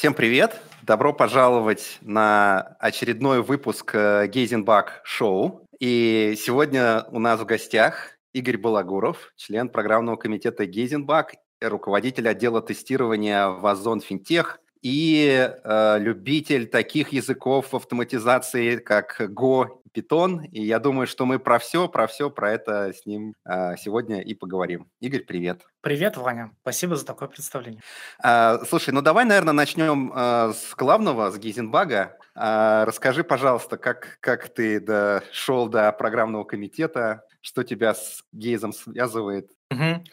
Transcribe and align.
Всем 0.00 0.14
привет! 0.14 0.58
Добро 0.80 1.12
пожаловать 1.12 1.98
на 2.00 2.74
очередной 2.80 3.42
выпуск 3.42 3.94
Гейзенбак 3.94 5.02
Шоу. 5.04 5.66
И 5.78 6.36
сегодня 6.38 7.04
у 7.10 7.18
нас 7.18 7.38
в 7.38 7.44
гостях 7.44 8.12
Игорь 8.32 8.56
Балагуров, 8.56 9.34
член 9.36 9.68
программного 9.68 10.16
комитета 10.16 10.64
Гейзенбак, 10.64 11.34
руководитель 11.60 12.30
отдела 12.30 12.62
тестирования 12.62 13.48
в 13.48 13.66
Озон 13.66 14.00
Финтех 14.00 14.60
и 14.82 15.50
э, 15.62 15.98
любитель 15.98 16.66
таких 16.66 17.10
языков 17.10 17.74
автоматизации, 17.74 18.76
как 18.76 19.20
Go 19.20 19.80
Python. 19.94 20.46
И 20.46 20.62
я 20.62 20.78
думаю, 20.78 21.06
что 21.06 21.26
мы 21.26 21.38
про 21.38 21.58
все, 21.58 21.88
про 21.88 22.06
все, 22.06 22.30
про 22.30 22.52
это 22.52 22.92
с 22.92 23.04
ним 23.06 23.34
э, 23.44 23.76
сегодня 23.76 24.20
и 24.20 24.34
поговорим. 24.34 24.88
Игорь, 25.00 25.24
привет. 25.24 25.62
Привет, 25.80 26.16
Ваня. 26.16 26.52
Спасибо 26.62 26.96
за 26.96 27.04
такое 27.04 27.28
представление. 27.28 27.82
Э, 28.22 28.58
слушай, 28.68 28.90
ну 28.90 29.02
давай, 29.02 29.24
наверное, 29.24 29.52
начнем 29.52 30.12
э, 30.14 30.52
с 30.54 30.74
главного, 30.74 31.30
с 31.30 31.38
Гизенбага. 31.38 32.16
Э, 32.34 32.84
расскажи, 32.86 33.24
пожалуйста, 33.24 33.76
как, 33.76 34.18
как 34.20 34.48
ты 34.48 34.80
дошел 34.80 35.68
до 35.68 35.92
программного 35.92 36.44
комитета, 36.44 37.24
что 37.40 37.64
тебя 37.64 37.94
с 37.94 38.24
Гейзом 38.32 38.72
связывает? 38.72 39.50
Угу. 39.70 40.04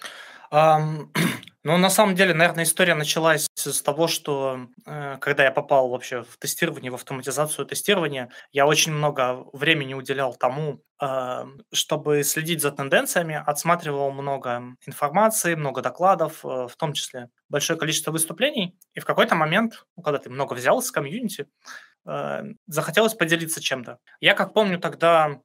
Um, 0.52 1.10
ну, 1.68 1.78
на 1.78 1.90
самом 1.90 2.16
деле, 2.16 2.34
наверное, 2.34 2.64
история 2.64 2.96
началась 2.96 3.46
с 3.56 3.82
того, 3.82 4.08
что 4.08 4.68
э, 4.86 5.18
когда 5.20 5.44
я 5.44 5.52
попал 5.52 5.90
вообще 5.90 6.24
в 6.24 6.38
тестирование, 6.38 6.90
в 6.90 6.96
автоматизацию 6.96 7.66
тестирования, 7.66 8.30
я 8.54 8.66
очень 8.66 8.94
много 8.94 9.46
времени 9.52 9.94
уделял 9.94 10.34
тому, 10.34 10.80
э, 11.02 11.46
чтобы 11.74 12.24
следить 12.24 12.62
за 12.62 12.72
тенденциями, 12.72 13.44
отсматривал 13.46 14.12
много 14.12 14.78
информации, 14.86 15.56
много 15.56 15.82
докладов, 15.82 16.46
э, 16.46 16.48
в 16.48 16.76
том 16.78 16.94
числе 16.94 17.28
большое 17.50 17.78
количество 17.78 18.12
выступлений. 18.14 18.80
И 18.94 19.02
в 19.02 19.06
какой-то 19.06 19.36
момент, 19.36 19.86
ну, 19.98 20.04
когда 20.04 20.20
ты 20.20 20.30
много 20.30 20.54
взял 20.54 20.80
из 20.80 20.90
комьюнити, 20.90 21.48
захотелось 22.68 23.16
поделиться 23.16 23.62
чем-то. 23.62 23.98
Я, 24.22 24.34
как 24.34 24.54
помню, 24.54 24.80
тогда 24.80 25.42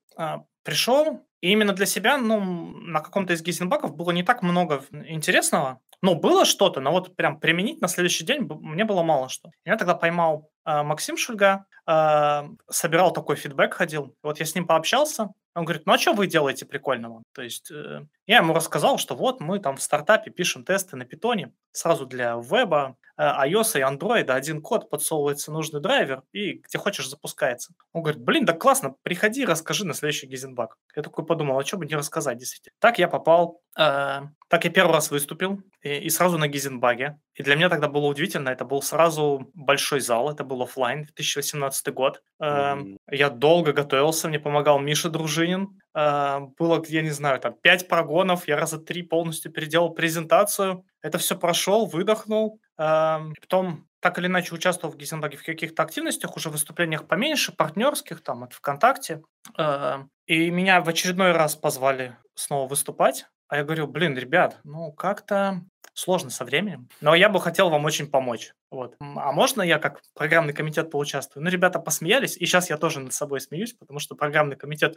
пришел, 0.62 1.26
и 1.40 1.50
именно 1.50 1.72
для 1.72 1.86
себя, 1.86 2.16
ну, 2.16 2.40
на 2.40 3.00
каком-то 3.00 3.32
из 3.32 3.42
гейзенбаков 3.42 3.96
было 3.96 4.12
не 4.12 4.22
так 4.22 4.42
много 4.42 4.84
интересного. 4.92 5.80
Ну, 6.02 6.16
было 6.16 6.44
что-то, 6.44 6.80
но 6.80 6.90
вот 6.90 7.14
прям 7.14 7.38
применить 7.38 7.80
на 7.80 7.88
следующий 7.88 8.24
день 8.24 8.48
мне 8.60 8.84
было 8.84 9.02
мало 9.02 9.28
что. 9.28 9.50
Я 9.64 9.76
тогда 9.76 9.94
поймал 9.94 10.50
э, 10.66 10.82
Максим 10.82 11.16
Шульга, 11.16 11.64
э, 11.86 12.42
собирал 12.68 13.12
такой 13.12 13.36
фидбэк, 13.36 13.74
ходил. 13.74 14.14
Вот 14.22 14.40
я 14.40 14.46
с 14.46 14.54
ним 14.56 14.66
пообщался, 14.66 15.28
он 15.54 15.64
говорит, 15.64 15.86
ну 15.86 15.92
а 15.92 15.98
что 15.98 16.14
вы 16.14 16.26
делаете 16.26 16.66
прикольного? 16.66 17.22
То 17.34 17.42
есть 17.42 17.70
э, 17.70 18.06
я 18.26 18.38
ему 18.38 18.54
рассказал, 18.54 18.98
что 18.98 19.14
вот 19.14 19.40
мы 19.40 19.58
там 19.58 19.76
в 19.76 19.82
стартапе 19.82 20.30
пишем 20.30 20.64
тесты 20.64 20.96
на 20.96 21.04
питоне, 21.04 21.52
сразу 21.72 22.06
для 22.06 22.36
веба, 22.36 22.96
э, 23.18 23.22
iOS 23.22 23.78
и 23.78 23.82
Android, 23.82 24.30
один 24.30 24.62
код, 24.62 24.88
подсовывается 24.88 25.52
нужный 25.52 25.80
драйвер, 25.80 26.22
и 26.32 26.54
где 26.54 26.78
хочешь 26.78 27.08
запускается. 27.08 27.74
Он 27.92 28.02
говорит, 28.02 28.22
блин, 28.22 28.44
да 28.44 28.52
классно, 28.52 28.94
приходи, 29.02 29.44
расскажи 29.44 29.86
на 29.86 29.94
следующий 29.94 30.26
гизенбак. 30.26 30.76
Я 30.96 31.02
такой 31.02 31.26
подумал, 31.26 31.58
а 31.58 31.64
что 31.64 31.76
бы 31.76 31.86
не 31.86 31.96
рассказать, 31.96 32.38
действительно. 32.38 32.74
Так 32.78 32.98
я 32.98 33.08
попал, 33.08 33.60
э, 33.76 34.20
так 34.48 34.64
я 34.64 34.70
первый 34.70 34.92
раз 34.92 35.10
выступил, 35.10 35.62
и, 35.82 35.96
и 35.98 36.10
сразу 36.10 36.38
на 36.38 36.48
гизенбаге. 36.48 37.18
И 37.34 37.42
для 37.42 37.56
меня 37.56 37.68
тогда 37.68 37.88
было 37.88 38.06
удивительно, 38.06 38.50
это 38.50 38.64
был 38.64 38.82
сразу 38.82 39.50
большой 39.54 40.00
зал, 40.00 40.30
это 40.30 40.44
был 40.44 40.62
офлайн, 40.62 41.04
2018 41.04 41.92
год. 41.94 42.22
Mm-hmm. 42.40 42.96
Я 43.10 43.30
долго 43.30 43.72
готовился, 43.72 44.28
мне 44.28 44.38
помогал 44.38 44.78
Миша 44.78 45.08
Дружинин. 45.42 45.80
Э, 45.94 46.40
было, 46.58 46.82
я 46.88 47.02
не 47.02 47.10
знаю, 47.10 47.40
там 47.40 47.54
пять 47.60 47.88
прогонов, 47.88 48.48
я 48.48 48.56
раза 48.56 48.78
три 48.78 49.02
полностью 49.02 49.52
переделал 49.52 49.90
презентацию. 49.90 50.84
Это 51.02 51.18
все 51.18 51.36
прошел, 51.36 51.86
выдохнул. 51.86 52.60
Эм, 52.78 53.34
потом 53.40 53.86
так 54.00 54.18
или 54.18 54.26
иначе 54.26 54.54
участвовал 54.54 54.94
в 54.94 54.96
Гейзенбаге 54.96 55.36
в 55.36 55.44
каких-то 55.44 55.82
активностях, 55.82 56.36
уже 56.36 56.48
выступлениях 56.48 57.06
поменьше, 57.06 57.52
партнерских, 57.52 58.22
там, 58.22 58.44
от 58.44 58.52
ВКонтакте. 58.54 59.22
Эм, 59.58 60.10
и 60.26 60.50
меня 60.50 60.80
в 60.80 60.88
очередной 60.88 61.32
раз 61.32 61.56
позвали 61.56 62.16
снова 62.34 62.68
выступать. 62.68 63.26
А 63.48 63.58
я 63.58 63.64
говорю, 63.64 63.86
блин, 63.86 64.16
ребят, 64.16 64.60
ну 64.64 64.92
как-то 64.92 65.60
сложно 65.94 66.30
со 66.30 66.44
временем, 66.44 66.88
но 67.00 67.14
я 67.14 67.28
бы 67.28 67.40
хотел 67.40 67.70
вам 67.70 67.84
очень 67.84 68.08
помочь. 68.08 68.54
Вот. 68.70 68.96
А 69.00 69.32
можно 69.32 69.60
я 69.60 69.78
как 69.78 70.00
программный 70.14 70.54
комитет 70.54 70.90
поучаствую? 70.90 71.44
Ну, 71.44 71.50
ребята 71.50 71.78
посмеялись, 71.78 72.38
и 72.38 72.46
сейчас 72.46 72.70
я 72.70 72.78
тоже 72.78 73.00
над 73.00 73.12
собой 73.12 73.40
смеюсь, 73.40 73.74
потому 73.74 73.98
что 73.98 74.14
программный 74.14 74.56
комитет 74.56 74.96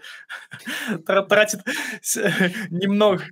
тратит 1.05 1.59
немного, 2.69 3.23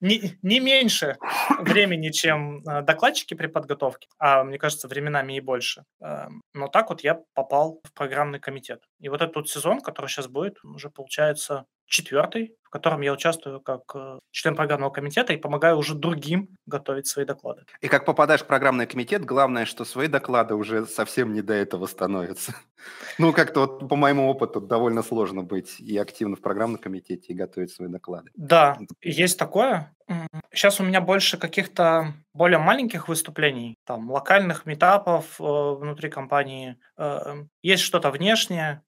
не, 0.00 0.60
меньше 0.60 1.16
времени, 1.58 2.10
чем 2.10 2.62
а, 2.66 2.82
докладчики 2.82 3.34
при 3.34 3.48
подготовке, 3.48 4.08
а 4.18 4.44
мне 4.44 4.58
кажется, 4.58 4.86
временами 4.86 5.36
и 5.36 5.40
больше. 5.40 5.84
Эм, 6.00 6.42
но 6.52 6.68
так 6.68 6.90
вот 6.90 7.02
я 7.02 7.20
попал 7.34 7.80
в 7.82 7.92
программный 7.92 8.38
комитет. 8.38 8.84
И 9.00 9.08
вот 9.08 9.22
этот 9.22 9.48
сезон, 9.48 9.80
который 9.80 10.06
сейчас 10.06 10.28
будет, 10.28 10.62
уже 10.62 10.88
получается 10.88 11.66
четвертый, 11.86 12.56
в 12.62 12.70
котором 12.70 13.02
я 13.02 13.12
участвую 13.12 13.60
как 13.60 13.82
э, 13.94 14.18
член 14.30 14.56
программного 14.56 14.90
комитета 14.90 15.32
и 15.32 15.36
помогаю 15.36 15.76
уже 15.76 15.94
другим 15.94 16.48
готовить 16.66 17.06
свои 17.06 17.24
доклады. 17.24 17.62
И 17.80 17.88
как 17.88 18.04
попадаешь 18.04 18.42
в 18.42 18.46
программный 18.46 18.86
комитет, 18.86 19.24
главное, 19.24 19.64
что 19.64 19.84
свои 19.84 20.08
доклады 20.08 20.54
уже 20.54 20.86
совсем 20.86 21.32
не 21.32 21.42
до 21.42 21.54
этого 21.54 21.86
становятся. 21.86 22.54
Ну, 23.18 23.32
как-то 23.32 23.60
вот 23.60 23.88
по 23.88 23.96
моему 23.96 24.28
опыту 24.28 24.60
довольно 24.60 25.02
сложно 25.02 25.42
быть 25.42 25.80
и 25.80 25.96
активно 25.96 26.36
в 26.36 26.42
программном 26.42 26.78
комитете 26.78 27.32
и 27.32 27.34
готовить 27.34 27.70
свои 27.70 27.88
доклады. 27.88 28.30
Да, 28.34 28.76
есть 29.00 29.38
такое. 29.38 29.94
Сейчас 30.52 30.80
у 30.80 30.84
меня 30.84 31.00
больше 31.00 31.38
каких-то 31.38 32.12
более 32.34 32.58
маленьких 32.58 33.08
выступлений, 33.08 33.78
там, 33.86 34.10
локальных 34.10 34.66
метапов 34.66 35.40
э, 35.40 35.44
внутри 35.44 36.10
компании. 36.10 36.76
Э, 36.98 37.44
есть 37.62 37.82
что-то 37.82 38.10
внешнее, 38.10 38.82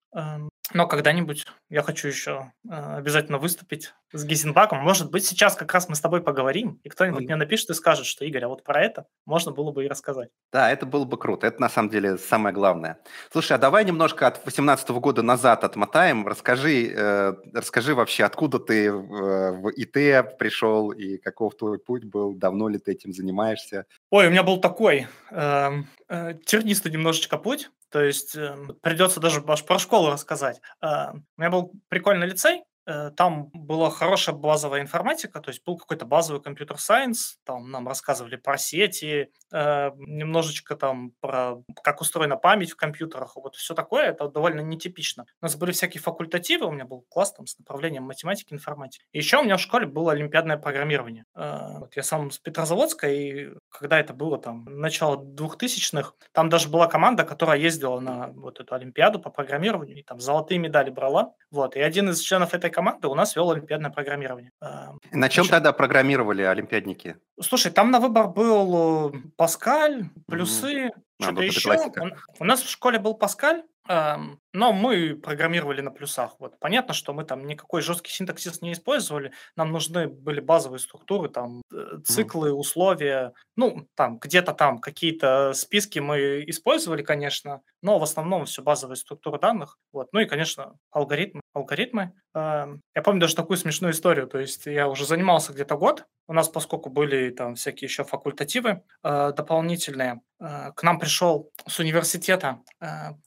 но 0.73 0.89
когда-нибудь 0.89 1.47
я 1.69 1.83
хочу 1.83 2.09
еще 2.09 2.53
э, 2.69 2.97
обязательно 2.97 3.39
выступить 3.39 3.95
с 4.13 4.25
Гизенбаком. 4.25 4.79
Может 4.81 5.11
быть, 5.11 5.25
сейчас 5.25 5.55
как 5.55 5.73
раз 5.73 5.89
мы 5.89 5.95
с 5.95 6.01
тобой 6.01 6.23
поговорим, 6.23 6.81
и 6.83 6.89
кто-нибудь 6.89 7.23
mm. 7.23 7.27
мне 7.27 7.37
напишет 7.37 7.71
и 7.71 7.75
скажет, 7.75 8.07
что, 8.07 8.25
Игорь, 8.25 8.45
а 8.45 8.49
вот 8.49 8.65
про 8.65 8.83
это 8.83 9.07
можно 9.27 9.53
было 9.53 9.71
бы 9.71 9.85
и 9.85 9.89
рассказать. 9.89 10.31
Да, 10.53 10.71
это 10.71 10.85
было 10.85 11.05
бы 11.05 11.17
круто. 11.19 11.47
Это 11.47 11.61
на 11.61 11.69
самом 11.69 11.91
деле 11.91 12.19
самое 12.19 12.55
главное. 12.55 12.99
Слушай, 13.31 13.53
а 13.53 13.59
давай 13.59 13.85
немножко 13.85 14.27
от 14.27 14.35
2018 14.35 14.89
года 14.91 15.23
назад 15.23 15.65
отмотаем. 15.65 16.27
Расскажи, 16.27 16.93
э, 16.93 17.35
расскажи 17.53 17.95
вообще, 17.95 18.25
откуда 18.25 18.59
ты 18.59 18.93
в, 18.93 19.53
в 19.53 19.71
ИТ 19.71 20.37
пришел 20.39 20.91
и 20.91 21.17
каков 21.19 21.57
твой 21.57 21.79
путь 21.79 22.05
был, 22.05 22.35
давно 22.35 22.69
ли 22.69 22.79
ты 22.79 22.93
этим 22.93 23.13
занимаешься? 23.13 23.87
Ой, 24.11 24.27
у 24.27 24.31
меня 24.31 24.43
был 24.43 24.61
такой 24.61 25.07
э, 25.31 25.71
э, 26.09 26.35
тернистый 26.45 26.91
немножечко 26.91 27.39
путь. 27.39 27.71
То 27.91 28.03
есть 28.03 28.37
э, 28.37 28.57
придется 28.83 29.21
даже 29.21 29.43
аж 29.47 29.65
про 29.65 29.79
школу 29.79 30.11
рассказать. 30.11 30.61
Э, 30.83 31.13
у 31.13 31.41
меня 31.41 31.51
был 31.51 31.73
прикольный 31.89 32.27
лицей, 32.27 32.65
Э, 32.87 33.11
там 33.17 33.51
была 33.53 33.91
хорошая 33.91 34.35
базовая 34.37 34.81
информатика, 34.81 35.41
то 35.41 35.51
есть 35.51 35.65
был 35.65 35.77
какой-то 35.77 36.07
базовый 36.07 36.41
компьютер-сайенс, 36.41 37.39
там 37.45 37.71
нам 37.71 37.89
рассказывали 37.89 38.37
про 38.37 38.57
сети, 38.59 39.29
э, 39.53 39.91
немножечко 39.97 40.77
там 40.77 41.13
про 41.21 41.57
как 41.83 42.01
устроена 42.01 42.37
память 42.37 42.71
в 42.71 42.77
компьютерах, 42.77 43.35
вот 43.37 43.57
все 43.57 43.75
такое, 43.75 44.11
это 44.11 44.29
довольно 44.29 44.61
нетипично. 44.61 45.27
У 45.41 45.45
нас 45.45 45.57
были 45.57 45.73
всякие 45.73 46.01
факультативы, 46.01 46.67
у 46.67 46.71
меня 46.71 46.85
был 46.85 47.05
класс 47.09 47.33
там 47.33 47.47
с 47.47 47.59
направлением 47.59 48.05
математики, 48.05 48.53
информатики. 48.53 49.05
Еще 49.13 49.39
у 49.39 49.43
меня 49.43 49.57
в 49.57 49.61
школе 49.61 49.87
было 49.87 50.13
олимпиадное 50.13 50.57
программирование. 50.57 51.25
Э, 51.35 51.79
вот 51.81 51.97
я 51.97 52.05
сам 52.05 52.31
с 52.31 52.39
Петрозаводска, 52.39 53.09
и 53.11 53.49
когда 53.79 54.01
это 54.01 54.15
было 54.15 54.39
там, 54.39 54.65
начало 54.69 55.17
2000-х, 55.17 56.13
там 56.33 56.49
даже 56.49 56.69
была 56.69 56.87
команда, 56.87 57.25
которая 57.25 57.59
ездила 57.59 58.01
на 58.01 58.29
вот 58.29 58.61
эту 58.61 58.75
олимпиаду 58.75 59.19
по 59.19 59.31
программированию, 59.31 59.99
и 59.99 60.03
там 60.03 60.21
золотые 60.21 60.59
медали 60.59 60.91
брала. 60.91 61.33
Вот, 61.51 61.77
и 61.77 61.81
один 61.81 62.11
из 62.11 62.21
членов 62.21 62.55
этой 62.55 62.71
команды 62.71 63.09
у 63.09 63.15
нас 63.15 63.37
вел 63.37 63.51
олимпиадное 63.51 63.91
программирование. 63.91 64.51
А, 64.61 64.95
на 65.13 65.29
чем 65.29 65.45
Значит, 65.45 65.51
тогда 65.51 65.73
программировали 65.73 66.43
олимпиадники? 66.43 67.17
Слушай, 67.41 67.73
там 67.73 67.91
на 67.91 68.01
выбор 68.01 68.29
был 68.29 69.11
э, 69.11 69.19
Паскаль, 69.37 70.11
плюсы, 70.27 70.87
mm-hmm. 70.87 71.23
что-то 71.23 71.43
еще. 71.43 71.93
У 72.39 72.45
нас 72.45 72.63
в 72.63 72.69
школе 72.69 72.99
был 72.99 73.15
Паскаль, 73.15 73.63
но 73.89 74.73
мы 74.73 75.15
программировали 75.15 75.81
на 75.81 75.91
плюсах. 75.91 76.37
Вот. 76.39 76.59
Понятно, 76.59 76.95
что 76.95 77.13
мы 77.13 77.25
там 77.25 77.47
никакой 77.47 77.83
жесткий 77.83 78.11
синтаксис 78.11 78.63
не 78.63 78.73
использовали. 78.73 79.33
Нам 79.55 79.71
нужны 79.71 80.09
были 80.09 80.41
базовые 80.41 80.79
структуры, 80.81 81.29
там 81.29 81.63
э, 81.73 81.99
циклы, 82.05 82.53
условия. 82.53 83.33
Ну, 83.57 83.87
там 83.95 84.19
где-то 84.19 84.55
там 84.55 84.79
какие-то 84.79 85.53
списки 85.53 85.99
мы 85.99 86.45
использовали, 86.47 87.03
конечно, 87.03 87.61
но 87.83 87.99
в 87.99 88.03
основном 88.03 88.47
все 88.47 88.63
базовые 88.63 88.97
структуры 88.97 89.39
данных. 89.39 89.79
Вот. 89.93 90.09
Ну 90.13 90.21
и, 90.21 90.25
конечно, 90.25 90.75
алгоритмы. 90.91 91.43
алгоритмы. 91.53 92.13
Я 92.35 93.03
помню 93.05 93.21
даже 93.21 93.35
такую 93.35 93.57
смешную 93.57 93.93
историю. 93.93 94.27
То 94.27 94.39
есть 94.39 94.67
я 94.67 94.89
уже 94.89 95.07
занимался 95.07 95.53
где-то 95.53 95.77
год. 95.77 96.05
У 96.29 96.33
нас, 96.33 96.49
поскольку 96.49 96.91
были 96.91 97.31
там 97.31 97.55
всякие 97.55 97.87
еще 97.87 98.05
факультативы 98.05 98.83
э, 99.03 99.33
дополнительные, 99.37 100.21
э, 100.41 100.73
к 100.73 100.83
нам 100.83 100.99
пришел 100.99 101.51
с 101.67 101.79
университета 101.79 102.61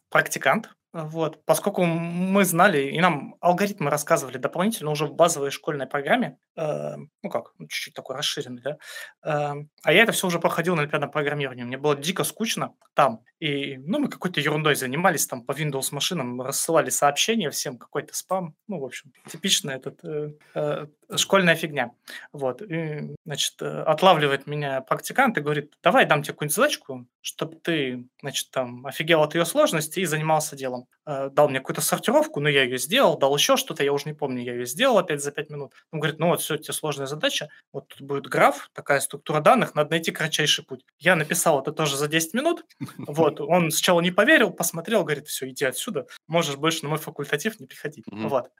практикант, 0.10 0.70
вот, 0.92 1.44
поскольку 1.46 1.84
мы 1.86 2.46
знали, 2.46 2.90
и 2.90 3.00
нам 3.00 3.36
алгоритмы 3.42 3.92
рассказывали 3.92 4.38
дополнительно 4.38 4.90
уже 4.90 5.06
в 5.06 5.14
базовой 5.14 5.52
школьной 5.52 5.86
программе, 5.86 6.38
ну 6.60 7.30
как, 7.30 7.54
ну, 7.58 7.68
чуть-чуть 7.68 7.94
такой 7.94 8.16
расширенный, 8.16 8.62
да. 8.62 8.78
Э, 9.24 9.54
а 9.84 9.94
я 9.94 10.04
это 10.04 10.12
все 10.12 10.28
уже 10.28 10.40
проходил 10.40 10.76
на 10.76 10.82
олимпиадном 10.82 11.12
программировании. 11.12 11.64
Мне 11.64 11.78
было 11.78 11.96
дико 11.96 12.24
скучно 12.24 12.74
там. 12.94 13.24
И, 13.40 13.78
ну, 13.78 14.00
мы 14.00 14.10
какой-то 14.10 14.42
ерундой 14.42 14.76
занимались, 14.76 15.26
там 15.26 15.44
по 15.44 15.54
Windows 15.54 15.90
машинам 15.92 16.42
рассылали 16.42 16.90
сообщения 16.90 17.50
всем, 17.50 17.78
какой-то 17.78 18.14
спам. 18.14 18.56
Ну, 18.68 18.80
в 18.80 18.86
общем, 18.86 19.14
типичная 19.32 19.78
этот, 19.78 20.04
э, 20.04 20.34
э, 20.56 20.88
школьная 21.16 21.56
фигня. 21.56 21.92
Вот. 22.34 22.62
И, 22.62 23.16
значит, 23.26 23.62
э, 23.62 23.84
отлавливает 23.84 24.48
меня 24.48 24.82
практикант 24.82 25.38
и 25.38 25.42
говорит, 25.42 25.78
давай 25.82 26.06
дам 26.06 26.24
тебе 26.24 26.34
какую-нибудь 26.34 26.56
задачку, 26.56 27.06
чтобы 27.22 27.56
ты, 27.56 28.06
значит, 28.22 28.52
там 28.52 28.86
офигел 28.86 29.24
от 29.24 29.36
ее 29.36 29.46
сложности 29.46 30.02
и 30.02 30.06
занимался 30.06 30.58
делом. 30.58 30.88
Э, 31.10 31.30
дал 31.32 31.50
мне 31.50 31.60
какую-то 31.60 31.82
сортировку, 31.82 32.40
но 32.40 32.50
я 32.50 32.62
ее 32.62 32.78
сделал, 32.78 33.18
дал 33.18 33.36
еще 33.36 33.58
что-то, 33.58 33.84
я 33.84 33.92
уже 33.92 34.04
не 34.06 34.14
помню, 34.14 34.44
я 34.44 34.54
ее 34.54 34.68
сделал 34.68 35.00
опять 35.00 35.24
за 35.24 35.32
5 35.32 35.50
минут. 35.50 35.74
Он 35.92 36.00
говорит, 36.00 36.20
ну 36.20 36.28
вот, 36.28 36.40
все, 36.40 36.56
тебе 36.56 36.72
сложная 36.72 37.08
задача, 37.08 37.50
вот 37.74 37.88
тут 37.88 38.02
будет 38.02 38.28
граф, 38.28 38.70
такая 38.74 39.00
структура 39.00 39.40
данных, 39.40 39.74
надо 39.74 39.90
найти 39.90 40.12
кратчайший 40.12 40.64
путь. 40.64 40.86
Я 41.00 41.16
написал 41.16 41.62
это 41.62 41.72
тоже 41.72 41.98
за 41.98 42.08
10 42.08 42.36
минут, 42.36 42.64
вот, 43.00 43.42
он 43.42 43.72
сначала 43.72 44.02
не 44.02 44.12
поверил, 44.12 44.52
посмотрел, 44.52 45.04
говорит, 45.04 45.28
все, 45.28 45.50
иди 45.50 45.66
отсюда, 45.66 46.06
можешь 46.28 46.58
больше 46.58 46.84
на 46.84 46.90
мой 46.90 47.00
факультатив 47.00 47.60
не 47.60 47.66
приходить. 47.66 48.06
Mm-hmm. 48.08 48.28
Вот. 48.28 48.52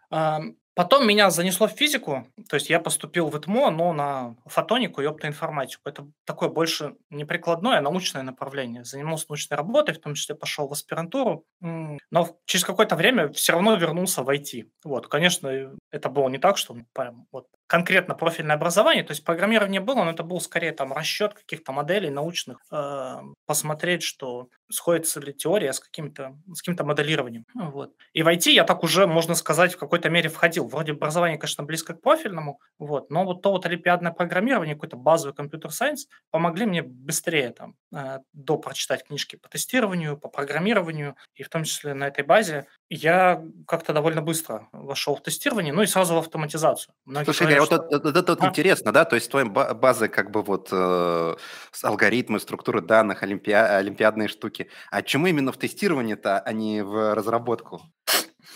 Потом 0.76 1.08
меня 1.08 1.30
занесло 1.30 1.68
в 1.68 1.72
физику, 1.72 2.28
то 2.50 2.56
есть 2.56 2.70
я 2.70 2.80
поступил 2.80 3.28
в 3.28 3.38
ИТМО, 3.38 3.70
но 3.72 3.92
на 3.92 4.36
фотонику 4.46 5.02
и 5.02 5.06
оптоинформатику. 5.06 5.82
Это 5.90 6.08
такое 6.26 6.50
больше 6.50 6.96
не 7.10 7.26
прикладное, 7.26 7.80
а 7.80 7.82
научное 7.82 8.24
направление. 8.24 8.86
Занимался 8.86 9.26
научной 9.30 9.56
работой, 9.56 9.96
в 9.96 10.00
том 10.00 10.14
числе 10.14 10.36
пошел 10.36 10.68
в 10.68 10.72
аспирантуру, 10.72 11.44
но 11.60 12.40
через 12.46 12.64
какое-то 12.64 12.96
время 12.96 13.30
все 13.34 13.54
равно 13.54 13.76
вернулся 13.76 14.24
в 14.24 14.30
IT. 14.30 14.70
Вот, 14.86 15.08
конечно, 15.08 15.76
это 15.92 16.10
было 16.10 16.30
не 16.30 16.38
так, 16.38 16.58
что 16.58 16.78
прям 16.94 17.28
вот 17.32 17.48
конкретно 17.68 18.16
профильное 18.16 18.56
образование, 18.56 19.04
то 19.04 19.12
есть 19.12 19.24
программирование 19.24 19.82
было, 19.82 20.04
но 20.04 20.12
это 20.12 20.24
был 20.24 20.40
скорее 20.42 20.72
там 20.72 20.94
расчет 20.94 21.34
каких-то 21.34 21.72
моделей 21.72 22.10
научных, 22.10 22.60
э, 22.72 23.20
посмотреть, 23.46 24.04
что 24.04 24.50
сходится 24.70 25.20
ли 25.20 25.34
теория 25.34 25.74
с 25.74 25.80
каким-то 25.80 26.38
с 26.54 26.62
каким-то 26.62 26.84
моделированием. 26.84 27.46
Вот. 27.54 27.94
И 28.14 28.24
в 28.24 28.28
IT 28.28 28.52
я 28.52 28.64
так 28.64 28.84
уже, 28.84 29.08
можно 29.08 29.36
сказать, 29.36 29.74
в 29.74 29.78
какой-то 29.78 30.10
мере 30.10 30.30
входил. 30.30 30.68
Вроде 30.68 30.94
образование, 30.94 31.38
конечно, 31.38 31.64
близко 31.64 31.94
к 31.94 32.02
профильному, 32.02 32.60
вот, 32.78 33.10
но 33.10 33.26
вот 33.26 33.42
то 33.42 33.52
вот 33.52 33.66
олимпиадное 33.66 34.12
программирование, 34.12 34.76
какой-то 34.76 34.98
базовый 34.98 35.36
компьютер-сайенс 35.36 36.08
помогли 36.32 36.66
мне 36.66 36.82
быстрее 36.82 37.50
там 37.52 37.76
э, 37.94 38.20
до 38.34 38.58
прочитать 38.58 39.06
книжки 39.06 39.36
по 39.36 39.50
тестированию, 39.50 40.18
по 40.18 40.30
программированию, 40.30 41.16
и 41.36 41.44
в 41.44 41.50
том 41.50 41.64
числе 41.64 41.94
на 41.94 42.08
этой 42.08 42.24
базе 42.24 42.68
я 42.90 43.44
как-то 43.68 43.94
довольно 43.94 44.22
быстро 44.22 44.68
вошел 44.72 45.16
в 45.16 45.22
тестирование, 45.22 45.74
ну 45.74 45.82
и 45.82 45.88
сразу 45.88 46.16
в 46.16 46.18
автоматизацию. 46.18 46.94
Многие 47.06 47.26
Слушай, 47.26 47.48
говорят, 47.48 47.66
что... 47.66 47.78
вот 47.78 47.94
это, 47.94 48.10
это, 48.10 48.34
это 48.34 48.46
а? 48.46 48.50
интересно, 48.50 48.92
да, 48.92 49.06
то 49.06 49.16
есть 49.16 49.30
твоя 49.30 49.46
база 49.46 50.08
как 50.08 50.32
бы 50.32 50.42
вот 50.42 50.70
э, 50.72 51.36
алгоритмы, 51.84 52.40
структуры 52.40 52.82
данных, 52.82 53.24
олимпиа... 53.24 53.78
олимпиадные 53.78 54.28
штуки. 54.28 54.59
А 54.92 55.02
чему 55.02 55.28
именно 55.28 55.52
в 55.52 55.58
тестировании-то, 55.58 56.40
а 56.40 56.54
не 56.54 56.84
в 56.84 57.14
разработку? 57.16 57.82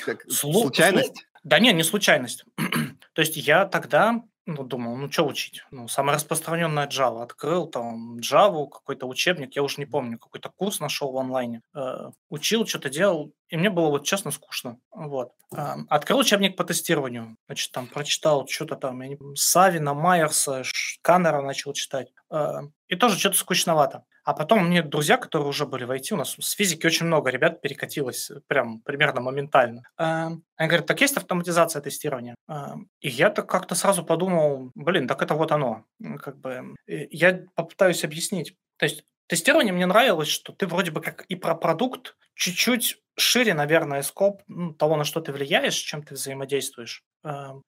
Как, 0.06 0.30
Слу... 0.30 0.62
Случайность? 0.62 1.26
Да 1.44 1.60
нет, 1.60 1.76
не 1.76 1.84
случайность. 1.84 2.46
То 3.14 3.22
есть 3.22 3.36
я 3.38 3.66
тогда 3.66 4.24
ну, 4.46 4.64
думал, 4.64 4.98
ну, 4.98 5.10
что 5.10 5.26
учить? 5.26 5.64
Ну, 5.72 5.88
самая 5.88 6.16
распространенная 6.16 6.88
Java. 6.88 7.24
Открыл 7.24 7.68
там 7.68 8.18
Java, 8.20 8.68
какой-то 8.70 9.08
учебник, 9.08 9.56
я 9.56 9.64
уже 9.64 9.76
не 9.78 9.86
помню, 9.86 10.20
какой-то 10.20 10.50
курс 10.50 10.82
нашел 10.82 11.12
в 11.12 11.18
онлайне. 11.18 11.62
Э, 11.74 12.12
учил, 12.30 12.66
что-то 12.68 12.90
делал, 12.90 13.32
и 13.48 13.56
мне 13.56 13.70
было, 13.70 13.90
вот 13.90 14.06
честно, 14.06 14.32
скучно. 14.32 14.80
Вот. 14.92 15.32
Э, 15.56 15.76
открыл 15.88 16.20
учебник 16.20 16.58
по 16.58 16.66
тестированию. 16.66 17.38
Значит, 17.46 17.72
там 17.72 17.88
прочитал 17.88 18.46
что-то 18.48 18.76
там, 18.76 19.02
я 19.02 19.10
не 19.10 19.18
Савина, 19.36 19.94
Майерса, 19.94 20.64
Каннера 21.02 21.42
начал 21.42 21.72
читать. 21.72 22.12
Э, 22.30 22.64
и 22.90 22.96
тоже 22.98 23.18
что-то 23.18 23.38
скучновато. 23.38 24.04
А 24.24 24.34
потом 24.34 24.68
мне 24.68 24.82
друзья, 24.82 25.18
которые 25.18 25.50
уже 25.50 25.66
были 25.66 25.84
в 25.84 25.92
IT, 25.92 26.14
у 26.14 26.18
нас 26.18 26.36
с 26.40 26.52
физики 26.52 26.86
очень 26.86 27.06
много 27.06 27.30
ребят 27.30 27.62
перекатилось 27.62 28.32
прям 28.48 28.80
примерно 28.82 29.22
моментально. 29.22 29.84
А, 29.98 30.32
они 30.56 30.70
говорят, 30.70 30.88
так 30.88 31.02
есть 31.02 31.18
автоматизация 31.18 31.82
тестирования? 31.82 32.36
А, 32.48 32.76
и 33.02 33.10
я 33.10 33.30
так 33.30 33.50
как-то 33.50 33.76
сразу 33.76 34.04
подумал, 34.04 34.72
блин, 34.76 35.08
так 35.08 35.22
это 35.22 35.34
вот 35.34 35.52
оно. 35.52 35.86
Как 36.22 36.40
бы 36.40 36.76
я 36.88 37.46
попытаюсь 37.56 38.04
объяснить. 38.06 38.56
То 38.78 38.86
есть 38.86 39.04
тестирование 39.28 39.74
мне 39.74 39.86
нравилось, 39.86 40.30
что 40.30 40.54
ты 40.54 40.68
вроде 40.68 40.92
бы 40.92 41.02
как 41.02 41.24
и 41.24 41.36
про 41.36 41.56
продукт 41.56 42.16
чуть-чуть 42.36 43.02
шире, 43.16 43.54
наверное, 43.54 44.02
скоп 44.02 44.42
ну, 44.48 44.74
того, 44.74 44.96
на 44.96 45.04
что 45.04 45.22
ты 45.22 45.32
влияешь, 45.32 45.76
чем 45.76 46.02
ты 46.02 46.16
взаимодействуешь. 46.16 47.04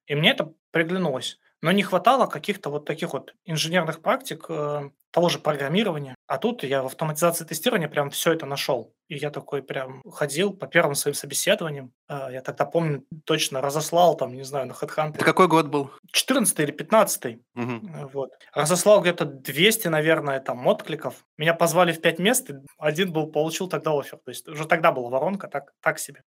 И 0.07 0.15
мне 0.15 0.31
это 0.31 0.53
приглянулось. 0.71 1.37
Но 1.61 1.71
не 1.71 1.83
хватало 1.83 2.27
каких-то 2.27 2.69
вот 2.69 2.85
таких 2.85 3.13
вот 3.13 3.33
инженерных 3.45 4.01
практик, 4.01 4.45
э, 4.49 4.89
того 5.15 5.29
же 5.29 5.39
программирования. 5.39 6.13
А 6.27 6.37
тут 6.37 6.63
я 6.63 6.83
в 6.83 6.87
автоматизации 6.87 7.45
тестирования 7.45 7.87
прям 7.87 8.09
все 8.09 8.33
это 8.33 8.45
нашел. 8.45 8.93
И 9.07 9.15
я 9.15 9.29
такой 9.29 9.63
прям 9.63 10.01
ходил 10.11 10.51
по 10.51 10.67
первым 10.67 10.93
своим 10.93 11.15
собеседованиям. 11.15 11.93
Э, 12.09 12.27
я 12.33 12.41
тогда 12.41 12.65
помню, 12.65 13.05
точно 13.23 13.61
разослал 13.61 14.17
там, 14.17 14.35
не 14.35 14.43
знаю, 14.43 14.67
на 14.67 14.73
HeadHunter. 14.73 15.23
Какой 15.23 15.47
год 15.47 15.67
был? 15.67 15.89
14 16.11 16.59
или 16.59 16.71
15 16.71 17.37
угу. 17.55 17.81
Вот. 18.11 18.31
Разослал 18.53 19.01
где-то 19.01 19.23
200, 19.23 19.87
наверное, 19.87 20.41
там 20.41 20.67
откликов. 20.67 21.23
Меня 21.37 21.53
позвали 21.53 21.93
в 21.93 22.01
5 22.01 22.19
мест, 22.19 22.51
один 22.77 23.13
был, 23.13 23.27
получил 23.31 23.69
тогда 23.69 23.97
офер. 23.97 24.17
То 24.17 24.31
есть 24.31 24.49
уже 24.49 24.67
тогда 24.67 24.91
была 24.91 25.09
воронка, 25.09 25.47
так, 25.47 25.71
так 25.81 25.97
себе. 25.97 26.23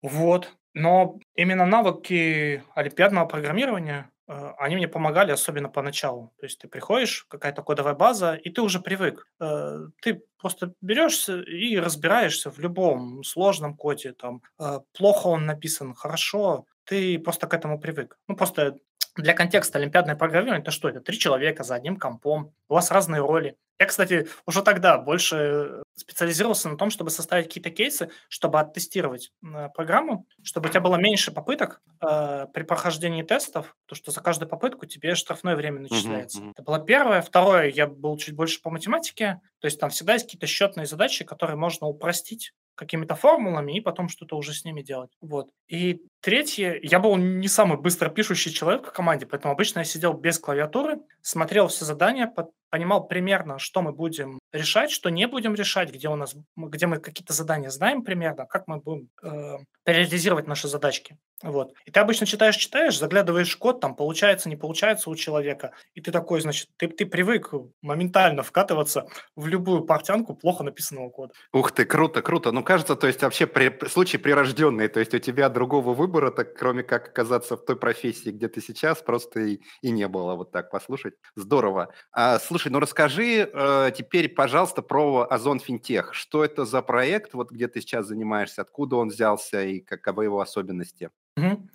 Вот. 0.00 0.52
Но 0.74 1.18
именно 1.34 1.66
навыки 1.66 2.62
олимпиадного 2.76 3.26
программирования 3.26 4.11
Э, 4.11 4.11
они 4.58 4.76
мне 4.76 4.88
помогали, 4.88 5.32
особенно 5.32 5.68
поначалу. 5.68 6.32
То 6.38 6.46
есть 6.46 6.58
ты 6.58 6.68
приходишь, 6.68 7.26
какая-то 7.28 7.62
кодовая 7.62 7.94
база, 7.94 8.34
и 8.34 8.50
ты 8.50 8.62
уже 8.62 8.80
привык. 8.80 9.26
Э, 9.40 9.86
ты 10.00 10.22
просто 10.38 10.74
берешься 10.80 11.40
и 11.40 11.76
разбираешься 11.78 12.50
в 12.50 12.58
любом 12.58 13.24
сложном 13.24 13.74
коде. 13.76 14.12
Там, 14.12 14.42
э, 14.58 14.80
плохо 14.96 15.28
он 15.28 15.46
написан, 15.46 15.94
хорошо, 15.94 16.66
ты 16.84 17.18
просто 17.18 17.46
к 17.46 17.54
этому 17.54 17.78
привык. 17.78 18.18
Ну, 18.28 18.36
просто 18.36 18.76
для 19.16 19.34
контекста 19.34 19.78
олимпиадное 19.78 20.16
программирование– 20.16 20.62
это 20.62 20.70
что? 20.70 20.88
Это 20.88 21.00
три 21.00 21.18
человека 21.18 21.64
за 21.64 21.74
одним 21.74 21.98
компом, 21.98 22.54
у 22.68 22.74
вас 22.74 22.90
разные 22.90 23.20
роли. 23.20 23.56
Я, 23.78 23.86
кстати, 23.86 24.28
уже 24.46 24.62
тогда 24.62 24.96
больше 24.96 25.82
специализировался 25.96 26.68
на 26.68 26.76
том, 26.76 26.90
чтобы 26.90 27.10
составить 27.10 27.46
какие-то 27.46 27.70
кейсы, 27.70 28.10
чтобы 28.28 28.60
оттестировать 28.60 29.32
э, 29.42 29.68
программу, 29.74 30.26
чтобы 30.44 30.68
у 30.68 30.70
тебя 30.70 30.80
было 30.80 30.96
меньше 30.96 31.32
попыток 31.32 31.82
э, 32.00 32.46
при 32.54 32.62
прохождении 32.62 33.22
тестов, 33.22 33.74
то 33.86 33.94
что 33.96 34.12
за 34.12 34.20
каждую 34.20 34.48
попытку 34.48 34.86
тебе 34.86 35.16
штрафное 35.16 35.56
время 35.56 35.80
начисляется. 35.80 36.38
Uh-huh, 36.38 36.46
uh-huh. 36.46 36.52
Это 36.52 36.62
было 36.62 36.78
первое. 36.78 37.22
Второе, 37.22 37.70
я 37.70 37.88
был 37.88 38.16
чуть 38.18 38.36
больше 38.36 38.62
по 38.62 38.70
математике, 38.70 39.40
то 39.58 39.66
есть 39.66 39.80
там 39.80 39.90
всегда 39.90 40.12
есть 40.12 40.26
какие-то 40.26 40.46
счетные 40.46 40.86
задачи, 40.86 41.24
которые 41.24 41.56
можно 41.56 41.88
упростить 41.88 42.52
какими-то 42.74 43.14
формулами 43.14 43.76
и 43.76 43.80
потом 43.80 44.08
что-то 44.08 44.36
уже 44.36 44.52
с 44.52 44.64
ними 44.64 44.82
делать. 44.82 45.10
Вот. 45.20 45.50
И 45.68 46.02
третье, 46.20 46.78
я 46.82 46.98
был 46.98 47.16
не 47.16 47.48
самый 47.48 47.78
быстро 47.78 48.08
пишущий 48.08 48.52
человек 48.52 48.86
в 48.86 48.92
команде, 48.92 49.26
поэтому 49.26 49.52
обычно 49.52 49.80
я 49.80 49.84
сидел 49.84 50.12
без 50.14 50.38
клавиатуры, 50.38 51.00
смотрел 51.20 51.68
все 51.68 51.84
задания, 51.84 52.26
понимал 52.72 53.06
примерно, 53.06 53.58
что 53.58 53.82
мы 53.82 53.92
будем 53.92 54.38
решать, 54.50 54.90
что 54.90 55.10
не 55.10 55.26
будем 55.26 55.54
решать, 55.54 55.92
где 55.92 56.08
у 56.08 56.16
нас, 56.16 56.34
где 56.56 56.86
мы 56.86 57.00
какие-то 57.00 57.34
задания 57.34 57.68
знаем 57.68 58.02
примерно, 58.02 58.46
как 58.46 58.66
мы 58.66 58.78
будем 58.78 59.10
э, 59.22 59.58
реализировать 59.84 60.46
наши 60.46 60.68
задачки. 60.68 61.18
Вот. 61.42 61.72
И 61.84 61.90
ты 61.90 62.00
обычно 62.00 62.24
читаешь, 62.24 62.56
читаешь, 62.56 62.98
заглядываешь 62.98 63.56
код, 63.56 63.80
там 63.80 63.96
получается, 63.96 64.48
не 64.48 64.56
получается 64.56 65.10
у 65.10 65.16
человека, 65.16 65.72
и 65.94 66.00
ты 66.00 66.12
такой, 66.12 66.40
значит, 66.40 66.68
ты, 66.76 66.88
ты 66.88 67.04
привык 67.04 67.52
моментально 67.82 68.42
вкатываться 68.42 69.06
в 69.34 69.46
любую 69.48 69.84
портянку 69.84 70.34
плохо 70.34 70.62
написанного 70.62 71.10
кода. 71.10 71.34
Ух 71.52 71.72
ты, 71.72 71.84
круто, 71.84 72.22
круто. 72.22 72.52
Ну, 72.52 72.62
кажется, 72.62 72.94
то 72.94 73.06
есть 73.06 73.22
вообще 73.22 73.46
при, 73.46 73.76
случай 73.88 74.18
прирожденный, 74.18 74.88
то 74.88 75.00
есть 75.00 75.14
у 75.14 75.18
тебя 75.18 75.48
другого 75.48 75.94
выбора, 75.94 76.30
так, 76.30 76.54
кроме 76.54 76.84
как 76.84 77.08
оказаться 77.08 77.56
в 77.56 77.64
той 77.64 77.76
профессии, 77.76 78.30
где 78.30 78.48
ты 78.48 78.60
сейчас, 78.60 79.02
просто 79.02 79.40
и, 79.40 79.60
и 79.82 79.90
не 79.90 80.06
было 80.06 80.36
вот 80.36 80.52
так 80.52 80.70
послушать. 80.70 81.14
Здорово. 81.34 81.92
А, 82.12 82.38
слушай, 82.38 82.61
ну 82.70 82.80
расскажи 82.80 83.50
э, 83.52 83.90
теперь, 83.96 84.28
пожалуйста, 84.28 84.82
про 84.82 85.26
Озон 85.28 85.58
Финтех. 85.58 86.14
Что 86.14 86.44
это 86.44 86.64
за 86.64 86.82
проект, 86.82 87.34
вот 87.34 87.50
где 87.50 87.68
ты 87.68 87.80
сейчас 87.80 88.06
занимаешься, 88.06 88.62
откуда 88.62 88.96
он 88.96 89.08
взялся 89.08 89.64
и 89.64 89.80
каковы 89.80 90.24
его 90.24 90.40
особенности? 90.40 91.10
Мгм. 91.36 91.68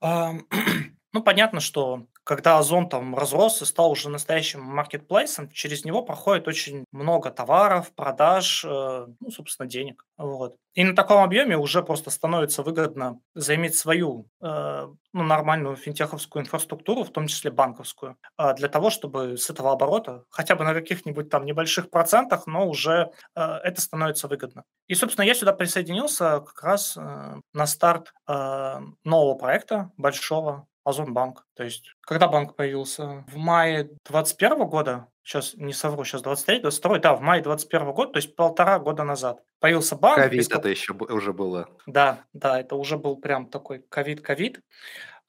Ну, 1.14 1.22
понятно, 1.22 1.60
что 1.60 2.06
когда 2.24 2.58
Озон 2.58 2.88
там 2.88 3.14
разрос 3.14 3.62
и 3.62 3.64
стал 3.66 3.92
уже 3.92 4.08
настоящим 4.08 4.60
маркетплейсом, 4.62 5.48
через 5.48 5.84
него 5.84 6.02
проходит 6.02 6.48
очень 6.48 6.84
много 6.90 7.30
товаров, 7.30 7.92
продаж, 7.94 8.64
э, 8.64 9.06
ну, 9.20 9.30
собственно, 9.30 9.68
денег. 9.68 10.04
Вот. 10.16 10.56
И 10.72 10.82
на 10.82 10.96
таком 10.96 11.22
объеме 11.22 11.56
уже 11.56 11.84
просто 11.84 12.10
становится 12.10 12.64
выгодно 12.64 13.20
заиметь 13.36 13.76
свою 13.76 14.26
э, 14.42 14.88
ну, 15.12 15.22
нормальную 15.22 15.76
финтеховскую 15.76 16.42
инфраструктуру, 16.42 17.04
в 17.04 17.12
том 17.12 17.28
числе 17.28 17.52
банковскую, 17.52 18.16
э, 18.36 18.54
для 18.54 18.68
того, 18.68 18.90
чтобы 18.90 19.36
с 19.36 19.48
этого 19.48 19.70
оборота, 19.70 20.24
хотя 20.30 20.56
бы 20.56 20.64
на 20.64 20.74
каких-нибудь 20.74 21.30
там 21.30 21.44
небольших 21.44 21.90
процентах, 21.90 22.48
но 22.48 22.68
уже 22.68 23.12
э, 23.36 23.40
это 23.40 23.80
становится 23.80 24.26
выгодно. 24.26 24.64
И, 24.88 24.96
собственно, 24.96 25.24
я 25.24 25.34
сюда 25.34 25.52
присоединился 25.52 26.40
как 26.40 26.60
раз 26.64 26.96
э, 26.96 27.36
на 27.52 27.66
старт 27.68 28.12
э, 28.26 28.80
нового 29.04 29.34
проекта, 29.34 29.92
большого, 29.96 30.66
Озонбанк. 30.84 31.44
То 31.54 31.64
есть, 31.64 31.94
когда 32.00 32.28
банк 32.28 32.56
появился? 32.56 33.24
В 33.28 33.36
мае 33.36 33.84
2021 34.10 34.66
года, 34.68 35.08
сейчас 35.22 35.54
не 35.54 35.72
совру, 35.72 36.04
сейчас 36.04 36.22
23 36.22 36.60
22 36.60 36.98
да, 36.98 37.14
в 37.14 37.20
мае 37.20 37.42
2021 37.42 37.92
года, 37.94 38.12
то 38.12 38.16
есть 38.18 38.36
полтора 38.36 38.78
года 38.78 39.04
назад. 39.04 39.42
Появился 39.60 39.96
банк. 39.96 40.16
Ковид 40.16 40.52
это 40.52 40.68
еще 40.68 40.92
уже 40.92 41.32
было. 41.32 41.68
Да, 41.86 42.24
да, 42.32 42.60
это 42.60 42.76
уже 42.76 42.98
был 42.98 43.16
прям 43.16 43.46
такой 43.48 43.84
ковид-ковид. 43.88 44.60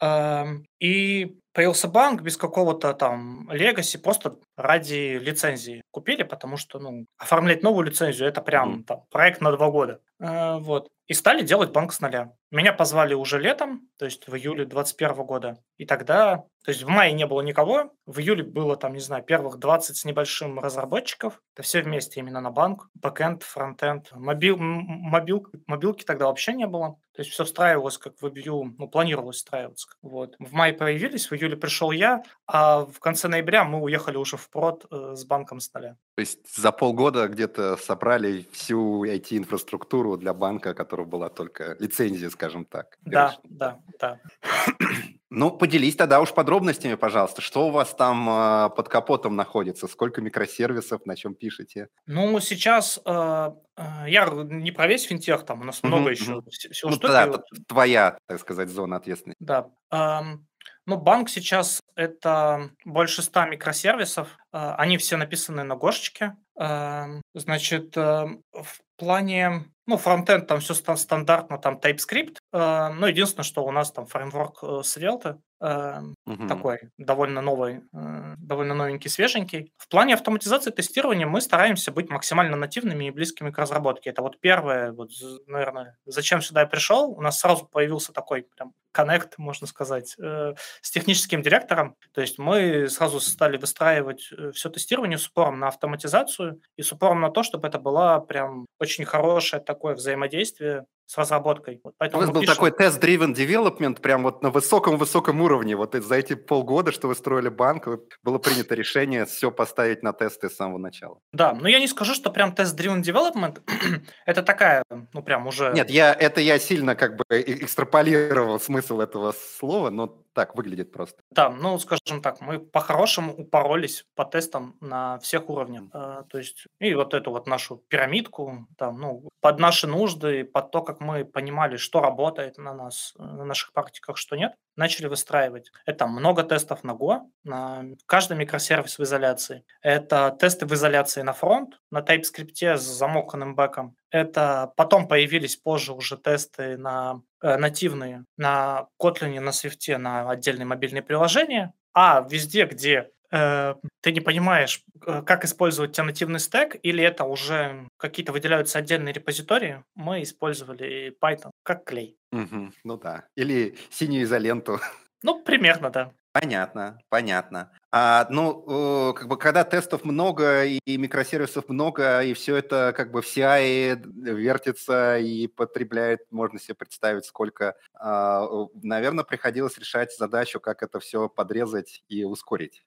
Эм, 0.02 0.66
и 0.80 1.40
появился 1.54 1.88
банк 1.88 2.22
без 2.22 2.36
какого-то 2.36 2.94
там 2.94 3.50
legacy, 3.52 3.98
просто 3.98 4.38
ради 4.56 5.18
лицензии 5.20 5.84
купили, 5.92 6.24
потому 6.24 6.58
что, 6.58 6.80
ну, 6.80 7.06
оформлять 7.18 7.64
новую 7.64 7.86
лицензию– 7.86 8.28
это 8.30 8.42
прям 8.42 8.84
там, 8.84 9.04
проект 9.12 9.42
на 9.42 9.52
два 9.52 9.70
года. 9.70 10.00
Э, 10.20 10.58
вот. 10.60 10.90
И 11.08 11.14
стали 11.14 11.44
делать 11.44 11.72
банк 11.72 11.94
с 11.94 12.02
нуля. 12.02 12.34
Меня 12.50 12.74
позвали 12.74 13.14
уже 13.14 13.40
летом, 13.40 13.90
то 14.00 14.06
есть 14.06 14.28
в 14.28 14.36
июле 14.36 14.66
2021 14.66 15.26
года. 15.26 15.58
И 15.78 15.86
тогда, 15.86 16.38
то 16.64 16.72
есть 16.72 16.82
в 16.82 16.88
мае 16.88 17.14
не 17.14 17.28
было 17.28 17.42
никого, 17.42 17.92
в 18.08 18.20
июле 18.20 18.44
было 18.44 18.76
там, 18.76 18.94
не 18.94 19.00
знаю, 19.00 19.24
первых 19.24 19.58
20 19.60 19.96
с 19.96 20.06
небольшим 20.06 20.60
разработчиков. 20.60 21.42
Это 21.54 21.62
все 21.64 21.82
вместе 21.82 22.22
именно 22.22 22.42
на 22.42 22.50
банк, 22.50 22.90
бэкэнд, 22.96 23.44
фронтенд. 23.44 24.12
Мобил, 24.14 24.58
мобил, 24.58 25.48
мобилки 25.68 26.06
тогда 26.06 26.26
вообще 26.26 26.54
не 26.54 26.66
было. 26.66 26.98
То 27.14 27.22
есть 27.22 27.32
все 27.32 27.44
встраивалось 27.44 27.98
как 27.98 28.14
WebView, 28.20 28.74
ну, 28.78 28.88
планировалось 28.88 29.38
встраиваться. 29.38 29.88
Вот. 30.02 30.36
В 30.40 30.54
мае 30.54 30.74
появились, 30.74 31.30
в 31.30 31.36
июле 31.36 31.56
пришел 31.56 31.92
я, 31.92 32.24
а 32.48 32.86
в 32.86 33.00
конце 33.00 33.28
ноября 33.28 33.64
мы 33.64 33.80
уехали 33.80 34.18
уже 34.18 34.38
в 34.38 34.45
прод 34.50 34.86
э, 34.92 35.16
с 35.16 35.26
банком 35.26 35.60
с 35.60 35.74
нуля. 35.74 35.98
То 36.16 36.22
есть 36.22 36.56
за 36.56 36.72
полгода 36.72 37.28
где-то 37.28 37.78
собрали 37.78 38.48
всю 38.52 39.04
IT-инфраструктуру 39.06 40.18
для 40.18 40.34
банка, 40.34 40.74
которая 40.74 41.06
была 41.06 41.30
только 41.30 41.76
лицензия, 41.80 42.30
скажем 42.30 42.66
так. 42.66 42.98
Да, 43.02 43.38
да, 43.44 43.80
да. 44.00 44.20
Ну, 45.32 45.52
поделись 45.52 45.98
тогда 45.98 46.22
уж 46.22 46.34
подробностями, 46.34 46.96
пожалуйста. 46.96 47.42
Что 47.42 47.68
у 47.68 47.72
вас 47.72 47.94
там 47.94 48.30
э, 48.30 48.70
под 48.70 48.88
капотом 48.88 49.36
находится? 49.36 49.88
Сколько 49.88 50.22
микросервисов, 50.22 51.06
на 51.06 51.18
чем 51.18 51.36
пишете? 51.36 51.90
Ну, 52.06 52.40
сейчас 52.40 53.02
э, 53.04 53.52
э, 53.76 53.82
я 54.08 54.30
не 54.30 54.72
про 54.72 54.88
весь 54.88 55.04
финтех, 55.04 55.44
там 55.46 55.62
у 55.62 55.64
нас 55.66 55.82
mm-hmm, 55.82 55.88
много 55.88 56.12
еще 56.12 56.32
mm-hmm. 56.36 56.72
всего 56.72 56.92
ну, 56.92 56.98
Да, 56.98 57.44
твоя, 57.68 58.18
так 58.28 58.40
сказать, 58.40 58.70
зона 58.70 58.96
ответственности. 58.96 59.44
Да. 59.44 59.70
Эм, 59.92 60.48
ну, 60.86 60.98
банк 60.98 61.30
сейчас 61.30 61.80
это 61.96 62.70
больше 62.84 63.22
ста 63.22 63.48
микросервисов. 63.48 64.38
Э, 64.54 64.76
они 64.78 64.98
все 64.98 65.18
написаны 65.18 65.64
на 65.64 65.76
Гошечке. 65.76 66.36
Эм, 66.58 67.22
значит, 67.34 67.98
эм, 67.98 68.44
в 68.52 68.80
плане, 68.98 69.66
ну, 69.88 69.98
фронтенд 69.98 70.48
там 70.48 70.60
все 70.60 70.74
стандартно, 70.74 71.58
там 71.58 71.80
TypeScript. 71.80 72.38
Э, 72.54 72.90
ну, 72.90 73.08
единственное, 73.08 73.44
что 73.44 73.66
у 73.66 73.72
нас 73.72 73.92
там 73.92 74.06
фреймворк 74.06 74.64
э, 74.64 74.68
Svelte, 74.84 75.40
угу. 75.60 76.48
такой 76.48 76.90
довольно 76.98 77.42
новый, 77.42 77.82
довольно 77.92 78.74
новенький, 78.74 79.10
свеженький. 79.10 79.72
В 79.78 79.88
плане 79.88 80.14
автоматизации 80.14 80.72
тестирования 80.72 81.28
мы 81.28 81.42
стараемся 81.42 81.92
быть 81.92 82.10
максимально 82.10 82.58
нативными 82.58 83.06
и 83.06 83.12
близкими 83.12 83.52
к 83.52 83.58
разработке. 83.58 84.10
Это 84.10 84.22
вот 84.22 84.40
первое, 84.40 84.92
вот, 84.92 85.10
наверное, 85.48 85.98
зачем 86.06 86.42
сюда 86.42 86.62
я 86.62 86.68
пришел. 86.68 87.12
У 87.12 87.22
нас 87.22 87.40
сразу 87.40 87.66
появился 87.66 88.14
такой 88.14 88.48
прям 88.56 88.74
коннект, 88.92 89.38
можно 89.38 89.68
сказать, 89.68 90.16
с 90.18 90.92
техническим 90.92 91.42
директором. 91.42 91.96
То 92.14 92.22
есть 92.22 92.40
мы 92.40 92.88
сразу 92.88 93.20
стали 93.20 93.58
выстраивать 93.58 94.30
все 94.54 94.70
тестирование 94.70 95.18
с 95.18 95.28
упором 95.28 95.60
на 95.60 95.68
автоматизацию 95.68 96.62
и 96.78 96.82
с 96.82 96.92
упором 96.92 97.20
на 97.20 97.30
то, 97.30 97.44
чтобы 97.44 97.68
это 97.68 97.78
была 97.78 98.20
прям 98.22 98.66
очень 98.80 99.06
хорошее 99.06 99.62
такое 99.62 99.96
взаимодействие 99.96 100.86
с 101.08 101.18
разработкой. 101.18 101.82
Вот 101.84 101.94
поэтому 101.98 102.24
У 102.24 102.26
вас 102.26 102.34
был 102.34 102.42
пишем... 102.42 102.56
такой 102.56 102.72
тест-driven 102.72 103.36
development 103.36 104.02
прям 104.02 104.24
вот 104.24 104.42
на 104.42 104.50
высоком-высоком 104.50 105.42
уровне. 105.46 105.76
Вот 105.76 105.96
за 105.96 106.16
эти 106.16 106.36
полгода, 106.36 106.92
что 106.92 107.08
вы 107.08 107.16
строили 107.16 107.50
банк, 107.50 107.88
было 108.24 108.38
принято 108.38 108.76
решение 108.76 109.26
все 109.26 109.52
поставить 109.52 110.04
на 110.04 110.14
тесты 110.14 110.50
с 110.50 110.56
самого 110.56 110.78
начала. 110.78 111.20
Да, 111.32 111.54
но 111.54 111.68
я 111.68 111.80
не 111.80 111.88
скажу, 111.88 112.14
что 112.14 112.32
прям 112.32 112.54
тест-driven 112.54 113.02
development 113.02 113.62
это 114.26 114.44
такая, 114.44 114.84
ну 115.14 115.24
прям 115.24 115.48
уже... 115.48 115.72
Нет, 115.74 115.90
я, 115.90 116.14
это 116.14 116.42
я 116.42 116.60
сильно 116.60 116.96
как 116.96 117.16
бы 117.16 117.24
экстраполировал 117.30 118.60
смысл 118.60 119.00
этого 119.00 119.34
слова, 119.34 119.90
но 119.90 120.26
так 120.36 120.56
выглядит 120.56 120.92
просто. 120.92 121.24
Да, 121.32 121.50
ну, 121.50 121.80
скажем 121.80 122.22
так, 122.22 122.42
мы 122.42 122.60
по-хорошему 122.60 123.34
упоролись 123.34 124.06
по 124.16 124.26
тестам 124.26 124.76
на 124.82 125.18
всех 125.20 125.50
уровнях. 125.50 125.84
А, 125.94 126.24
то 126.24 126.38
есть, 126.38 126.68
и 126.80 126.94
вот 126.94 127.14
эту 127.14 127.32
вот 127.32 127.48
нашу 127.48 127.78
пирамидку, 127.88 128.68
там, 128.78 129.00
ну, 129.00 129.30
под 129.40 129.60
наши 129.60 129.88
нужды, 129.88 130.44
под 130.44 130.72
то, 130.72 130.82
как 130.82 131.00
мы 131.00 131.24
понимали, 131.24 131.78
что 131.78 132.02
работает 132.02 132.58
на 132.58 132.74
нас, 132.74 133.14
на 133.18 133.46
наших 133.46 133.72
практиках, 133.72 134.18
что 134.18 134.36
нет, 134.36 134.54
начали 134.76 135.08
выстраивать. 135.08 135.72
Это 135.86 136.08
много 136.08 136.44
тестов 136.44 136.84
на 136.84 136.92
Go, 136.92 137.22
на 137.44 137.86
каждый 138.06 138.38
микросервис 138.38 138.98
в 138.98 139.04
изоляции. 139.04 139.64
Это 139.82 140.36
тесты 140.40 140.66
в 140.66 140.74
изоляции 140.74 141.22
на 141.22 141.34
фронт, 141.34 141.80
на 141.92 142.00
TypeScript 142.00 142.78
с 142.78 142.82
замоканным 142.82 143.56
бэком. 143.56 143.96
Это 144.10 144.72
потом 144.76 145.08
появились 145.08 145.56
позже 145.56 145.94
уже 145.94 146.18
тесты 146.18 146.78
на 146.78 147.22
э, 147.42 147.58
нативные, 147.58 148.26
на 148.38 148.88
Kotlin, 149.02 149.40
на 149.40 149.50
Swift, 149.50 149.98
на 149.98 150.30
отдельные 150.30 150.66
мобильные 150.66 151.04
приложения. 151.04 151.74
А 151.94 152.28
везде, 152.30 152.66
где 152.66 153.10
ты 153.30 154.12
не 154.12 154.22
понимаешь, 154.22 154.84
э, 155.06 155.22
как 155.24 155.46
использовать 155.46 155.94
тебя 155.94 156.06
нативный 156.06 156.40
стек, 156.40 156.76
или 156.84 157.04
это 157.04 157.24
уже 157.24 157.88
какие-то 157.98 158.32
выделяются 158.32 158.80
отдельные 158.80 159.14
репозитории, 159.14 159.84
мы 159.96 160.24
использовали 160.24 161.16
Python 161.22 161.52
как 161.64 161.84
клей. 161.86 162.18
Угу, 162.32 162.72
ну 162.84 162.98
да. 162.98 163.26
Или 163.36 163.78
синюю 163.90 164.24
изоленту. 164.24 164.80
Ну, 165.24 165.42
примерно, 165.42 165.90
да. 165.90 166.12
Понятно, 166.34 167.00
понятно. 167.10 167.72
А, 167.98 168.28
ну, 168.30 168.66
э, 168.68 169.14
как 169.14 169.30
бы, 169.30 169.38
когда 169.38 169.64
тестов 169.64 170.04
много 170.04 170.66
и 170.66 170.98
микросервисов 170.98 171.70
много, 171.70 172.20
и 172.24 172.34
все 172.34 172.58
это 172.58 172.94
как 172.94 173.10
бы 173.10 173.22
в 173.22 173.26
CI 173.26 173.96
вертится 174.34 175.18
и 175.18 175.48
потребляет, 175.48 176.30
можно 176.30 176.60
себе 176.60 176.76
представить, 176.76 177.24
сколько, 177.24 177.78
а, 177.94 178.50
наверное, 178.84 179.24
приходилось 179.24 179.78
решать 179.78 180.14
задачу, 180.14 180.60
как 180.60 180.84
это 180.84 181.00
все 181.00 181.30
подрезать 181.30 182.04
и 182.10 182.26
ускорить. 182.26 182.84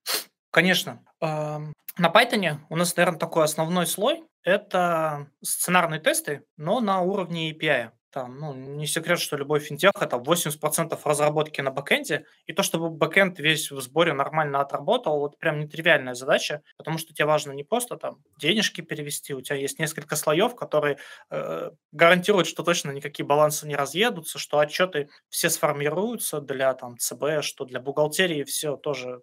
Конечно. 0.50 1.02
На 1.22 1.72
Python 1.96 2.58
у 2.68 2.76
нас, 2.76 2.94
наверное, 2.94 3.18
такой 3.18 3.44
основной 3.44 3.86
слой– 3.86 4.24
это 4.42 5.26
сценарные 5.42 6.00
тесты, 6.00 6.44
но 6.58 6.80
на 6.80 7.00
уровне 7.00 7.52
API. 7.52 7.92
Там, 8.10 8.38
ну, 8.38 8.54
не 8.54 8.86
секрет, 8.86 9.20
что 9.20 9.36
любой 9.36 9.60
финтех– 9.60 9.92
это 10.00 10.16
80% 10.16 10.98
разработки 11.04 11.60
на 11.60 11.70
бэкэнде, 11.70 12.24
и 12.46 12.54
то, 12.54 12.62
чтобы 12.62 12.88
бэкэнд 12.88 13.38
весь 13.38 13.70
в 13.70 13.80
сборе 13.82 14.14
нормально 14.14 14.60
отработал, 14.60 15.18
вот 15.20 15.38
прям 15.38 15.60
нетривиальная 15.60 16.14
задача, 16.14 16.62
потому 16.78 16.96
что 16.96 17.12
тебе 17.12 17.26
важно 17.26 17.52
не 17.52 17.64
просто 17.64 17.96
там 17.96 18.22
денежки 18.38 18.80
перевести, 18.80 19.34
у 19.34 19.42
тебя 19.42 19.56
есть 19.56 19.78
несколько 19.78 20.16
слоев, 20.16 20.56
которые 20.56 20.96
э, 21.30 21.70
гарантируют, 21.92 22.48
что 22.48 22.62
точно 22.62 22.92
никакие 22.92 23.26
балансы 23.26 23.66
не 23.68 23.76
разъедутся, 23.76 24.38
что 24.38 24.58
отчеты 24.58 25.10
все 25.28 25.50
сформируются 25.50 26.40
для 26.40 26.72
там 26.72 26.96
ЦБ, 26.96 27.42
что 27.42 27.66
для 27.66 27.80
бухгалтерии 27.80 28.44
все 28.44 28.76
тоже 28.76 29.20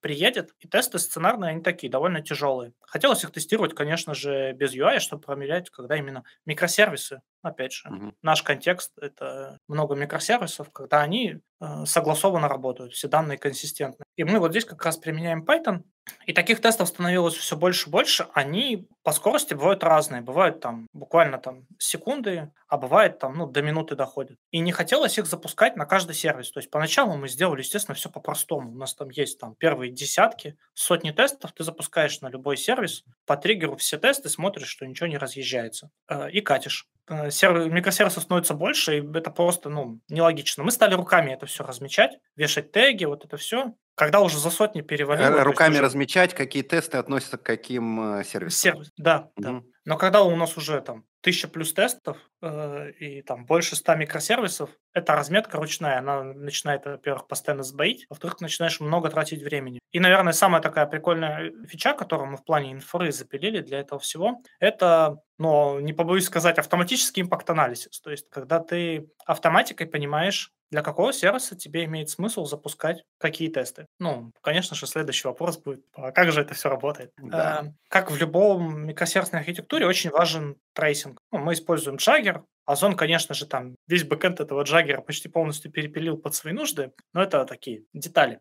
приедет. 0.00 0.54
И 0.60 0.68
тесты 0.68 0.98
сценарные, 0.98 1.50
они 1.50 1.62
такие, 1.62 1.90
довольно 1.90 2.22
тяжелые. 2.22 2.72
Хотелось 2.82 3.24
их 3.24 3.32
тестировать, 3.32 3.74
конечно 3.74 4.14
же, 4.14 4.52
без 4.52 4.74
UI, 4.74 4.98
чтобы 5.00 5.22
проверять, 5.22 5.70
когда 5.70 5.96
именно 5.96 6.24
микросервисы 6.46 7.20
Опять 7.42 7.72
же, 7.72 7.88
угу. 7.88 8.12
наш 8.22 8.42
контекст– 8.42 8.92
это 9.00 9.58
много 9.66 9.94
микросервисов, 9.94 10.70
когда 10.72 11.00
они 11.00 11.38
э, 11.60 11.84
согласованно 11.86 12.48
работают, 12.48 12.92
все 12.92 13.08
данные 13.08 13.38
консистентны. 13.38 14.04
И 14.16 14.24
мы 14.24 14.38
вот 14.40 14.50
здесь 14.50 14.66
как 14.66 14.84
раз 14.84 14.98
применяем 14.98 15.44
Python, 15.44 15.84
и 16.26 16.32
таких 16.32 16.60
тестов 16.60 16.88
становилось 16.88 17.34
все 17.34 17.56
больше 17.56 17.88
и 17.88 17.90
больше. 17.92 18.26
Они 18.34 18.88
по 19.02 19.12
скорости 19.12 19.54
бывают 19.54 19.82
разные. 19.82 20.22
Бывают 20.22 20.60
там 20.60 20.86
буквально 20.92 21.38
там 21.38 21.66
секунды, 21.78 22.50
а 22.68 22.76
бывает 22.76 23.18
там 23.18 23.36
ну, 23.36 23.46
до 23.46 23.62
минуты 23.62 23.96
доходят. 23.96 24.38
И 24.50 24.60
не 24.60 24.72
хотелось 24.72 25.18
их 25.18 25.26
запускать 25.26 25.76
на 25.76 25.86
каждый 25.86 26.14
сервис. 26.14 26.50
То 26.50 26.58
есть 26.58 26.70
поначалу 26.70 27.16
мы 27.16 27.28
сделали, 27.28 27.60
естественно, 27.60 27.94
все 27.94 28.10
по-простому. 28.10 28.70
У 28.70 28.74
нас 28.74 28.94
там 28.94 29.08
есть 29.10 29.40
там 29.40 29.54
первые 29.54 29.90
десятки, 29.90 30.56
сотни 30.74 31.10
тестов. 31.10 31.52
Ты 31.52 31.64
запускаешь 31.64 32.20
на 32.20 32.28
любой 32.28 32.56
сервис, 32.56 33.04
по 33.26 33.36
триггеру 33.36 33.76
все 33.76 33.98
тесты, 33.98 34.28
смотришь, 34.28 34.68
что 34.68 34.86
ничего 34.86 35.06
не 35.06 35.18
разъезжается. 35.18 35.90
Э, 36.08 36.30
и 36.30 36.40
катишь. 36.40 36.86
Э, 37.08 37.30
сервер, 37.30 37.68
микросервисов 37.70 38.22
становится 38.22 38.54
больше, 38.54 38.98
и 38.98 39.12
это 39.14 39.30
просто 39.30 39.68
ну, 39.68 40.00
нелогично. 40.08 40.62
Мы 40.62 40.70
стали 40.70 40.94
руками 40.94 41.32
это 41.32 41.46
все 41.46 41.64
размечать, 41.64 42.18
вешать 42.36 42.70
теги, 42.70 43.04
вот 43.04 43.24
это 43.24 43.36
все. 43.36 43.74
Когда 44.00 44.20
уже 44.22 44.38
за 44.38 44.48
сотни 44.48 44.80
перевалило... 44.80 45.44
Руками 45.44 45.74
уже... 45.74 45.82
размечать, 45.82 46.32
какие 46.32 46.62
тесты 46.62 46.96
относятся 46.96 47.36
к 47.36 47.42
каким 47.42 48.14
э, 48.14 48.24
сервисам. 48.24 48.72
Сервис, 48.72 48.90
да, 48.96 49.28
угу. 49.36 49.42
да. 49.42 49.62
Но 49.84 49.98
когда 49.98 50.22
у 50.22 50.34
нас 50.36 50.56
уже 50.56 50.80
там 50.80 51.04
тысяча 51.20 51.48
плюс 51.48 51.74
тестов, 51.74 52.16
э, 52.16 52.29
и 52.42 53.22
там 53.22 53.44
больше 53.44 53.76
100 53.76 53.96
микросервисов, 53.96 54.70
эта 54.92 55.14
разметка 55.14 55.56
ручная, 55.58 55.98
она 55.98 56.22
начинает, 56.22 56.84
во-первых, 56.84 57.28
постоянно 57.28 57.62
сбоить, 57.62 58.06
во-вторых, 58.08 58.40
начинаешь 58.40 58.80
много 58.80 59.10
тратить 59.10 59.42
времени. 59.42 59.80
И, 59.92 60.00
наверное, 60.00 60.32
самая 60.32 60.62
такая 60.62 60.86
прикольная 60.86 61.52
фича, 61.66 61.94
которую 61.94 62.30
мы 62.30 62.36
в 62.36 62.44
плане 62.44 62.72
инфры 62.72 63.12
запилили 63.12 63.60
для 63.60 63.80
этого 63.80 64.00
всего, 64.00 64.42
это, 64.58 65.18
но 65.38 65.80
не 65.80 65.92
побоюсь 65.92 66.24
сказать, 66.24 66.58
автоматический 66.58 67.22
импакт-анализ. 67.22 67.88
То 68.02 68.10
есть, 68.10 68.28
когда 68.30 68.60
ты 68.60 69.10
автоматикой 69.26 69.86
понимаешь, 69.86 70.52
для 70.70 70.82
какого 70.82 71.12
сервиса 71.12 71.56
тебе 71.56 71.84
имеет 71.84 72.10
смысл 72.10 72.44
запускать 72.44 73.02
какие 73.18 73.48
тесты? 73.48 73.86
Ну, 73.98 74.32
конечно 74.40 74.76
же, 74.76 74.86
следующий 74.86 75.26
вопрос 75.26 75.58
будет, 75.58 75.84
а 75.94 76.12
как 76.12 76.30
же 76.30 76.40
это 76.42 76.54
все 76.54 76.68
работает? 76.68 77.10
Да. 77.18 77.62
Э, 77.64 77.72
как 77.88 78.10
в 78.10 78.16
любом 78.16 78.86
микросервисной 78.86 79.40
архитектуре, 79.40 79.86
очень 79.86 80.10
важен 80.10 80.56
tracing. 80.72 81.20
Ну, 81.32 81.38
мы 81.38 81.54
используем 81.54 81.96
Jaeger, 81.96 82.29
Озон, 82.66 82.96
конечно 82.96 83.34
же, 83.34 83.46
там 83.46 83.74
весь 83.88 84.04
бэкэнд 84.04 84.40
этого 84.40 84.62
джаггера 84.62 85.00
почти 85.00 85.28
полностью 85.28 85.72
перепилил 85.72 86.16
под 86.16 86.34
свои 86.34 86.52
нужды, 86.52 86.92
но 87.12 87.22
это 87.22 87.44
такие 87.44 87.84
детали. 87.92 88.40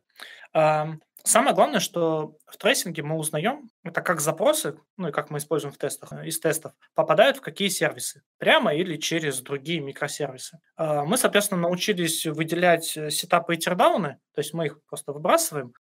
Самое 1.24 1.56
главное, 1.56 1.80
что 1.80 2.36
в 2.48 2.58
трейсинге 2.58 3.04
мы 3.04 3.18
узнаем, 3.18 3.70
это 3.84 4.02
как 4.02 4.22
запросы, 4.22 4.80
ну 4.98 5.10
и 5.10 5.12
как 5.12 5.30
мы 5.30 5.38
используем 5.38 5.74
в 5.74 5.78
тестах, 5.78 6.12
из 6.26 6.40
тестов, 6.40 6.74
попадают 6.96 7.38
в 7.38 7.42
какие 7.42 7.68
сервисы, 7.68 8.22
прямо 8.38 8.74
или 8.74 8.98
через 8.98 9.42
другие 9.42 9.80
микросервисы. 9.80 10.60
А, 10.76 11.04
мы, 11.04 11.18
соответственно, 11.18 11.62
научились 11.62 12.26
выделять 12.26 12.96
э, 12.98 13.10
сетапы 13.10 13.56
и 13.56 13.58
тирдауны, 13.58 14.18
то 14.34 14.40
есть 14.40 14.54
мы 14.54 14.68
их 14.68 14.80
просто 14.88 15.12
выбрасываем 15.12 15.74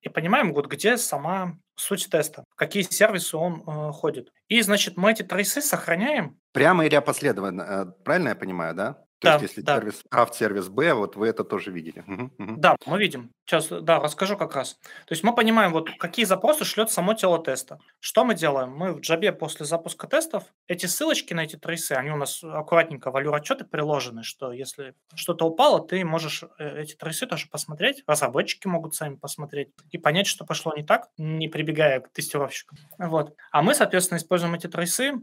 и 0.00 0.08
понимаем, 0.08 0.52
вот 0.52 0.66
где 0.66 0.96
сама 0.96 1.56
суть 1.76 2.08
теста, 2.10 2.44
в 2.50 2.56
какие 2.56 2.82
сервисы 2.82 3.36
он 3.36 3.62
э, 3.66 3.92
ходит. 3.92 4.30
И, 4.48 4.60
значит, 4.62 4.96
мы 4.96 5.12
эти 5.12 5.22
трейсы 5.22 5.60
сохраняем. 5.60 6.38
Прямо 6.52 6.86
или 6.86 6.94
опоследованно, 6.94 7.62
э, 7.62 8.02
правильно 8.02 8.30
я 8.30 8.34
понимаю, 8.34 8.74
да? 8.74 9.05
То 9.18 9.28
да, 9.28 9.32
есть, 9.34 9.42
если 9.44 9.60
да. 9.62 9.76
сервис 9.76 10.02
А 10.10 10.26
в 10.26 10.34
сервис 10.34 10.68
Б, 10.68 10.92
вот 10.92 11.16
вы 11.16 11.28
это 11.28 11.42
тоже 11.42 11.70
видели. 11.70 12.04
Угу, 12.06 12.30
угу. 12.38 12.56
Да, 12.58 12.76
мы 12.84 12.98
видим. 12.98 13.30
Сейчас, 13.46 13.68
да, 13.68 13.98
расскажу 13.98 14.36
как 14.36 14.54
раз. 14.54 14.74
То 15.06 15.12
есть 15.12 15.22
мы 15.22 15.34
понимаем, 15.34 15.72
вот 15.72 15.88
какие 15.98 16.26
запросы 16.26 16.64
шлет 16.64 16.90
само 16.90 17.14
тело 17.14 17.42
теста. 17.42 17.78
Что 18.00 18.24
мы 18.24 18.34
делаем? 18.34 18.72
Мы 18.72 18.92
в 18.92 19.00
джобе 19.00 19.32
после 19.32 19.64
запуска 19.64 20.06
тестов, 20.06 20.44
эти 20.66 20.86
ссылочки 20.86 21.32
на 21.32 21.44
эти 21.44 21.56
трейсы, 21.56 21.92
они 21.92 22.10
у 22.10 22.16
нас 22.16 22.44
аккуратненько 22.44 23.10
в 23.10 23.16
отчеты 23.16 23.64
приложены, 23.64 24.22
что 24.22 24.52
если 24.52 24.94
что-то 25.14 25.46
упало, 25.46 25.86
ты 25.86 26.04
можешь 26.04 26.44
э, 26.58 26.82
эти 26.82 26.94
трейсы 26.94 27.26
тоже 27.26 27.46
посмотреть, 27.48 28.02
разработчики 28.06 28.66
могут 28.66 28.94
сами 28.94 29.14
посмотреть 29.14 29.70
и 29.90 29.98
понять, 29.98 30.26
что 30.26 30.44
пошло 30.44 30.74
не 30.76 30.82
так, 30.82 31.08
не 31.16 31.48
прибегая 31.48 32.00
к 32.00 32.12
тестировщикам. 32.12 32.78
Вот. 32.98 33.34
А 33.50 33.62
мы, 33.62 33.74
соответственно, 33.74 34.18
используем 34.18 34.54
эти 34.54 34.66
трейсы, 34.66 35.14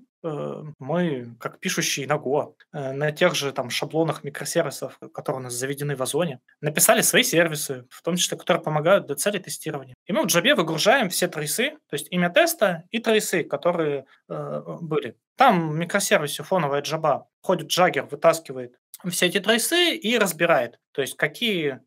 мы, 0.80 1.36
как 1.40 1.60
пишущие 1.60 2.08
на 2.08 2.16
Go, 2.16 2.56
э, 2.72 2.94
на 2.94 3.12
тех 3.12 3.36
же 3.36 3.52
там 3.52 3.70
шаблонах 3.70 4.24
микросервисов, 4.24 4.98
которые 5.14 5.42
у 5.42 5.44
нас 5.44 5.54
заведены 5.54 5.96
в 5.96 6.02
Озоне, 6.02 6.40
написали 6.62 7.02
свои 7.02 7.24
сервисы, 7.24 7.86
в 7.90 8.02
том 8.02 8.16
числе, 8.16 8.38
которые 8.38 8.64
помогают 8.64 9.08
для 9.08 9.16
цели 9.16 9.40
тестирования. 9.40 9.96
И 10.06 10.14
мы 10.14 10.24
в 10.24 10.28
Java 10.28 10.56
выгружаем 10.56 11.10
все 11.10 11.28
трейсы, 11.28 11.72
то 11.90 11.94
есть 11.94 12.08
имя 12.12 12.30
теста 12.30 12.84
и 12.92 13.00
трейсы, 13.00 13.44
которые 13.44 14.06
э, 14.30 14.62
были. 14.82 15.18
Там 15.36 15.72
в 15.72 15.76
микросервисе 15.76 16.44
фоновая 16.44 16.82
Java 16.82 17.24
ходит 17.42 17.70
Jagger, 17.70 18.08
вытаскивает 18.10 18.76
все 19.10 19.28
эти 19.28 19.40
трейсы 19.40 19.96
и 19.96 20.18
разбирает, 20.18 20.80
то 20.92 21.02
есть 21.02 21.18
какие 21.18 21.74
э, 21.74 21.80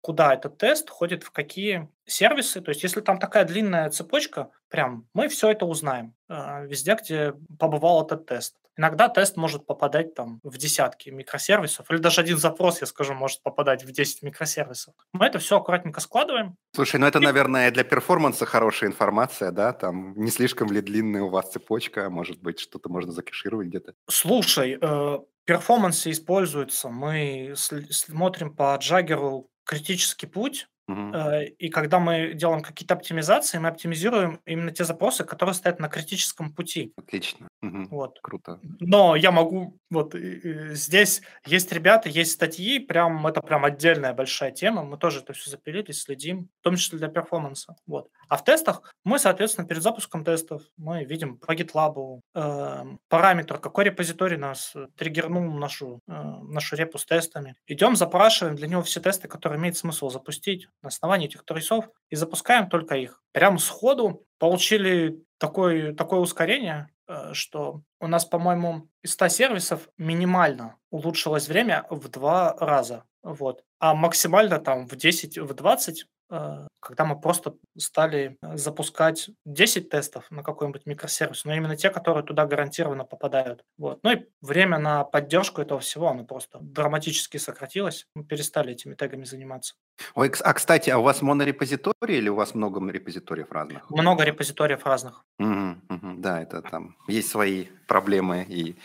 куда 0.00 0.34
этот 0.34 0.58
тест 0.58 0.88
ходит, 0.90 1.22
в 1.22 1.30
какие 1.30 1.88
сервисы. 2.06 2.60
То 2.60 2.70
есть, 2.70 2.82
если 2.82 3.00
там 3.00 3.18
такая 3.18 3.44
длинная 3.44 3.90
цепочка, 3.90 4.50
прям 4.68 5.06
мы 5.14 5.28
все 5.28 5.50
это 5.50 5.66
узнаем 5.66 6.14
э, 6.28 6.66
везде, 6.66 6.96
где 7.00 7.34
побывал 7.58 8.04
этот 8.04 8.26
тест. 8.26 8.56
Иногда 8.76 9.10
тест 9.10 9.36
может 9.36 9.66
попадать 9.66 10.14
там 10.14 10.40
в 10.42 10.56
десятки 10.56 11.10
микросервисов, 11.10 11.90
или 11.90 11.98
даже 11.98 12.22
один 12.22 12.38
запрос, 12.38 12.80
я 12.80 12.86
скажу, 12.86 13.12
может 13.12 13.42
попадать 13.42 13.84
в 13.84 13.92
10 13.92 14.22
микросервисов. 14.22 14.94
Мы 15.12 15.26
это 15.26 15.38
все 15.38 15.58
аккуратненько 15.58 16.00
складываем. 16.00 16.56
Слушай, 16.74 16.98
ну 16.98 17.06
это, 17.06 17.18
и... 17.18 17.22
наверное, 17.22 17.70
для 17.70 17.84
перформанса 17.84 18.46
хорошая 18.46 18.88
информация, 18.88 19.50
да? 19.50 19.74
Там 19.74 20.14
не 20.16 20.30
слишком 20.30 20.72
ли 20.72 20.80
длинная 20.80 21.22
у 21.22 21.28
вас 21.28 21.50
цепочка, 21.50 22.08
может 22.08 22.40
быть, 22.40 22.58
что-то 22.58 22.88
можно 22.88 23.12
закешировать 23.12 23.68
где-то? 23.68 23.92
Слушай, 24.08 24.78
э, 24.80 25.18
перформансы 25.50 26.12
используются. 26.12 26.88
Мы 26.90 27.54
смотрим 27.56 28.54
по 28.54 28.76
джаггеру 28.76 29.48
критический 29.64 30.26
путь. 30.26 30.68
Э, 30.88 31.44
и 31.44 31.68
когда 31.70 31.98
мы 31.98 32.34
делаем 32.34 32.62
какие-то 32.62 32.94
оптимизации, 32.94 33.58
мы 33.58 33.68
оптимизируем 33.68 34.40
именно 34.46 34.70
те 34.70 34.84
запросы, 34.84 35.24
которые 35.24 35.54
стоят 35.54 35.80
на 35.80 35.88
критическом 35.88 36.52
пути. 36.54 36.92
Отлично. 36.96 37.48
Мгм. 37.62 37.88
Вот. 37.90 38.18
Круто. 38.22 38.58
Но 38.80 39.16
я 39.16 39.30
могу, 39.30 39.76
вот 39.90 40.14
здесь 40.14 41.20
есть 41.44 41.72
ребята, 41.72 42.08
есть 42.08 42.32
статьи, 42.32 42.78
прям 42.78 43.26
это 43.26 43.42
прям 43.42 43.64
отдельная 43.64 44.14
большая 44.14 44.50
тема. 44.50 44.82
Мы 44.82 44.96
тоже 44.96 45.20
это 45.20 45.32
все 45.34 45.50
запилили, 45.50 45.92
следим, 45.92 46.48
в 46.60 46.64
том 46.64 46.76
числе 46.76 46.98
для 46.98 47.08
перформанса. 47.08 47.76
Вот. 47.86 48.08
А 48.28 48.36
в 48.36 48.44
тестах 48.44 48.94
мы, 49.04 49.18
соответственно, 49.18 49.66
перед 49.66 49.82
запуском 49.82 50.24
тестов 50.24 50.62
мы 50.78 51.04
видим 51.04 51.36
по 51.36 51.54
GitLab 51.54 52.20
э, 52.34 52.84
параметр, 53.08 53.58
какой 53.58 53.84
репозиторий 53.84 54.38
нас 54.38 54.74
триггернул 54.96 55.52
нашу, 55.52 56.00
э, 56.08 56.12
нашу 56.12 56.76
репу 56.76 56.96
с 56.96 57.04
тестами. 57.04 57.56
Идем, 57.66 57.96
запрашиваем 57.96 58.56
для 58.56 58.68
него 58.68 58.82
все 58.82 59.00
тесты, 59.00 59.28
которые 59.28 59.58
имеет 59.58 59.76
смысл 59.76 60.08
запустить 60.08 60.68
на 60.82 60.88
основании 60.88 61.26
этих 61.26 61.44
трейсов 61.44 61.88
и 62.08 62.16
запускаем 62.16 62.68
только 62.68 62.96
их. 62.96 63.22
Прямо 63.32 63.58
сходу 63.58 64.24
получили 64.38 65.22
такое, 65.38 65.94
такое 65.94 66.20
ускорение, 66.20 66.88
э, 66.99 66.99
что 67.32 67.82
у 68.00 68.06
нас, 68.06 68.24
по-моему, 68.24 68.88
из 69.02 69.12
100 69.12 69.28
сервисов 69.28 69.88
минимально 69.98 70.76
улучшилось 70.90 71.48
время 71.48 71.86
в 71.90 72.08
два 72.08 72.56
раза. 72.58 73.04
Вот. 73.22 73.64
А 73.78 73.94
максимально 73.94 74.58
там 74.58 74.86
в 74.86 74.96
10, 74.96 75.38
в 75.38 75.54
20 75.54 76.06
Э, 76.30 76.68
когда 76.78 77.04
мы 77.04 77.20
просто 77.20 77.56
стали 77.76 78.38
э, 78.40 78.56
запускать 78.56 79.30
10 79.44 79.90
тестов 79.90 80.30
на 80.30 80.42
какой-нибудь 80.42 80.86
микросервис, 80.86 81.44
но 81.44 81.54
именно 81.54 81.76
те, 81.76 81.90
которые 81.90 82.24
туда 82.24 82.46
гарантированно 82.46 83.04
попадают. 83.04 83.64
Вот. 83.76 83.98
Ну 84.02 84.12
и 84.12 84.26
время 84.40 84.78
на 84.78 85.04
поддержку 85.04 85.60
этого 85.60 85.80
всего, 85.80 86.08
оно 86.08 86.24
просто 86.24 86.58
драматически 86.60 87.36
сократилось. 87.36 88.06
Мы 88.14 88.24
перестали 88.24 88.72
этими 88.72 88.94
тегами 88.94 89.24
заниматься. 89.24 89.74
Ой, 90.14 90.32
а, 90.42 90.54
кстати, 90.54 90.90
а 90.90 90.98
у 90.98 91.02
вас 91.02 91.22
монорепозиторий 91.22 92.18
или 92.18 92.28
у 92.28 92.34
вас 92.34 92.54
много 92.54 92.80
репозиториев 92.90 93.50
разных? 93.52 93.88
Много 93.90 94.24
репозиториев 94.24 94.84
разных. 94.84 95.24
Угу, 95.38 95.76
угу, 95.88 96.14
да, 96.18 96.42
это 96.42 96.62
там 96.62 96.96
есть 97.08 97.28
свои 97.28 97.66
проблемы 97.86 98.46
и 98.48 98.76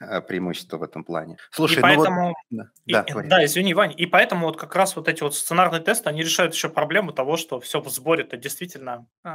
э, 0.00 0.20
преимущества 0.22 0.78
в 0.78 0.82
этом 0.82 1.04
плане. 1.04 1.36
Слушай, 1.50 1.78
и 1.78 1.82
поэтому, 1.82 2.34
ну 2.50 2.58
вот... 2.58 2.66
Да, 2.86 3.02
и, 3.02 3.12
да, 3.12 3.22
да, 3.22 3.44
извини, 3.44 3.74
Вань, 3.74 3.94
и 3.96 4.06
поэтому 4.06 4.46
вот 4.46 4.56
как 4.56 4.74
раз 4.74 4.96
вот 4.96 5.06
эти 5.06 5.22
вот 5.22 5.36
сценарные 5.36 5.80
тесты, 5.80 6.08
они 6.08 6.22
решают 6.22 6.54
еще 6.54 6.68
проблему 6.68 7.12
того, 7.12 7.36
что 7.36 7.60
все 7.60 7.80
в 7.80 7.88
сборе-то 7.88 8.36
действительно 8.36 9.06
э, 9.24 9.30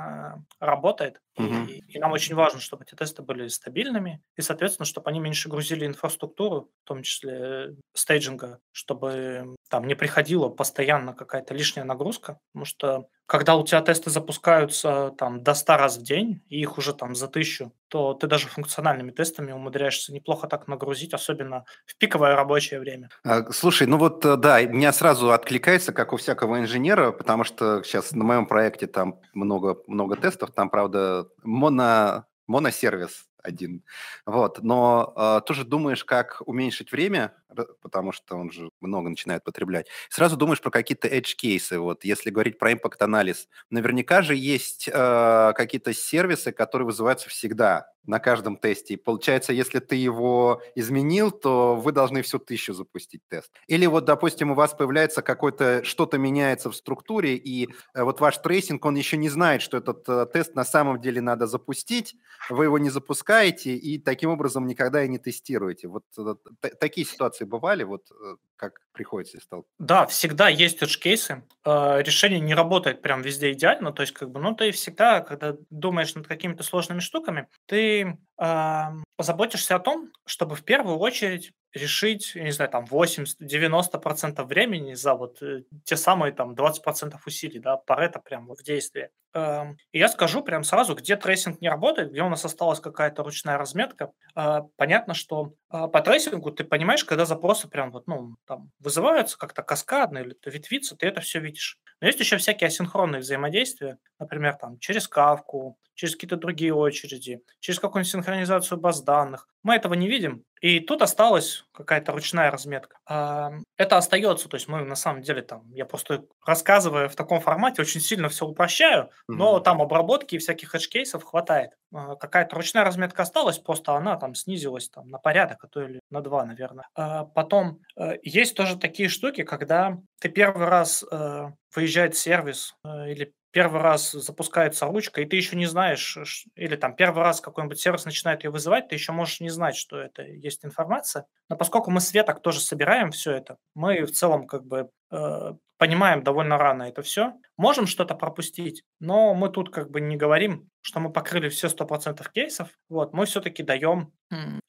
работает. 0.59 1.21
Угу. 1.37 1.47
И, 1.69 1.83
и 1.87 1.99
нам 1.99 2.11
очень 2.11 2.35
важно, 2.35 2.59
чтобы 2.59 2.83
эти 2.83 2.95
тесты 2.95 3.21
были 3.21 3.47
стабильными, 3.47 4.21
и, 4.35 4.41
соответственно, 4.41 4.85
чтобы 4.85 5.09
они 5.09 5.19
меньше 5.19 5.47
грузили 5.47 5.85
инфраструктуру, 5.85 6.69
в 6.83 6.87
том 6.87 7.01
числе 7.01 7.75
стейджинга, 7.93 8.59
чтобы 8.73 9.55
там 9.69 9.87
не 9.87 9.95
приходила 9.95 10.49
постоянно 10.49 11.13
какая-то 11.13 11.53
лишняя 11.53 11.85
нагрузка, 11.85 12.39
потому 12.51 12.65
что 12.65 13.07
когда 13.25 13.55
у 13.55 13.65
тебя 13.65 13.81
тесты 13.81 14.09
запускаются 14.09 15.13
там 15.17 15.41
до 15.41 15.55
100 15.55 15.77
раз 15.77 15.97
в 15.97 16.03
день, 16.03 16.43
и 16.47 16.59
их 16.59 16.77
уже 16.77 16.93
там 16.93 17.15
за 17.15 17.27
тысячу, 17.27 17.73
то 17.87 18.13
ты 18.13 18.27
даже 18.27 18.47
функциональными 18.47 19.11
тестами 19.11 19.51
умудряешься 19.51 20.13
неплохо 20.13 20.47
так 20.47 20.67
нагрузить, 20.67 21.13
особенно 21.13 21.65
в 21.85 21.97
пиковое 21.97 22.35
рабочее 22.35 22.79
время. 22.79 23.09
А, 23.23 23.51
слушай, 23.51 23.87
ну 23.87 23.97
вот 23.97 24.23
э, 24.25 24.37
да, 24.37 24.61
меня 24.61 24.93
сразу 24.93 25.31
откликается, 25.31 25.91
как 25.91 26.13
у 26.13 26.17
всякого 26.17 26.59
инженера, 26.59 27.11
потому 27.11 27.43
что 27.43 27.81
сейчас 27.83 28.11
на 28.11 28.23
моем 28.23 28.45
проекте 28.45 28.85
там 28.85 29.19
много, 29.33 29.77
много 29.87 30.15
тестов, 30.15 30.51
там, 30.51 30.69
правда, 30.69 31.27
моно, 31.43 32.25
моносервис 32.47 33.25
один. 33.45 33.83
Вот. 34.25 34.61
Но 34.63 35.13
э, 35.15 35.41
тоже 35.45 35.63
думаешь, 35.63 36.03
как 36.03 36.41
уменьшить 36.45 36.91
время, 36.91 37.33
потому 37.81 38.11
что 38.11 38.35
он 38.35 38.51
же 38.51 38.69
много 38.81 39.09
начинает 39.09 39.43
потреблять. 39.43 39.87
Сразу 40.09 40.37
думаешь 40.37 40.61
про 40.61 40.71
какие-то 40.71 41.07
edge-кейсы. 41.07 41.79
Вот 41.79 42.03
если 42.03 42.29
говорить 42.29 42.59
про 42.59 42.73
impact-анализ, 42.73 43.47
наверняка 43.69 44.21
же 44.21 44.35
есть 44.35 44.89
э, 44.91 45.53
какие-то 45.55 45.93
сервисы, 45.93 46.51
которые 46.51 46.87
вызываются 46.87 47.29
всегда 47.29 47.87
на 48.07 48.19
каждом 48.19 48.57
тесте. 48.57 48.93
И 48.93 48.97
получается, 48.97 49.53
если 49.53 49.79
ты 49.79 49.95
его 49.95 50.61
изменил, 50.75 51.31
то 51.31 51.75
вы 51.75 51.91
должны 51.91 52.21
всю 52.21 52.39
тысячу 52.39 52.73
запустить 52.73 53.21
тест. 53.27 53.51
Или 53.67 53.85
вот, 53.85 54.05
допустим, 54.05 54.51
у 54.51 54.55
вас 54.55 54.73
появляется 54.73 55.21
какой-то, 55.21 55.83
что-то 55.83 56.17
меняется 56.17 56.69
в 56.69 56.75
структуре, 56.75 57.35
и 57.35 57.69
э, 57.93 58.03
вот 58.03 58.19
ваш 58.19 58.37
трейсинг, 58.37 58.85
он 58.85 58.95
еще 58.95 59.17
не 59.17 59.29
знает, 59.29 59.61
что 59.61 59.77
этот 59.77 60.07
э, 60.07 60.27
тест 60.31 60.55
на 60.55 60.65
самом 60.65 61.01
деле 61.01 61.21
надо 61.21 61.47
запустить, 61.47 62.15
вы 62.49 62.65
его 62.65 62.77
не 62.77 62.89
запускаете, 62.89 63.34
запускаете 63.35 63.75
и 63.75 63.97
таким 63.97 64.29
образом 64.29 64.67
никогда 64.67 65.03
и 65.03 65.07
не 65.07 65.17
тестируете. 65.17 65.87
Вот 65.87 66.03
э, 66.17 66.69
такие 66.79 67.05
ситуации 67.05 67.45
бывали, 67.45 67.83
вот 67.83 68.09
э, 68.11 68.35
как 68.55 68.81
приходится 68.91 69.39
стал. 69.39 69.65
Да, 69.79 70.05
всегда 70.05 70.49
есть 70.49 70.81
edge-кейсы. 70.81 71.43
Э, 71.65 72.01
решение 72.01 72.39
не 72.39 72.55
работает 72.55 73.01
прям 73.01 73.21
везде 73.21 73.51
идеально, 73.51 73.91
то 73.91 74.01
есть 74.01 74.13
как 74.13 74.31
бы, 74.31 74.39
ну 74.39 74.55
ты 74.55 74.71
всегда, 74.71 75.21
когда 75.21 75.55
думаешь 75.69 76.15
над 76.15 76.27
какими-то 76.27 76.63
сложными 76.63 76.99
штуками, 76.99 77.47
ты 77.65 78.17
э, 78.37 78.83
позаботишься 79.17 79.75
о 79.75 79.79
том, 79.79 80.11
чтобы 80.25 80.55
в 80.55 80.63
первую 80.63 80.97
очередь 80.97 81.51
решить, 81.75 82.33
я 82.35 82.43
не 82.43 82.51
знаю, 82.51 82.71
там 82.71 82.85
80-90% 82.85 84.43
времени 84.45 84.93
за 84.93 85.13
вот 85.13 85.41
э, 85.41 85.63
те 85.83 85.97
самые 85.97 86.31
там 86.33 86.53
20% 86.53 87.15
усилий, 87.25 87.59
да, 87.59 87.77
Парето 87.77 88.19
прям 88.19 88.47
в 88.47 88.63
действии. 88.63 89.09
Эм, 89.33 89.77
и 89.91 89.99
я 89.99 90.07
скажу 90.07 90.43
прям 90.43 90.63
сразу, 90.63 90.95
где 90.95 91.17
трейсинг 91.17 91.59
не 91.61 91.69
работает, 91.69 92.11
где 92.11 92.21
у 92.21 92.29
нас 92.29 92.45
осталась 92.45 92.79
какая-то 92.79 93.23
ручная 93.23 93.57
разметка. 93.57 94.11
Э, 94.35 94.61
понятно, 94.77 95.13
что 95.13 95.53
э, 95.71 95.87
по 95.87 96.01
трейсингу 96.01 96.51
ты 96.51 96.63
понимаешь, 96.63 97.03
когда 97.03 97.25
запросы 97.25 97.67
прям 97.67 97.91
вот, 97.91 98.07
ну, 98.07 98.35
там 98.47 98.71
вызываются 98.79 99.37
как-то 99.37 99.61
каскадно 99.61 100.19
или 100.19 100.35
ветвиться, 100.45 100.95
ты 100.95 101.07
это 101.07 101.21
все 101.21 101.39
видишь. 101.39 101.79
Но 101.99 102.07
есть 102.07 102.19
еще 102.19 102.37
всякие 102.37 102.67
асинхронные 102.67 103.21
взаимодействия, 103.21 103.97
например, 104.19 104.55
там 104.55 104.79
через 104.79 105.07
кавку, 105.07 105.77
через 105.95 106.15
какие-то 106.15 106.37
другие 106.37 106.73
очереди, 106.73 107.41
через 107.59 107.79
какую-нибудь 107.79 108.11
синхронизацию 108.11 108.79
баз 108.79 109.01
данных. 109.01 109.47
Мы 109.63 109.75
этого 109.75 109.95
не 109.95 110.07
видим, 110.07 110.43
и 110.61 110.79
тут 110.79 111.01
осталась 111.01 111.65
какая-то 111.73 112.11
ручная 112.11 112.51
разметка. 112.51 112.97
А, 113.07 113.51
это 113.77 113.97
остается, 113.97 114.47
то 114.47 114.55
есть 114.55 114.67
мы 114.67 114.83
на 114.83 114.95
самом 114.95 115.21
деле 115.21 115.41
там, 115.41 115.71
я 115.71 115.85
просто 115.85 116.25
рассказывая 116.45 117.09
в 117.09 117.15
таком 117.15 117.41
формате, 117.41 117.81
очень 117.81 118.01
сильно 118.01 118.29
все 118.29 118.45
упрощаю, 118.45 119.09
но 119.27 119.57
mm-hmm. 119.57 119.63
там 119.63 119.81
обработки 119.81 120.35
и 120.35 120.37
всяких 120.37 120.75
edge-кейсов 120.75 121.23
хватает. 121.23 121.71
А, 121.93 122.15
какая-то 122.15 122.55
ручная 122.55 122.83
разметка 122.83 123.23
осталась, 123.23 123.57
просто 123.57 123.93
она 123.93 124.17
там 124.17 124.35
снизилась 124.35 124.89
там, 124.89 125.09
на 125.09 125.17
порядок, 125.17 125.63
а 125.63 125.67
то 125.67 125.81
или 125.81 125.99
на 126.09 126.21
два, 126.21 126.45
наверное. 126.45 126.87
А 126.95 127.25
потом 127.25 127.79
э, 127.97 128.17
есть 128.23 128.55
тоже 128.55 128.77
такие 128.77 129.09
штуки, 129.09 129.43
когда 129.43 129.97
ты 130.19 130.29
первый 130.29 130.67
раз 130.67 131.03
э, 131.09 131.51
выезжает 131.75 132.15
сервис 132.15 132.75
э, 132.83 133.11
или 133.11 133.33
первый 133.51 133.81
раз 133.81 134.11
запускается 134.11 134.85
ручка, 134.85 135.21
и 135.21 135.25
ты 135.25 135.37
еще 135.37 135.55
не 135.55 135.65
знаешь, 135.65 136.17
или 136.55 136.75
там 136.75 136.93
первый 136.93 137.23
раз 137.23 137.39
какой-нибудь 137.39 137.79
сервис 137.79 138.03
начинает 138.03 138.43
ее 138.43 138.49
вызывать, 138.49 138.89
ты 138.89 138.95
еще 138.95 139.13
можешь 139.13 139.39
не 139.39 139.49
знать, 139.49 139.77
что 139.77 139.97
это 139.97 140.23
есть 140.23 140.65
информация. 140.65 141.25
Но 141.47 141.55
поскольку 141.55 141.89
мы 141.89 142.01
с 142.01 142.13
веток 142.13 142.41
тоже 142.41 142.59
собираем 142.59 143.11
все 143.11 143.31
это, 143.31 143.57
мы 143.73 144.03
в 144.03 144.11
целом 144.11 144.45
как 144.45 144.65
бы 144.65 144.89
э, 145.11 145.53
понимаем 145.77 146.23
довольно 146.23 146.57
рано 146.57 146.83
это 146.83 147.01
все. 147.01 147.33
Можем 147.57 147.87
что-то 147.87 148.15
пропустить, 148.15 148.83
но 148.99 149.33
мы 149.33 149.49
тут 149.49 149.69
как 149.69 149.89
бы 149.91 150.01
не 150.01 150.17
говорим, 150.17 150.69
что 150.81 150.99
мы 150.99 151.11
покрыли 151.11 151.49
все 151.49 151.67
100% 151.67 152.23
кейсов. 152.33 152.69
Вот, 152.89 153.13
мы 153.13 153.25
все-таки 153.25 153.63
даем 153.63 154.13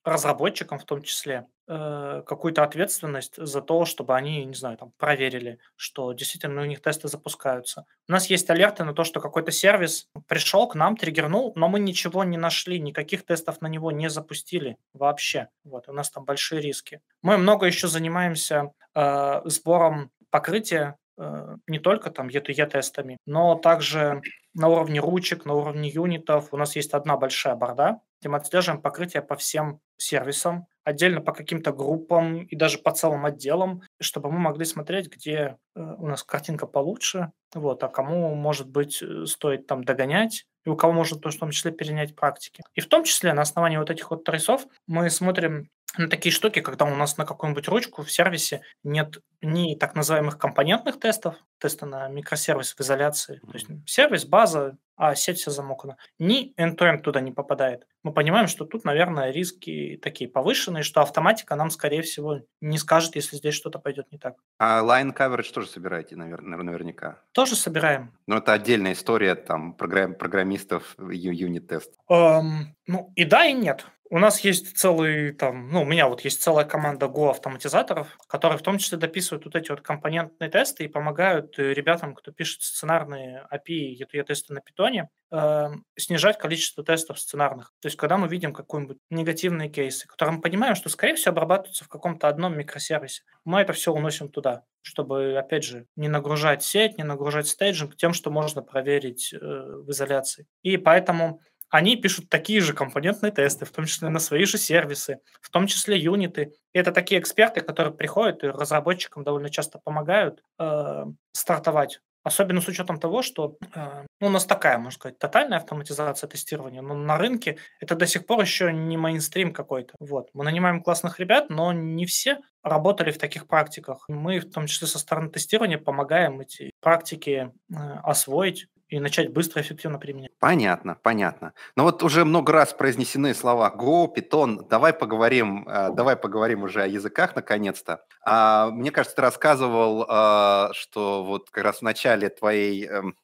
разработчикам 0.04 0.78
в 0.78 0.84
том 0.84 1.02
числе 1.02 1.46
э, 1.66 2.22
какую-то 2.26 2.62
ответственность 2.62 3.34
за 3.36 3.60
то, 3.60 3.84
чтобы 3.84 4.14
они, 4.14 4.44
не 4.44 4.54
знаю, 4.54 4.76
там 4.76 4.92
проверили, 4.98 5.58
что 5.74 6.12
действительно 6.12 6.62
у 6.62 6.64
них 6.64 6.80
тесты 6.80 7.08
запускаются. 7.08 7.86
У 8.08 8.12
нас 8.12 8.30
есть 8.30 8.48
алерты 8.50 8.84
на 8.84 8.94
то, 8.94 9.02
что 9.02 9.20
какой-то 9.20 9.50
сервис 9.50 10.08
пришел 10.28 10.68
к 10.68 10.74
нам, 10.74 10.96
триггернул, 10.96 11.52
но 11.56 11.68
мы 11.68 11.80
ничего 11.80 12.22
не 12.22 12.36
нашли, 12.36 12.78
никаких 12.78 13.24
тестов 13.24 13.60
на 13.60 13.66
него 13.66 13.90
не 13.90 14.08
запустили 14.08 14.76
вообще. 14.94 15.48
Вот, 15.64 15.88
у 15.88 15.92
нас 15.92 16.10
там 16.10 16.24
большие 16.24 16.60
риски. 16.60 17.00
Мы 17.22 17.36
много 17.36 17.66
еще 17.66 17.88
занимаемся 17.88 18.70
э, 18.94 19.40
сбором 19.44 20.10
покрытия 20.36 20.98
Э, 21.18 21.56
не 21.66 21.78
только 21.78 22.10
там 22.10 22.28
E2E 22.28 22.66
тестами, 22.66 23.16
но 23.26 23.54
также 23.54 24.20
на 24.54 24.68
уровне 24.68 25.00
ручек, 25.00 25.46
на 25.46 25.54
уровне 25.54 25.88
юнитов. 25.88 26.52
У 26.52 26.56
нас 26.56 26.76
есть 26.76 26.92
одна 26.92 27.16
большая 27.16 27.54
борда, 27.54 28.00
где 28.20 28.28
мы 28.28 28.36
отслеживаем 28.36 28.82
покрытие 28.82 29.22
по 29.22 29.34
всем 29.36 29.80
сервисам, 29.96 30.66
отдельно 30.84 31.22
по 31.22 31.32
каким-то 31.32 31.72
группам 31.72 32.42
и 32.42 32.54
даже 32.54 32.78
по 32.78 32.90
целым 32.90 33.24
отделам, 33.24 33.82
чтобы 33.98 34.30
мы 34.30 34.38
могли 34.38 34.66
смотреть, 34.66 35.08
где 35.08 35.56
э, 35.74 35.80
у 35.80 36.06
нас 36.06 36.22
картинка 36.22 36.66
получше, 36.66 37.32
вот, 37.54 37.82
а 37.82 37.88
кому, 37.88 38.34
может 38.34 38.68
быть, 38.68 39.02
э, 39.02 39.24
стоит 39.24 39.66
там 39.66 39.84
догонять, 39.84 40.44
и 40.66 40.68
у 40.68 40.76
кого 40.76 40.92
можно 40.92 41.18
в 41.18 41.36
том 41.36 41.50
числе 41.50 41.72
перенять 41.72 42.14
практики. 42.14 42.62
И 42.74 42.80
в 42.82 42.88
том 42.88 43.04
числе 43.04 43.32
на 43.32 43.42
основании 43.42 43.78
вот 43.78 43.90
этих 43.90 44.10
вот 44.10 44.24
трейсов 44.24 44.66
мы 44.86 45.08
смотрим 45.08 45.70
на 45.98 46.08
такие 46.08 46.32
штуки, 46.32 46.60
когда 46.60 46.84
у 46.84 46.94
нас 46.94 47.16
на 47.16 47.24
какую-нибудь 47.24 47.68
ручку 47.68 48.02
в 48.02 48.10
сервисе 48.10 48.62
нет 48.82 49.18
ни 49.40 49.74
так 49.74 49.94
называемых 49.94 50.38
компонентных 50.38 50.98
тестов, 50.98 51.36
теста 51.58 51.86
на 51.86 52.08
микросервис 52.08 52.74
в 52.74 52.80
изоляции, 52.80 53.40
то 53.40 53.52
есть 53.52 53.66
сервис, 53.86 54.24
база, 54.24 54.76
а 54.96 55.14
сеть 55.14 55.38
вся 55.38 55.50
замокана, 55.50 55.96
ни 56.18 56.54
end-to-end 56.58 57.02
туда 57.02 57.20
не 57.20 57.30
попадает. 57.30 57.86
Мы 58.02 58.12
понимаем, 58.12 58.48
что 58.48 58.64
тут, 58.64 58.84
наверное, 58.84 59.30
риски 59.30 59.98
такие 60.02 60.28
повышенные, 60.28 60.82
что 60.82 61.02
автоматика 61.02 61.54
нам, 61.54 61.70
скорее 61.70 62.02
всего, 62.02 62.40
не 62.60 62.78
скажет, 62.78 63.14
если 63.14 63.36
здесь 63.36 63.54
что-то 63.54 63.78
пойдет 63.78 64.10
не 64.10 64.18
так. 64.18 64.36
А 64.58 64.82
line 64.82 65.14
coverage 65.14 65.52
тоже 65.52 65.68
собираете, 65.68 66.16
наверное, 66.16 66.58
наверняка? 66.58 67.20
Тоже 67.32 67.56
собираем. 67.56 68.12
Но 68.26 68.38
это 68.38 68.52
отдельная 68.52 68.92
история 68.92 69.34
там 69.34 69.74
программ, 69.74 70.14
программистов 70.14 70.96
юнит-тест. 70.98 71.92
Um, 72.10 72.72
ну 72.86 73.12
и 73.16 73.24
да, 73.24 73.44
и 73.44 73.52
нет. 73.52 73.86
У 74.08 74.18
нас 74.18 74.40
есть 74.40 74.76
целый 74.76 75.32
там, 75.32 75.68
ну, 75.70 75.82
у 75.82 75.84
меня 75.84 76.08
вот 76.08 76.20
есть 76.20 76.42
целая 76.42 76.64
команда 76.64 77.06
Go 77.06 77.30
автоматизаторов, 77.30 78.16
которые 78.28 78.58
в 78.58 78.62
том 78.62 78.78
числе 78.78 78.98
дописывают 78.98 79.44
вот 79.44 79.56
эти 79.56 79.70
вот 79.70 79.80
компонентные 79.80 80.48
тесты 80.48 80.84
и 80.84 80.88
помогают 80.88 81.58
э, 81.58 81.72
ребятам, 81.72 82.14
кто 82.14 82.30
пишет 82.30 82.62
сценарные 82.62 83.46
API 83.52 83.74
и 83.74 84.02
ETE-тесты 84.02 84.54
на 84.54 84.60
питоне, 84.60 85.08
э, 85.32 85.68
снижать 85.96 86.38
количество 86.38 86.84
тестов 86.84 87.18
сценарных. 87.18 87.72
То 87.80 87.86
есть, 87.86 87.96
когда 87.96 88.16
мы 88.16 88.28
видим 88.28 88.52
какой-нибудь 88.52 88.98
негативные 89.10 89.68
кейсы, 89.68 90.06
которые 90.06 90.36
мы 90.36 90.42
понимаем, 90.42 90.76
что, 90.76 90.88
скорее 90.88 91.16
всего, 91.16 91.32
обрабатываются 91.32 91.84
в 91.84 91.88
каком-то 91.88 92.28
одном 92.28 92.56
микросервисе, 92.56 93.22
мы 93.44 93.60
это 93.60 93.72
все 93.72 93.92
уносим 93.92 94.28
туда, 94.28 94.62
чтобы, 94.82 95.36
опять 95.36 95.64
же, 95.64 95.86
не 95.96 96.08
нагружать 96.08 96.62
сеть, 96.62 96.96
не 96.96 97.04
нагружать 97.04 97.48
стейджинг 97.48 97.96
тем, 97.96 98.12
что 98.12 98.30
можно 98.30 98.62
проверить 98.62 99.34
э, 99.34 99.38
в 99.38 99.90
изоляции. 99.90 100.46
И 100.62 100.76
поэтому 100.76 101.40
они 101.70 101.96
пишут 101.96 102.28
такие 102.28 102.60
же 102.60 102.72
компонентные 102.72 103.32
тесты, 103.32 103.64
в 103.64 103.70
том 103.70 103.86
числе 103.86 104.08
на 104.08 104.18
свои 104.18 104.44
же 104.44 104.58
сервисы, 104.58 105.20
в 105.40 105.50
том 105.50 105.66
числе 105.66 105.98
юниты. 105.98 106.52
И 106.72 106.78
это 106.78 106.92
такие 106.92 107.20
эксперты, 107.20 107.60
которые 107.60 107.94
приходят 107.94 108.44
и 108.44 108.48
разработчикам 108.48 109.24
довольно 109.24 109.50
часто 109.50 109.80
помогают 109.82 110.42
э, 110.58 111.04
стартовать. 111.32 112.00
Особенно 112.26 112.60
с 112.60 112.66
учетом 112.66 112.98
того, 112.98 113.22
что 113.22 113.56
э, 113.72 114.04
ну, 114.20 114.26
у 114.26 114.30
нас 114.30 114.46
такая, 114.46 114.78
можно 114.78 114.98
сказать, 114.98 115.16
тотальная 115.16 115.58
автоматизация 115.58 116.26
тестирования, 116.26 116.82
но 116.82 116.94
на 116.94 117.18
рынке 117.18 117.58
это 117.80 117.94
до 117.94 118.04
сих 118.06 118.26
пор 118.26 118.40
еще 118.40 118.72
не 118.72 118.96
мейнстрим 118.96 119.52
какой-то. 119.52 119.94
Вот. 120.00 120.30
Мы 120.34 120.42
нанимаем 120.42 120.82
классных 120.82 121.20
ребят, 121.20 121.50
но 121.50 121.72
не 121.72 122.04
все 122.04 122.38
работали 122.64 123.12
в 123.12 123.18
таких 123.18 123.46
практиках. 123.46 124.06
Мы, 124.08 124.40
в 124.40 124.50
том 124.50 124.66
числе 124.66 124.88
со 124.88 124.98
стороны 124.98 125.30
тестирования, 125.30 125.78
помогаем 125.78 126.40
эти 126.40 126.72
практики 126.80 127.52
э, 127.70 127.74
освоить 128.02 128.66
и 128.88 129.00
начать 129.00 129.32
быстро 129.32 129.60
и 129.60 129.64
эффективно 129.64 129.98
применять. 129.98 130.30
Понятно, 130.38 130.96
понятно. 131.02 131.52
Но 131.76 131.84
вот 131.84 132.02
уже 132.02 132.24
много 132.24 132.52
раз 132.52 132.72
произнесены 132.72 133.34
слова 133.34 133.74
Go, 133.76 134.06
Python. 134.14 134.68
Давай 134.68 134.92
поговорим, 134.92 135.66
э, 135.68 135.90
давай 135.92 136.16
поговорим 136.16 136.62
уже 136.62 136.82
о 136.82 136.86
языках 136.86 137.34
наконец-то. 137.34 138.04
А, 138.24 138.70
мне 138.70 138.90
кажется, 138.90 139.16
ты 139.16 139.22
рассказывал, 139.22 140.04
э, 140.08 140.72
что 140.72 141.24
вот 141.24 141.50
как 141.50 141.64
раз 141.64 141.78
в 141.78 141.82
начале 141.82 142.28
твоей 142.28 142.86
эм, 142.86 143.16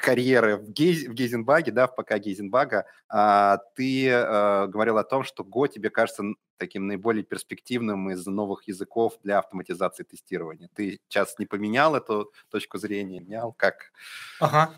карьеры 0.00 0.56
в, 0.56 0.70
Гейз, 0.70 1.04
в 1.08 1.14
Гейзенбаге, 1.14 1.72
да, 1.72 1.86
в 1.86 1.94
ПК 1.94 2.18
Гейзенбага, 2.18 2.86
а, 3.08 3.58
ты 3.74 4.10
а, 4.10 4.66
говорил 4.66 4.98
о 4.98 5.04
том, 5.04 5.24
что 5.24 5.44
Go 5.44 5.68
тебе 5.68 5.90
кажется 5.90 6.24
таким 6.56 6.86
наиболее 6.86 7.24
перспективным 7.24 8.10
из 8.10 8.26
новых 8.26 8.68
языков 8.68 9.18
для 9.22 9.38
автоматизации 9.38 10.04
тестирования. 10.04 10.68
Ты 10.74 11.00
сейчас 11.08 11.38
не 11.38 11.46
поменял 11.46 11.96
эту 11.96 12.32
точку 12.50 12.78
зрения, 12.78 13.20
менял 13.20 13.52
как? 13.52 13.92
Ага. 14.40 14.70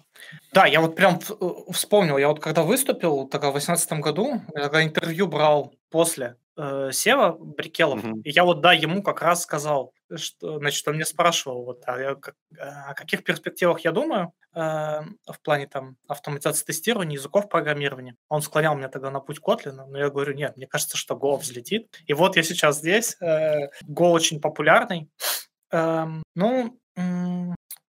Да, 0.52 0.66
я 0.66 0.80
вот 0.80 0.96
прям 0.96 1.18
э, 1.18 1.72
вспомнил, 1.72 2.18
я 2.18 2.28
вот 2.28 2.40
когда 2.40 2.62
выступил 2.62 3.28
тогда 3.28 3.48
в 3.48 3.52
2018 3.52 3.92
году, 4.00 4.40
я 4.54 4.62
когда 4.62 4.84
интервью 4.84 5.26
брал 5.26 5.74
после 5.90 6.36
э, 6.56 6.90
Сева 6.92 7.36
Брикелов, 7.38 8.04
угу. 8.04 8.20
и 8.24 8.30
я 8.30 8.44
вот, 8.44 8.60
да, 8.60 8.72
ему 8.72 9.02
как 9.02 9.22
раз 9.22 9.42
сказал, 9.42 9.92
что, 10.14 10.58
значит, 10.58 10.86
он 10.88 10.94
мне 10.94 11.04
спрашивал, 11.04 11.64
вот, 11.64 11.82
а 11.86 11.98
я, 12.00 12.16
о 12.88 12.94
каких 12.94 13.24
перспективах 13.24 13.80
я 13.80 13.92
думаю 13.92 14.32
э, 14.54 15.00
в 15.26 15.40
плане 15.40 15.66
там 15.66 15.96
автоматизации 16.08 16.64
тестирования, 16.64 17.16
языков 17.16 17.48
программирования. 17.48 18.16
Он 18.28 18.42
склонял 18.42 18.76
меня 18.76 18.88
тогда 18.88 19.10
на 19.10 19.20
путь 19.20 19.40
Котлина, 19.40 19.86
но 19.86 19.98
я 19.98 20.10
говорю, 20.10 20.34
нет, 20.34 20.56
мне 20.56 20.66
кажется, 20.66 20.96
что 20.96 21.14
Go 21.14 21.36
взлетит. 21.36 22.02
И 22.06 22.12
вот 22.12 22.36
я 22.36 22.42
сейчас 22.42 22.78
здесь, 22.78 23.16
э, 23.20 23.68
Go 23.88 24.10
очень 24.10 24.40
популярный. 24.40 25.10
Э, 25.72 26.06
ну, 26.34 26.78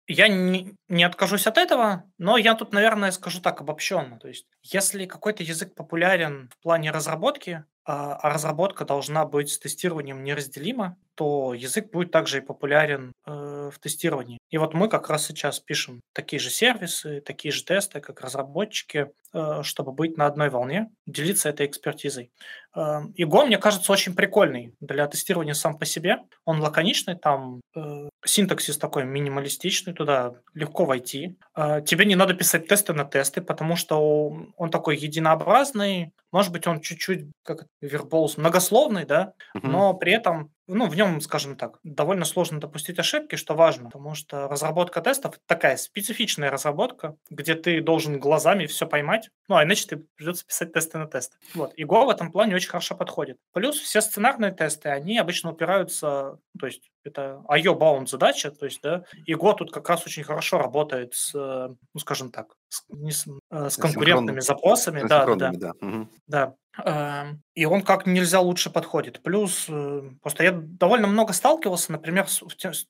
я 0.08 0.30
не, 0.30 0.74
не 0.88 1.04
откажусь 1.04 1.48
от 1.48 1.58
этого, 1.58 2.04
но 2.18 2.38
я 2.38 2.56
тут, 2.56 2.72
наверное, 2.72 3.12
скажу 3.12 3.42
так 3.42 3.60
обобщенно. 3.60 4.18
То 4.20 4.30
есть, 4.30 4.48
если 4.64 5.06
какой-то 5.06 5.44
язык 5.44 5.76
популярен 5.76 6.50
в 6.58 6.64
плане 6.64 6.92
разработки, 6.92 7.66
а, 7.86 8.16
а 8.16 8.30
разработка 8.30 8.86
должна 8.86 9.26
быть 9.26 9.50
с 9.50 9.60
тестированием 9.60 10.24
неразделима, 10.24 10.98
то 11.16 11.54
язык 11.54 11.92
будет 11.92 12.12
также 12.12 12.38
и 12.38 12.42
популярен 12.42 13.12
э, 13.26 13.32
в 13.72 13.80
тестировании. 13.80 14.38
И 14.50 14.58
вот 14.58 14.74
мы 14.74 14.88
как 14.88 15.10
раз 15.10 15.26
сейчас 15.26 15.60
пишем 15.60 16.02
такие 16.14 16.40
же 16.40 16.50
сервисы, 16.50 17.22
такие 17.22 17.52
же 17.52 17.64
тесты, 17.64 18.00
как 18.00 18.22
разработчики, 18.22 19.12
э, 19.34 19.62
чтобы 19.64 19.92
быть 19.92 20.18
на 20.18 20.26
одной 20.26 20.50
волне, 20.50 20.90
делиться 21.06 21.50
этой 21.50 21.66
экспертизой. 21.66 22.32
Э, 22.76 23.02
и 23.16 23.24
Go, 23.24 23.46
мне 23.46 23.58
кажется, 23.58 23.92
очень 23.92 24.16
прикольный 24.16 24.74
для 24.80 25.08
тестирования 25.08 25.54
сам 25.54 25.78
по 25.78 25.86
себе. 25.86 26.20
Он 26.46 26.62
лаконичный, 26.62 27.16
там 27.16 27.62
э, 27.76 28.10
синтаксис 28.26 28.78
такой 28.78 29.04
минималистичный, 29.04 29.94
туда 29.94 30.34
легко 30.54 30.86
войти. 30.86 31.38
Тебе 31.86 32.06
не 32.06 32.16
надо 32.16 32.34
писать 32.34 32.68
тесты 32.68 32.94
на 32.94 33.06
тесты, 33.06 33.42
потому 33.42 33.76
что 33.76 34.48
он 34.56 34.70
такой 34.70 34.98
единообразный, 34.98 36.12
может 36.32 36.52
быть, 36.52 36.68
он 36.68 36.82
чуть-чуть, 36.82 37.26
как 37.44 37.68
верболс, 37.82 38.38
многословный, 38.38 39.06
да, 39.06 39.34
угу. 39.56 39.68
но 39.68 39.94
при 39.94 40.14
этом 40.14 40.52
ну, 40.68 40.88
в 40.88 40.96
нем, 40.96 41.22
скажем 41.22 41.56
так, 41.56 41.80
довольно 41.84 42.26
сложно 42.26 42.60
допустить 42.60 43.00
ошибки, 43.00 43.36
что 43.36 43.56
важно, 43.56 43.90
потому 43.90 44.16
что 44.16 44.48
разработка 44.48 45.02
тестов 45.02 45.40
такая 45.46 45.78
специфичная 45.78 46.52
разработка, 46.52 47.16
где 47.30 47.56
ты 47.56 47.82
должен 47.82 48.20
глазами 48.20 48.66
все 48.66 48.86
поймать, 48.86 49.30
ну, 49.48 49.56
а 49.56 49.64
иначе 49.64 49.88
ты 49.88 49.98
придется 50.16 50.46
писать 50.46 50.74
тесты 50.74 50.98
на 50.98 51.08
тесты. 51.08 51.38
Вот. 51.54 51.74
И 51.76 51.84
Go 51.84 52.06
в 52.06 52.10
этом 52.10 52.32
плане 52.32 52.56
очень 52.56 52.70
хорошо 52.70 52.96
подходит. 52.96 53.38
Плюс 53.54 53.78
все 53.78 54.02
сценарные 54.02 54.52
тесты, 54.52 54.90
они 54.90 55.18
обычно 55.18 55.52
упираются, 55.52 56.40
то 56.60 56.66
есть 56.66 56.92
это 57.04 57.42
IO-bound 57.50 58.08
задача, 58.08 58.52
то 58.52 58.66
есть, 58.66 58.82
да, 58.82 59.04
и 59.26 59.34
Go 59.34 59.56
тут 59.56 59.72
как 59.72 59.88
раз 59.90 60.06
очень 60.06 60.24
хорошо 60.24 60.58
работает 60.58 61.14
с, 61.14 61.34
ну, 61.34 62.00
скажем 62.00 62.32
так, 62.32 62.56
с, 62.68 62.84
не 62.90 63.12
с, 63.12 63.26
э, 63.52 63.70
с 63.70 63.78
конкурентными 63.78 64.42
запросами. 64.42 65.08
Да, 65.08 65.26
да, 65.26 65.36
да. 65.36 65.52
Да. 65.54 65.72
Угу. 65.82 66.08
да. 66.28 66.56
Эм, 66.86 67.42
и 67.56 67.66
он 67.66 67.82
как 67.82 68.06
нельзя 68.06 68.40
лучше 68.40 68.70
подходит. 68.70 69.22
Плюс, 69.24 69.66
э, 69.68 70.12
просто 70.22 70.44
я 70.44 70.52
довольно 70.52 71.08
много 71.08 71.34
сталкивался, 71.34 71.92
например, 71.92 72.28
с, 72.28 72.44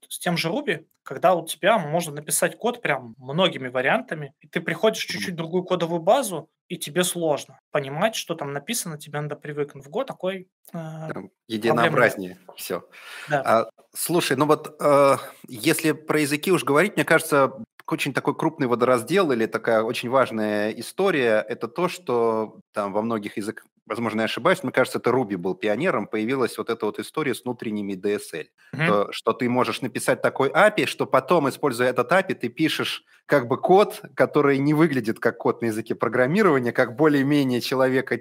с 0.10 0.20
тем 0.20 0.38
же 0.38 0.50
Ruby, 0.50 0.86
когда 1.04 1.36
у 1.36 1.46
тебя 1.46 1.78
можно 1.78 2.16
написать 2.16 2.58
код 2.58 2.82
прям 2.82 3.16
многими 3.18 3.70
вариантами, 3.70 4.34
и 4.42 4.48
ты 4.48 4.60
приходишь 4.60 5.06
в 5.06 5.08
чуть-чуть 5.08 5.36
другую 5.36 5.64
кодовую 5.64 6.02
базу, 6.02 6.50
и 6.68 6.78
тебе 6.78 7.06
сложно 7.06 7.60
понимать, 7.72 8.16
что 8.16 8.36
там 8.36 8.52
написано, 8.52 8.98
тебе 8.98 9.22
надо 9.22 9.38
привыкнуть. 9.38 9.86
В 9.86 9.90
Go 9.90 10.04
такой... 10.04 10.50
Э, 10.74 11.10
единообразнее 11.48 12.38
все. 12.58 12.84
Да. 13.30 13.42
А, 13.42 13.70
слушай, 13.96 14.36
ну 14.36 14.46
вот 14.46 14.76
э, 14.82 15.16
если 15.48 15.94
про 15.94 16.20
языки 16.20 16.52
уж 16.52 16.66
говорить, 16.66 16.96
мне 16.96 17.06
кажется, 17.06 17.54
очень 17.92 18.14
такой 18.14 18.36
крупный 18.36 18.68
водораздел 18.68 19.32
или 19.32 19.46
такая 19.46 19.82
очень 19.82 20.10
важная 20.10 20.72
история– 20.72 21.46
это 21.50 21.68
то, 21.68 21.88
что 21.88 22.60
там 22.74 22.94
во 22.94 23.02
многих 23.02 23.38
языках, 23.38 23.66
возможно, 23.86 24.22
я 24.22 24.26
ошибаюсь, 24.26 24.64
мне 24.64 24.72
кажется, 24.72 25.00
это 25.00 25.12
Руби 25.12 25.36
был 25.36 25.56
пионером, 25.56 26.08
появилась 26.08 26.58
вот 26.58 26.70
эта 26.70 26.86
вот 26.86 27.00
история 27.00 27.34
с 27.34 27.44
внутренними 27.44 27.94
DSL, 27.94 28.48
mm-hmm. 28.76 28.88
то, 28.88 29.12
что 29.12 29.34
ты 29.34 29.50
можешь 29.50 29.82
написать 29.82 30.22
такой 30.22 30.50
API, 30.50 30.86
что 30.86 31.06
потом, 31.06 31.50
используя 31.50 31.90
этот 31.90 32.12
API, 32.12 32.36
ты 32.36 32.50
пишешь 32.50 33.04
как 33.26 33.48
бы 33.48 33.58
код, 33.58 34.02
который 34.16 34.58
не 34.58 34.74
выглядит 34.74 35.20
как 35.20 35.38
код 35.38 35.62
на 35.62 35.68
языке 35.68 35.96
программирования, 35.96 36.72
как 36.72 36.96
более-менее 36.96 37.62
человека, 37.62 38.18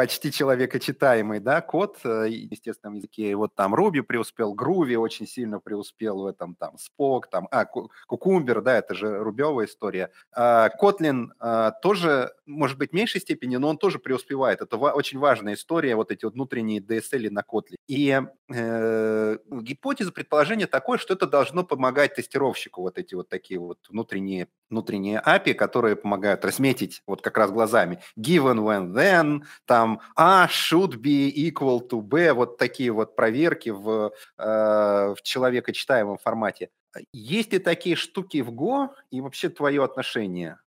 почти 0.00 0.32
человекочитаемый, 0.32 1.40
да, 1.40 1.60
код, 1.60 1.98
э, 2.04 2.28
естественном 2.30 2.94
языке. 2.94 3.32
И 3.32 3.34
вот 3.34 3.54
там 3.54 3.74
Руби 3.74 4.00
преуспел, 4.00 4.54
Груви 4.54 4.96
очень 4.96 5.26
сильно 5.26 5.60
преуспел 5.60 6.22
в 6.22 6.26
этом, 6.26 6.54
там, 6.54 6.78
Спок, 6.78 7.28
там, 7.28 7.48
а, 7.50 7.66
Кукумбер, 7.66 8.62
да, 8.62 8.78
это 8.78 8.94
же 8.94 9.18
рубевая 9.18 9.66
история. 9.66 10.10
А, 10.32 10.70
Котлин 10.70 11.34
а, 11.38 11.72
тоже, 11.72 12.32
может 12.46 12.78
быть, 12.78 12.92
в 12.92 12.94
меньшей 12.94 13.20
степени, 13.20 13.56
но 13.56 13.68
он 13.68 13.76
тоже 13.76 13.98
преуспевает. 13.98 14.62
Это 14.62 14.78
очень 14.78 15.18
важная 15.18 15.52
история, 15.52 15.94
вот 15.96 16.10
эти 16.10 16.24
вот 16.24 16.32
внутренние 16.32 16.80
DSL 16.80 17.28
на 17.28 17.40
Kotlin. 17.40 17.76
И 17.86 18.22
э, 18.54 19.38
гипотеза, 19.50 20.12
предположение 20.12 20.66
такое, 20.66 20.96
что 20.96 21.12
это 21.12 21.26
должно 21.26 21.62
помогать 21.62 22.14
тестировщику, 22.14 22.80
вот 22.80 22.96
эти 22.96 23.14
вот 23.14 23.28
такие 23.28 23.60
вот 23.60 23.78
внутренние, 23.90 24.48
внутренние 24.70 25.20
API, 25.20 25.52
которые 25.52 25.96
помогают 25.96 26.42
разметить 26.44 27.02
вот 27.06 27.20
как 27.20 27.36
раз 27.36 27.50
глазами 27.50 27.98
given, 28.18 28.60
when, 28.60 28.94
then, 28.94 29.42
там 29.66 29.89
A 30.16 30.46
should 30.48 31.00
be 31.00 31.32
equal 31.34 31.80
to 31.88 32.02
B, 32.02 32.32
вот 32.32 32.58
такие 32.58 32.90
вот 32.92 33.16
проверки 33.16 33.70
в, 33.70 34.12
э, 34.38 35.14
в 35.16 35.22
человекочитаемом 35.22 36.18
формате. 36.18 36.70
Есть 37.12 37.52
ли 37.52 37.58
такие 37.58 37.96
штуки 37.96 38.42
в 38.42 38.50
Go 38.50 38.90
и 39.10 39.20
вообще 39.20 39.48
твое 39.48 39.82
отношение? 39.82 40.58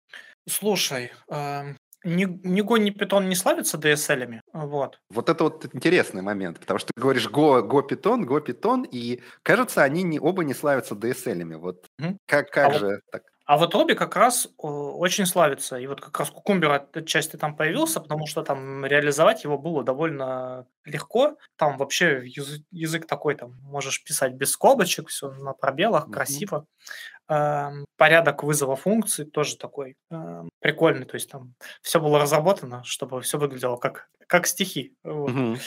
Слушай, 0.48 1.12
э, 1.30 1.74
ни, 2.04 2.26
ни 2.26 2.62
Go, 2.62 2.78
ни 2.78 2.92
Python 2.92 3.26
не 3.26 3.36
славятся 3.36 3.78
DSL-ами. 3.78 4.42
Вот. 4.54 5.00
Вот 5.10 5.30
это 5.30 5.46
вот 5.46 5.74
интересный 5.74 6.22
момент, 6.22 6.60
потому 6.60 6.80
что 6.80 6.92
ты 6.94 7.02
говоришь 7.02 7.28
Go, 7.28 7.62
Go 7.68 7.88
Python, 7.88 8.26
Go 8.26 8.46
Python, 8.46 8.86
и 8.90 9.22
кажется, 9.42 9.84
они 9.84 10.04
не, 10.04 10.20
оба 10.20 10.44
не 10.44 10.54
славятся 10.54 10.96
DSL-ами. 10.96 11.56
Вот 11.56 11.86
mm 12.02 12.18
как, 12.28 12.52
как 12.52 12.76
а 12.76 12.80
же 12.80 12.86
вот, 12.88 13.00
так? 13.12 13.24
А 13.45 13.58
вот 13.58 13.75
Руби 13.75 13.93
как 13.93 14.15
раз 14.15 14.47
очень 14.58 15.25
славится. 15.25 15.77
И 15.77 15.86
вот 15.86 15.99
как 15.99 16.17
раз 16.17 16.29
Кукумбер 16.29 16.88
отчасти 16.93 17.36
там 17.36 17.56
появился, 17.56 17.99
потому 17.99 18.25
что 18.25 18.41
там 18.41 18.86
реализовать 18.86 19.43
его 19.43 19.58
было 19.58 19.84
довольно 19.84 20.65
легко. 20.86 21.38
Там 21.58 21.77
вообще 21.77 22.21
язык, 22.25 22.62
язык 22.71 23.06
такой, 23.06 23.36
там 23.36 23.60
можешь 23.63 24.03
писать 24.03 24.34
без 24.34 24.51
скобочек, 24.51 25.10
все 25.10 25.32
на 25.32 25.53
пробелах, 25.53 26.08
mm-hmm. 26.08 26.12
красиво. 26.13 26.67
Эм, 27.27 27.86
порядок 27.97 28.43
вызова 28.43 28.77
функций 28.77 29.25
тоже 29.25 29.58
такой 29.58 29.97
эм, 30.10 30.49
прикольный. 30.60 31.06
То 31.06 31.15
есть 31.15 31.29
там 31.29 31.53
все 31.82 31.99
было 31.99 32.19
разработано, 32.19 32.84
чтобы 32.86 33.21
все 33.21 33.38
выглядело 33.38 33.75
как, 33.75 34.08
как 34.27 34.47
стихи. 34.47 34.95
Вот. 35.03 35.32
Mm-hmm. 35.32 35.60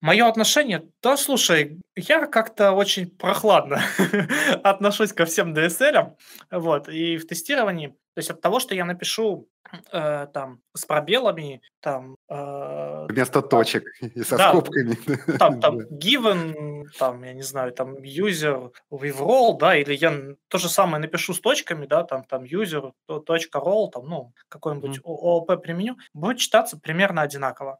Мое 0.00 0.26
отношение, 0.26 0.88
да, 1.02 1.16
слушай, 1.16 1.80
я 1.94 2.26
как-то 2.26 2.72
очень 2.72 3.08
прохладно 3.08 3.80
отношусь 4.64 5.12
ко 5.12 5.24
всем 5.24 5.54
DSL, 5.54 6.16
вот, 6.50 6.88
и 6.88 7.16
в 7.16 7.28
тестировании, 7.28 7.88
то 8.16 8.20
есть 8.20 8.30
от 8.30 8.40
того, 8.40 8.60
что 8.60 8.74
я 8.74 8.86
напишу 8.86 9.46
э, 9.92 10.26
там 10.32 10.62
с 10.74 10.86
пробелами, 10.86 11.60
там... 11.80 12.16
Э, 12.30 13.06
Вместо 13.08 13.42
там, 13.42 13.50
точек 13.50 13.84
и 14.00 14.22
со 14.22 14.38
да, 14.38 14.48
скобками. 14.48 14.96
Там, 15.38 15.60
там 15.60 15.80
given, 15.90 16.84
там, 16.98 17.22
я 17.22 17.34
не 17.34 17.42
знаю, 17.42 17.72
там 17.72 17.98
user 17.98 18.72
with 18.90 19.18
role, 19.18 19.58
да, 19.58 19.76
или 19.76 19.94
я 19.94 20.34
то 20.48 20.56
же 20.56 20.70
самое 20.70 21.00
напишу 21.00 21.34
с 21.34 21.40
точками, 21.40 21.84
да, 21.84 22.04
там, 22.04 22.24
там 22.24 22.44
user, 22.44 22.92
точка 23.26 23.58
role, 23.58 23.90
там, 23.90 24.08
ну, 24.08 24.32
какой-нибудь 24.48 25.00
ООП 25.04 25.62
применю, 25.62 25.98
будет 26.14 26.38
читаться 26.38 26.78
примерно 26.78 27.20
одинаково. 27.20 27.78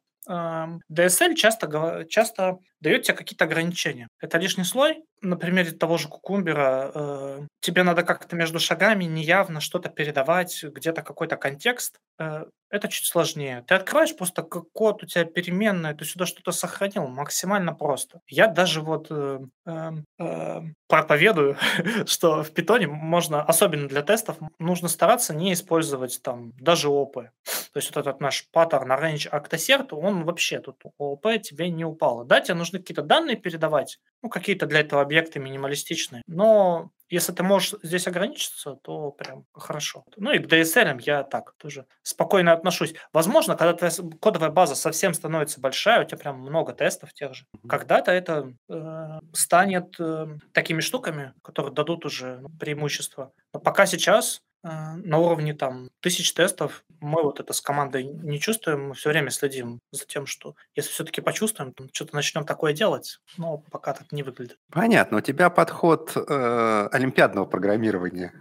DSL 0.91 1.35
часто, 1.35 2.05
часто 2.09 2.59
дает 2.81 3.03
тебе 3.03 3.17
какие-то 3.17 3.45
ограничения. 3.45 4.09
Это 4.21 4.39
лишний 4.39 4.65
слой. 4.65 5.03
На 5.23 5.37
примере 5.37 5.71
того 5.73 5.97
же 5.97 6.09
кукумбера 6.09 6.91
э, 6.95 7.47
тебе 7.61 7.83
надо 7.83 8.03
как-то 8.03 8.37
между 8.37 8.59
шагами 8.59 9.05
неявно 9.05 9.61
что-то 9.61 9.89
передавать, 9.89 10.63
где-то 10.63 11.03
какой-то 11.03 11.37
контекст. 11.37 11.97
Э, 12.19 12.45
это 12.69 12.89
чуть 12.89 13.07
сложнее. 13.07 13.65
Ты 13.67 13.77
открываешь 13.77 14.17
просто 14.17 14.43
код, 14.43 15.03
у 15.03 15.07
тебя 15.07 15.25
переменная, 15.25 15.95
ты 15.95 16.05
сюда 16.05 16.27
что-то 16.27 16.51
сохранил, 16.51 17.07
максимально 17.07 17.73
просто. 17.73 18.21
Я 18.27 18.49
даже 18.49 18.81
вот 18.81 19.07
э, 19.11 19.41
э, 19.67 19.91
э, 20.19 20.61
проповедую, 20.89 21.57
что 22.07 22.43
в 22.43 22.51
питоне 22.51 22.89
можно, 22.89 23.43
особенно 23.43 23.89
для 23.89 24.03
тестов, 24.03 24.39
нужно 24.59 24.89
стараться 24.89 25.35
не 25.35 25.53
использовать 25.53 26.21
там 26.23 26.53
даже 26.59 26.89
ООП. 26.89 27.15
То 27.15 27.79
есть 27.79 27.95
вот 27.95 28.05
этот 28.05 28.21
наш 28.21 28.49
паттерн 28.51 28.93
range 28.93 29.31
octacert, 29.31 29.89
он 29.93 30.25
вообще 30.25 30.59
тут 30.59 30.83
ООП 30.99 31.41
тебе 31.43 31.71
не 31.71 31.85
упало. 31.85 32.25
Да, 32.25 32.41
тебе 32.41 32.55
нужно 32.55 32.66
нужны 32.67 32.79
какие-то 32.81 33.03
данные 33.03 33.37
передавать, 33.37 33.99
ну, 34.23 34.29
какие-то 34.29 34.67
для 34.67 34.81
этого 34.81 35.03
объекты 35.03 35.39
минималистичные. 35.39 36.23
Но 36.27 36.91
если 37.09 37.33
ты 37.33 37.43
можешь 37.43 37.75
здесь 37.83 38.07
ограничиться, 38.09 38.79
то 38.83 39.13
прям 39.13 39.45
хорошо. 39.53 40.05
Ну 40.17 40.33
и 40.33 40.39
к 40.39 40.47
DSL 40.47 41.01
я 41.03 41.23
так 41.23 41.55
тоже 41.57 41.87
спокойно 42.03 42.53
отношусь. 42.53 42.95
Возможно, 43.13 43.57
когда 43.57 43.75
твоя 43.75 43.93
кодовая 44.21 44.51
база 44.51 44.75
совсем 44.75 45.15
становится 45.15 45.61
большая, 45.61 46.03
у 46.03 46.05
тебя 46.05 46.19
прям 46.19 46.41
много 46.41 46.73
тестов 46.73 47.13
тех 47.13 47.35
же, 47.35 47.47
когда-то 47.69 48.11
это 48.11 48.53
э, 48.69 49.21
станет 49.33 49.95
э, 50.01 50.27
такими 50.53 50.81
штуками, 50.81 51.33
которые 51.43 51.73
дадут 51.73 52.05
уже 52.05 52.43
преимущество. 52.59 53.33
Но 53.53 53.61
пока 53.61 53.87
сейчас 53.87 54.43
на 54.67 55.19
уровне 55.19 55.55
там 55.55 55.89
тысяч 56.01 56.33
тестов 56.33 56.85
мы 57.01 57.23
вот 57.23 57.41
это 57.41 57.53
с 57.53 57.61
командой 57.61 58.05
не 58.05 58.41
чувствуем, 58.41 58.89
мы 58.89 58.95
все 58.95 59.11
время 59.11 59.31
следим 59.31 59.81
за 59.91 60.07
тем, 60.07 60.27
что 60.27 60.55
если 60.75 60.91
все-таки 60.91 61.21
почувствуем, 61.21 61.73
то 61.73 61.87
что-то 61.93 62.15
начнем 62.15 62.45
такое 62.45 62.73
делать, 62.73 63.19
но 63.37 63.59
пока 63.71 63.93
так 63.93 64.13
не 64.13 64.23
выглядит. 64.23 64.59
Понятно, 64.71 65.19
у 65.19 65.21
тебя 65.21 65.51
подход 65.51 66.13
э, 66.17 66.89
олимпиадного 66.93 67.47
программирования. 67.47 68.33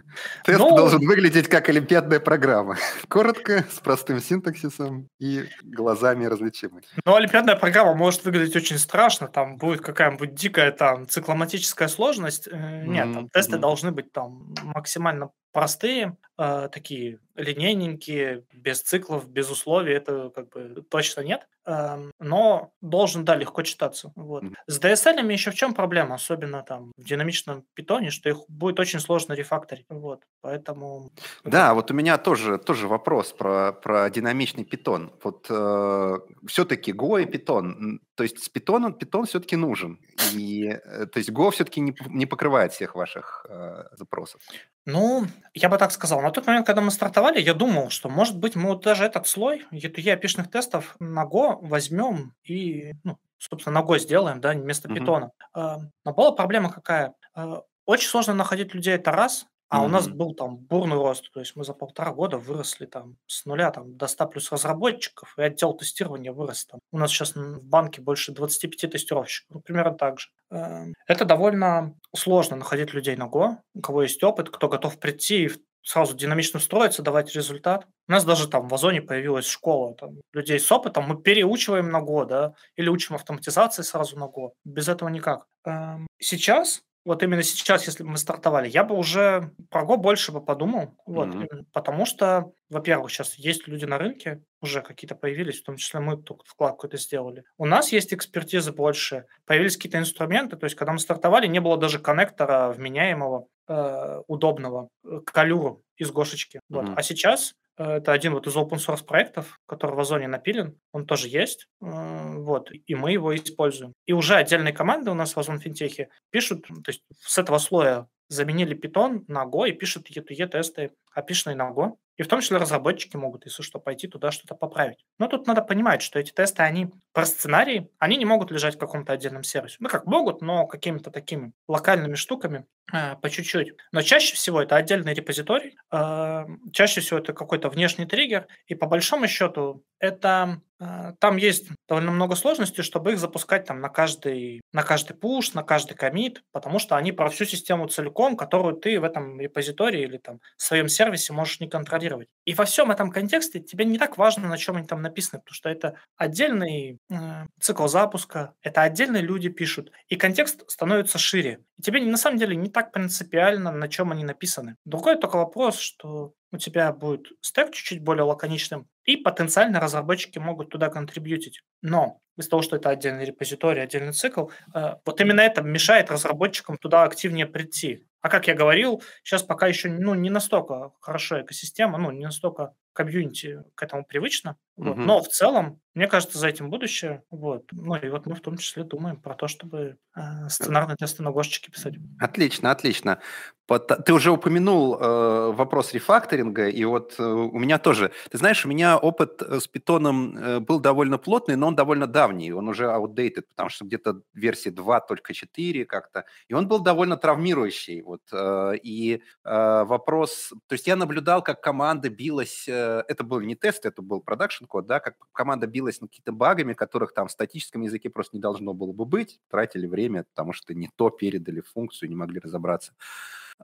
Тест 0.44 0.58
но... 0.58 0.70
Ну, 0.70 0.76
должен 0.76 1.06
выглядеть 1.06 1.48
как 1.48 1.68
олимпиадная 1.68 2.20
программа. 2.20 2.76
Коротко, 3.08 3.64
с 3.70 3.80
простым 3.80 4.20
синтаксисом 4.20 5.08
и 5.18 5.44
глазами 5.62 6.26
различимой. 6.26 6.82
Но 7.04 7.16
олимпиадная 7.16 7.56
программа 7.56 7.94
может 7.94 8.24
выглядеть 8.24 8.56
очень 8.56 8.78
страшно, 8.78 9.28
там 9.28 9.56
будет 9.56 9.80
какая-нибудь 9.80 10.34
дикая 10.34 10.72
там 10.72 11.06
цикломатическая 11.08 11.88
сложность. 11.88 12.48
Mm-hmm. 12.48 12.86
Нет, 12.86 13.12
там 13.12 13.28
тесты 13.28 13.56
mm-hmm. 13.56 13.60
должны 13.60 13.92
быть 13.92 14.12
там 14.12 14.54
максимально 14.62 15.30
простые, 15.56 16.18
э, 16.36 16.68
такие 16.70 17.18
линейненькие, 17.36 18.44
без 18.52 18.82
циклов, 18.82 19.28
без 19.28 19.50
условий, 19.50 19.94
это 19.94 20.30
как 20.34 20.48
бы 20.50 20.82
точно 20.88 21.20
нет. 21.22 21.46
Но 21.66 22.70
должен, 22.80 23.24
да, 23.24 23.34
легко 23.34 23.62
читаться. 23.62 24.12
Вот. 24.14 24.44
С 24.68 24.80
DSL 24.80 25.32
еще 25.32 25.50
в 25.50 25.54
чем 25.54 25.74
проблема, 25.74 26.14
особенно 26.14 26.62
там 26.62 26.92
в 26.96 27.04
динамичном 27.04 27.64
питоне, 27.74 28.10
что 28.10 28.28
их 28.28 28.38
будет 28.48 28.78
очень 28.78 29.00
сложно 29.00 29.32
рефакторить. 29.32 29.86
Вот. 29.88 30.22
Поэтому... 30.42 31.10
Да, 31.44 31.74
вот 31.74 31.90
у 31.90 31.94
меня 31.94 32.18
тоже, 32.18 32.58
тоже 32.58 32.86
вопрос 32.86 33.32
про, 33.32 33.72
про 33.72 34.08
динамичный 34.10 34.64
питон. 34.64 35.12
Вот 35.24 35.46
э, 35.50 36.18
все-таки 36.46 36.92
Go 36.92 37.20
и 37.20 37.26
питон, 37.26 38.00
то 38.14 38.22
есть 38.22 38.44
с 38.44 38.48
питоном 38.48 38.94
питон 38.94 39.26
все-таки 39.26 39.56
нужен. 39.56 39.98
И, 40.32 40.68
э, 40.68 41.06
то 41.06 41.18
есть 41.18 41.30
Go 41.30 41.50
все-таки 41.50 41.80
не, 41.80 41.96
не 42.06 42.26
покрывает 42.26 42.72
всех 42.72 42.94
ваших 42.94 43.44
э, 43.48 43.88
запросов. 43.96 44.40
Ну, 44.86 45.26
я 45.52 45.68
бы 45.68 45.78
так 45.78 45.90
сказал. 45.90 46.22
На 46.22 46.30
тот 46.30 46.46
момент, 46.46 46.64
когда 46.64 46.80
мы 46.80 46.92
стартовали, 46.92 47.25
я 47.34 47.54
думал, 47.54 47.90
что, 47.90 48.08
может 48.08 48.38
быть, 48.38 48.54
мы 48.56 48.68
вот 48.70 48.82
даже 48.84 49.04
этот 49.04 49.26
слой 49.26 49.64
E2E 49.72 50.12
опишных 50.12 50.50
тестов 50.50 50.96
на 50.98 51.24
Go 51.24 51.58
возьмем 51.60 52.34
и, 52.44 52.92
ну, 53.04 53.18
собственно, 53.38 53.80
на 53.80 53.86
Go 53.86 53.98
сделаем, 53.98 54.40
да, 54.40 54.52
вместо 54.52 54.88
питона. 54.88 55.30
А, 55.52 55.78
Но 56.04 56.12
была 56.12 56.32
проблема 56.32 56.70
какая? 56.70 57.14
А, 57.34 57.62
Очень 57.84 58.08
сложно 58.08 58.34
находить 58.34 58.74
людей, 58.74 58.94
это 58.94 59.10
раз. 59.12 59.46
А 59.68 59.82
у 59.82 59.88
нас 59.88 60.06
был 60.06 60.32
там 60.34 60.58
бурный 60.58 60.94
рост, 60.96 61.28
то 61.32 61.40
есть 61.40 61.56
мы 61.56 61.64
за 61.64 61.74
полтора 61.74 62.12
года 62.12 62.38
выросли 62.38 62.86
там 62.86 63.16
с 63.26 63.44
нуля 63.46 63.72
там, 63.72 63.96
до 63.96 64.06
100 64.06 64.28
плюс 64.28 64.52
разработчиков, 64.52 65.34
и 65.36 65.42
отдел 65.42 65.74
тестирования 65.74 66.32
вырос 66.32 66.66
там. 66.66 66.78
У 66.92 66.98
нас 66.98 67.10
сейчас 67.10 67.34
в 67.34 67.64
банке 67.64 68.00
больше 68.00 68.30
25 68.30 68.92
тестировщиков, 68.92 69.48
ну, 69.56 69.60
примерно 69.60 69.96
так 69.98 70.20
же. 70.20 70.28
Эм, 70.52 70.94
Это 71.08 71.24
довольно 71.24 71.94
сложно 72.14 72.54
находить 72.56 72.94
людей 72.94 73.16
на 73.16 73.24
Go, 73.24 73.56
у 73.74 73.80
кого 73.80 74.02
есть 74.04 74.22
опыт, 74.22 74.50
кто 74.50 74.68
готов 74.68 75.00
прийти 75.00 75.46
и 75.46 75.50
сразу 75.86 76.16
динамично 76.16 76.58
строиться, 76.58 77.02
давать 77.02 77.34
результат. 77.34 77.86
У 78.08 78.12
нас 78.12 78.24
даже 78.24 78.48
там 78.48 78.68
в 78.68 78.74
Озоне 78.74 79.02
появилась 79.02 79.46
школа 79.46 79.94
там, 79.94 80.16
людей 80.32 80.58
с 80.58 80.70
опытом, 80.72 81.04
мы 81.04 81.22
переучиваем 81.22 81.90
на 81.90 82.00
Go, 82.00 82.26
да, 82.26 82.54
или 82.74 82.88
учим 82.88 83.14
автоматизации 83.14 83.82
сразу 83.82 84.18
на 84.18 84.24
Go. 84.24 84.50
Без 84.64 84.88
этого 84.88 85.08
никак. 85.08 85.46
Эм, 85.64 86.06
Сейчас 86.18 86.82
вот 87.04 87.22
именно 87.22 87.44
сейчас, 87.44 87.86
если 87.86 88.02
бы 88.02 88.10
мы 88.10 88.18
стартовали, 88.18 88.68
я 88.68 88.82
бы 88.82 88.96
уже 88.96 89.52
про 89.70 89.84
Go 89.84 89.96
больше 89.96 90.32
бы 90.32 90.44
подумал, 90.44 90.96
вот, 91.06 91.32
именно 91.32 91.64
потому 91.72 92.04
что, 92.04 92.50
во-первых, 92.68 93.12
сейчас 93.12 93.36
есть 93.36 93.68
люди 93.68 93.84
на 93.84 93.96
рынке, 93.96 94.42
уже 94.60 94.82
какие-то 94.82 95.14
появились, 95.14 95.60
в 95.60 95.64
том 95.64 95.76
числе 95.76 96.00
мы 96.00 96.16
тут 96.20 96.42
вклад 96.44 96.72
какой-то 96.72 96.96
сделали. 96.98 97.44
У 97.58 97.64
нас 97.64 97.92
есть 97.92 98.12
экспертизы 98.12 98.72
больше, 98.72 99.26
появились 99.44 99.76
какие-то 99.76 99.98
инструменты, 99.98 100.56
то 100.56 100.64
есть 100.64 100.74
когда 100.74 100.92
мы 100.92 100.98
стартовали, 100.98 101.46
не 101.46 101.60
было 101.60 101.76
даже 101.76 102.00
коннектора 102.00 102.72
вменяемого, 102.72 103.46
э, 103.68 104.22
удобного 104.26 104.88
э, 105.04 105.20
к 105.24 105.36
алюру 105.36 105.82
из 105.96 106.10
Гошечки. 106.10 106.60
Вот. 106.68 106.84
Мгм. 106.84 106.94
А 106.96 107.02
сейчас 107.02 107.54
э, 107.78 107.96
это 107.96 108.12
один 108.12 108.34
вот 108.34 108.46
из 108.46 108.56
open 108.56 108.78
source 108.78 109.04
проектов, 109.04 109.58
который 109.66 109.96
в 109.96 110.00
Озоне 110.00 110.28
напилен, 110.28 110.78
он 110.92 111.06
тоже 111.06 111.28
есть, 111.28 111.66
вот, 111.80 112.70
и 112.70 112.94
мы 112.94 113.12
его 113.12 113.34
используем. 113.34 113.92
И 114.06 114.12
уже 114.12 114.36
отдельные 114.36 114.72
команды 114.72 115.10
у 115.10 115.14
нас 115.14 115.34
в 115.34 115.38
Озон 115.38 115.58
Финтехе 115.58 116.08
пишут, 116.30 116.66
то 116.66 116.90
есть 116.90 117.02
с 117.20 117.38
этого 117.38 117.58
слоя 117.58 118.08
заменили 118.28 118.76
Python 118.76 119.24
на 119.28 119.44
Go 119.44 119.68
и 119.68 119.72
пишут 119.72 120.10
E2E 120.10 120.48
тесты, 120.48 120.92
опишенные 121.12 121.56
на 121.56 121.70
Go. 121.70 121.96
И 122.16 122.22
в 122.22 122.28
том 122.28 122.40
числе 122.40 122.56
разработчики 122.56 123.16
могут, 123.16 123.44
если 123.44 123.62
что, 123.62 123.78
пойти 123.78 124.08
туда 124.08 124.30
что-то 124.30 124.54
поправить. 124.54 125.04
Но 125.18 125.28
тут 125.28 125.46
надо 125.46 125.62
понимать, 125.62 126.02
что 126.02 126.18
эти 126.18 126.32
тесты, 126.32 126.62
они 126.62 126.90
про 127.12 127.26
сценарии, 127.26 127.90
они 127.98 128.16
не 128.16 128.24
могут 128.24 128.50
лежать 128.50 128.76
в 128.76 128.78
каком-то 128.78 129.12
отдельном 129.12 129.42
сервисе. 129.42 129.76
Ну, 129.80 129.88
как 129.88 130.06
могут, 130.06 130.40
но 130.40 130.66
какими-то 130.66 131.10
такими 131.10 131.52
локальными 131.68 132.14
штуками 132.14 132.66
э, 132.92 133.16
по 133.16 133.28
чуть-чуть. 133.30 133.74
Но 133.92 134.02
чаще 134.02 134.34
всего 134.34 134.62
это 134.62 134.76
отдельный 134.76 135.14
репозиторий, 135.14 135.76
э, 135.92 136.44
чаще 136.72 137.00
всего 137.00 137.18
это 137.18 137.32
какой-то 137.32 137.68
внешний 137.68 138.06
триггер, 138.06 138.46
и 138.66 138.74
по 138.74 138.86
большому 138.86 139.28
счету 139.28 139.82
это 139.98 140.60
э, 140.80 141.12
там 141.18 141.36
есть 141.36 141.68
довольно 141.88 142.12
много 142.12 142.34
сложностей, 142.36 142.82
чтобы 142.82 143.12
их 143.12 143.18
запускать 143.18 143.64
там 143.66 143.80
на 143.80 143.88
каждый, 143.88 144.60
на 144.72 144.82
каждый 144.82 145.14
пуш, 145.16 145.54
на 145.54 145.62
каждый 145.62 145.94
комит, 145.94 146.42
потому 146.52 146.78
что 146.78 146.96
они 146.96 147.12
про 147.12 147.30
всю 147.30 147.44
систему 147.44 147.88
целиком, 147.88 148.36
которую 148.36 148.76
ты 148.76 149.00
в 149.00 149.04
этом 149.04 149.40
репозитории 149.40 150.02
или 150.02 150.18
там 150.18 150.40
в 150.56 150.62
своем 150.62 150.88
сервисе 150.88 151.32
можешь 151.32 151.60
не 151.60 151.68
контролировать. 151.68 152.05
И 152.44 152.54
во 152.54 152.64
всем 152.64 152.90
этом 152.90 153.10
контексте 153.10 153.60
тебе 153.60 153.84
не 153.84 153.98
так 153.98 154.18
важно, 154.18 154.48
на 154.48 154.56
чем 154.56 154.76
они 154.76 154.86
там 154.86 155.02
написаны, 155.02 155.40
потому 155.40 155.54
что 155.54 155.68
это 155.68 155.96
отдельный 156.16 156.98
э, 157.10 157.16
цикл 157.60 157.86
запуска, 157.88 158.54
это 158.62 158.82
отдельные 158.82 159.22
люди 159.22 159.48
пишут, 159.48 159.90
и 160.08 160.16
контекст 160.16 160.62
становится 160.70 161.18
шире. 161.18 161.60
И 161.76 161.82
тебе 161.82 162.00
на 162.02 162.16
самом 162.16 162.38
деле 162.38 162.56
не 162.56 162.70
так 162.70 162.92
принципиально, 162.92 163.72
на 163.72 163.88
чем 163.88 164.12
они 164.12 164.24
написаны. 164.24 164.76
Другой 164.84 165.18
только 165.18 165.36
вопрос, 165.36 165.78
что 165.78 166.34
у 166.52 166.58
тебя 166.58 166.92
будет 166.92 167.26
стек 167.40 167.72
чуть-чуть 167.72 168.02
более 168.02 168.24
лаконичным, 168.24 168.86
и 169.04 169.16
потенциально 169.16 169.80
разработчики 169.80 170.38
могут 170.38 170.70
туда 170.70 170.88
контрибьютить. 170.88 171.62
Но 171.82 172.20
из-за 172.36 172.50
того, 172.50 172.62
что 172.62 172.76
это 172.76 172.90
отдельный 172.90 173.24
репозиторий, 173.24 173.82
отдельный 173.82 174.12
цикл, 174.12 174.48
э, 174.74 174.94
вот 175.04 175.20
именно 175.20 175.40
это 175.40 175.62
мешает 175.62 176.10
разработчикам 176.10 176.76
туда 176.76 177.04
активнее 177.04 177.46
прийти. 177.46 178.06
А 178.26 178.28
как 178.28 178.48
я 178.48 178.56
говорил, 178.56 179.04
сейчас 179.22 179.44
пока 179.44 179.68
еще 179.68 179.88
ну, 179.88 180.14
не 180.14 180.30
настолько 180.30 180.90
хорошо 180.98 181.42
экосистема, 181.42 181.96
ну, 181.96 182.10
не 182.10 182.24
настолько 182.24 182.74
комьюнити 182.92 183.62
к 183.76 183.84
этому 183.84 184.04
привычно. 184.04 184.56
Вот. 184.76 184.96
Мгм. 184.96 185.06
Но 185.06 185.22
в 185.22 185.28
целом, 185.28 185.80
мне 185.94 186.06
кажется, 186.06 186.38
за 186.38 186.48
этим 186.48 186.68
будущее. 186.68 187.22
Вот. 187.30 187.64
Ну 187.72 187.94
и 187.96 188.08
вот 188.10 188.26
мы 188.26 188.34
в 188.34 188.40
том 188.40 188.58
числе 188.58 188.84
думаем 188.84 189.16
про 189.16 189.34
то, 189.34 189.48
чтобы 189.48 189.96
э, 190.14 190.48
сценарные 190.50 190.96
тесты 190.96 191.22
на 191.22 191.30
гошечке 191.30 191.70
писать. 191.72 191.94
Отлично, 192.20 192.70
отлично. 192.70 193.18
Пот- 193.66 194.04
Ты 194.04 194.12
уже 194.12 194.30
упомянул 194.30 194.96
э, 194.96 195.52
вопрос 195.52 195.92
рефакторинга, 195.94 196.68
и 196.68 196.84
вот 196.84 197.14
э, 197.18 197.22
у 197.24 197.58
меня 197.58 197.78
тоже. 197.78 198.12
Ты 198.30 198.38
знаешь, 198.38 198.64
у 198.64 198.68
меня 198.68 198.96
опыт 198.98 199.42
э, 199.42 199.58
с 199.58 199.66
питоном 199.66 200.36
э, 200.36 200.60
был 200.60 200.78
довольно 200.78 201.18
плотный, 201.18 201.56
но 201.56 201.66
он 201.68 201.74
довольно 201.74 202.06
давний, 202.06 202.52
он 202.52 202.68
уже 202.68 202.84
outdated, 202.84 203.42
потому 203.48 203.68
что 203.70 203.84
где-то 203.84 204.20
версии 204.34 204.68
2 204.70 205.00
только 205.00 205.34
4 205.34 205.84
как-то, 205.86 206.26
и 206.46 206.54
он 206.54 206.68
был 206.68 206.78
довольно 206.78 207.16
травмирующий. 207.16 208.02
Вот, 208.02 208.20
э, 208.32 208.74
и 208.84 209.20
э, 209.44 209.84
вопрос, 209.84 210.50
то 210.68 210.74
есть 210.74 210.86
я 210.86 210.94
наблюдал, 210.94 211.42
как 211.42 211.60
команда 211.60 212.08
билась, 212.08 212.68
э, 212.68 213.02
это 213.08 213.24
был 213.24 213.40
не 213.40 213.56
тест, 213.56 213.84
это 213.84 214.00
был 214.00 214.20
продакшн 214.20 214.65
код, 214.66 214.86
да, 214.86 215.00
как 215.00 215.16
команда 215.32 215.66
билась 215.66 216.00
над 216.00 216.10
какими-то 216.10 216.32
багами, 216.32 216.74
которых 216.74 217.12
там 217.14 217.28
в 217.28 217.32
статическом 217.32 217.82
языке 217.82 218.10
просто 218.10 218.36
не 218.36 218.40
должно 218.40 218.74
было 218.74 218.92
бы 218.92 219.04
быть, 219.04 219.40
тратили 219.50 219.86
время, 219.86 220.24
потому 220.24 220.52
что 220.52 220.74
не 220.74 220.90
то 220.96 221.10
передали 221.10 221.60
функцию, 221.60 222.08
не 222.08 222.16
могли 222.16 222.40
разобраться. 222.40 222.92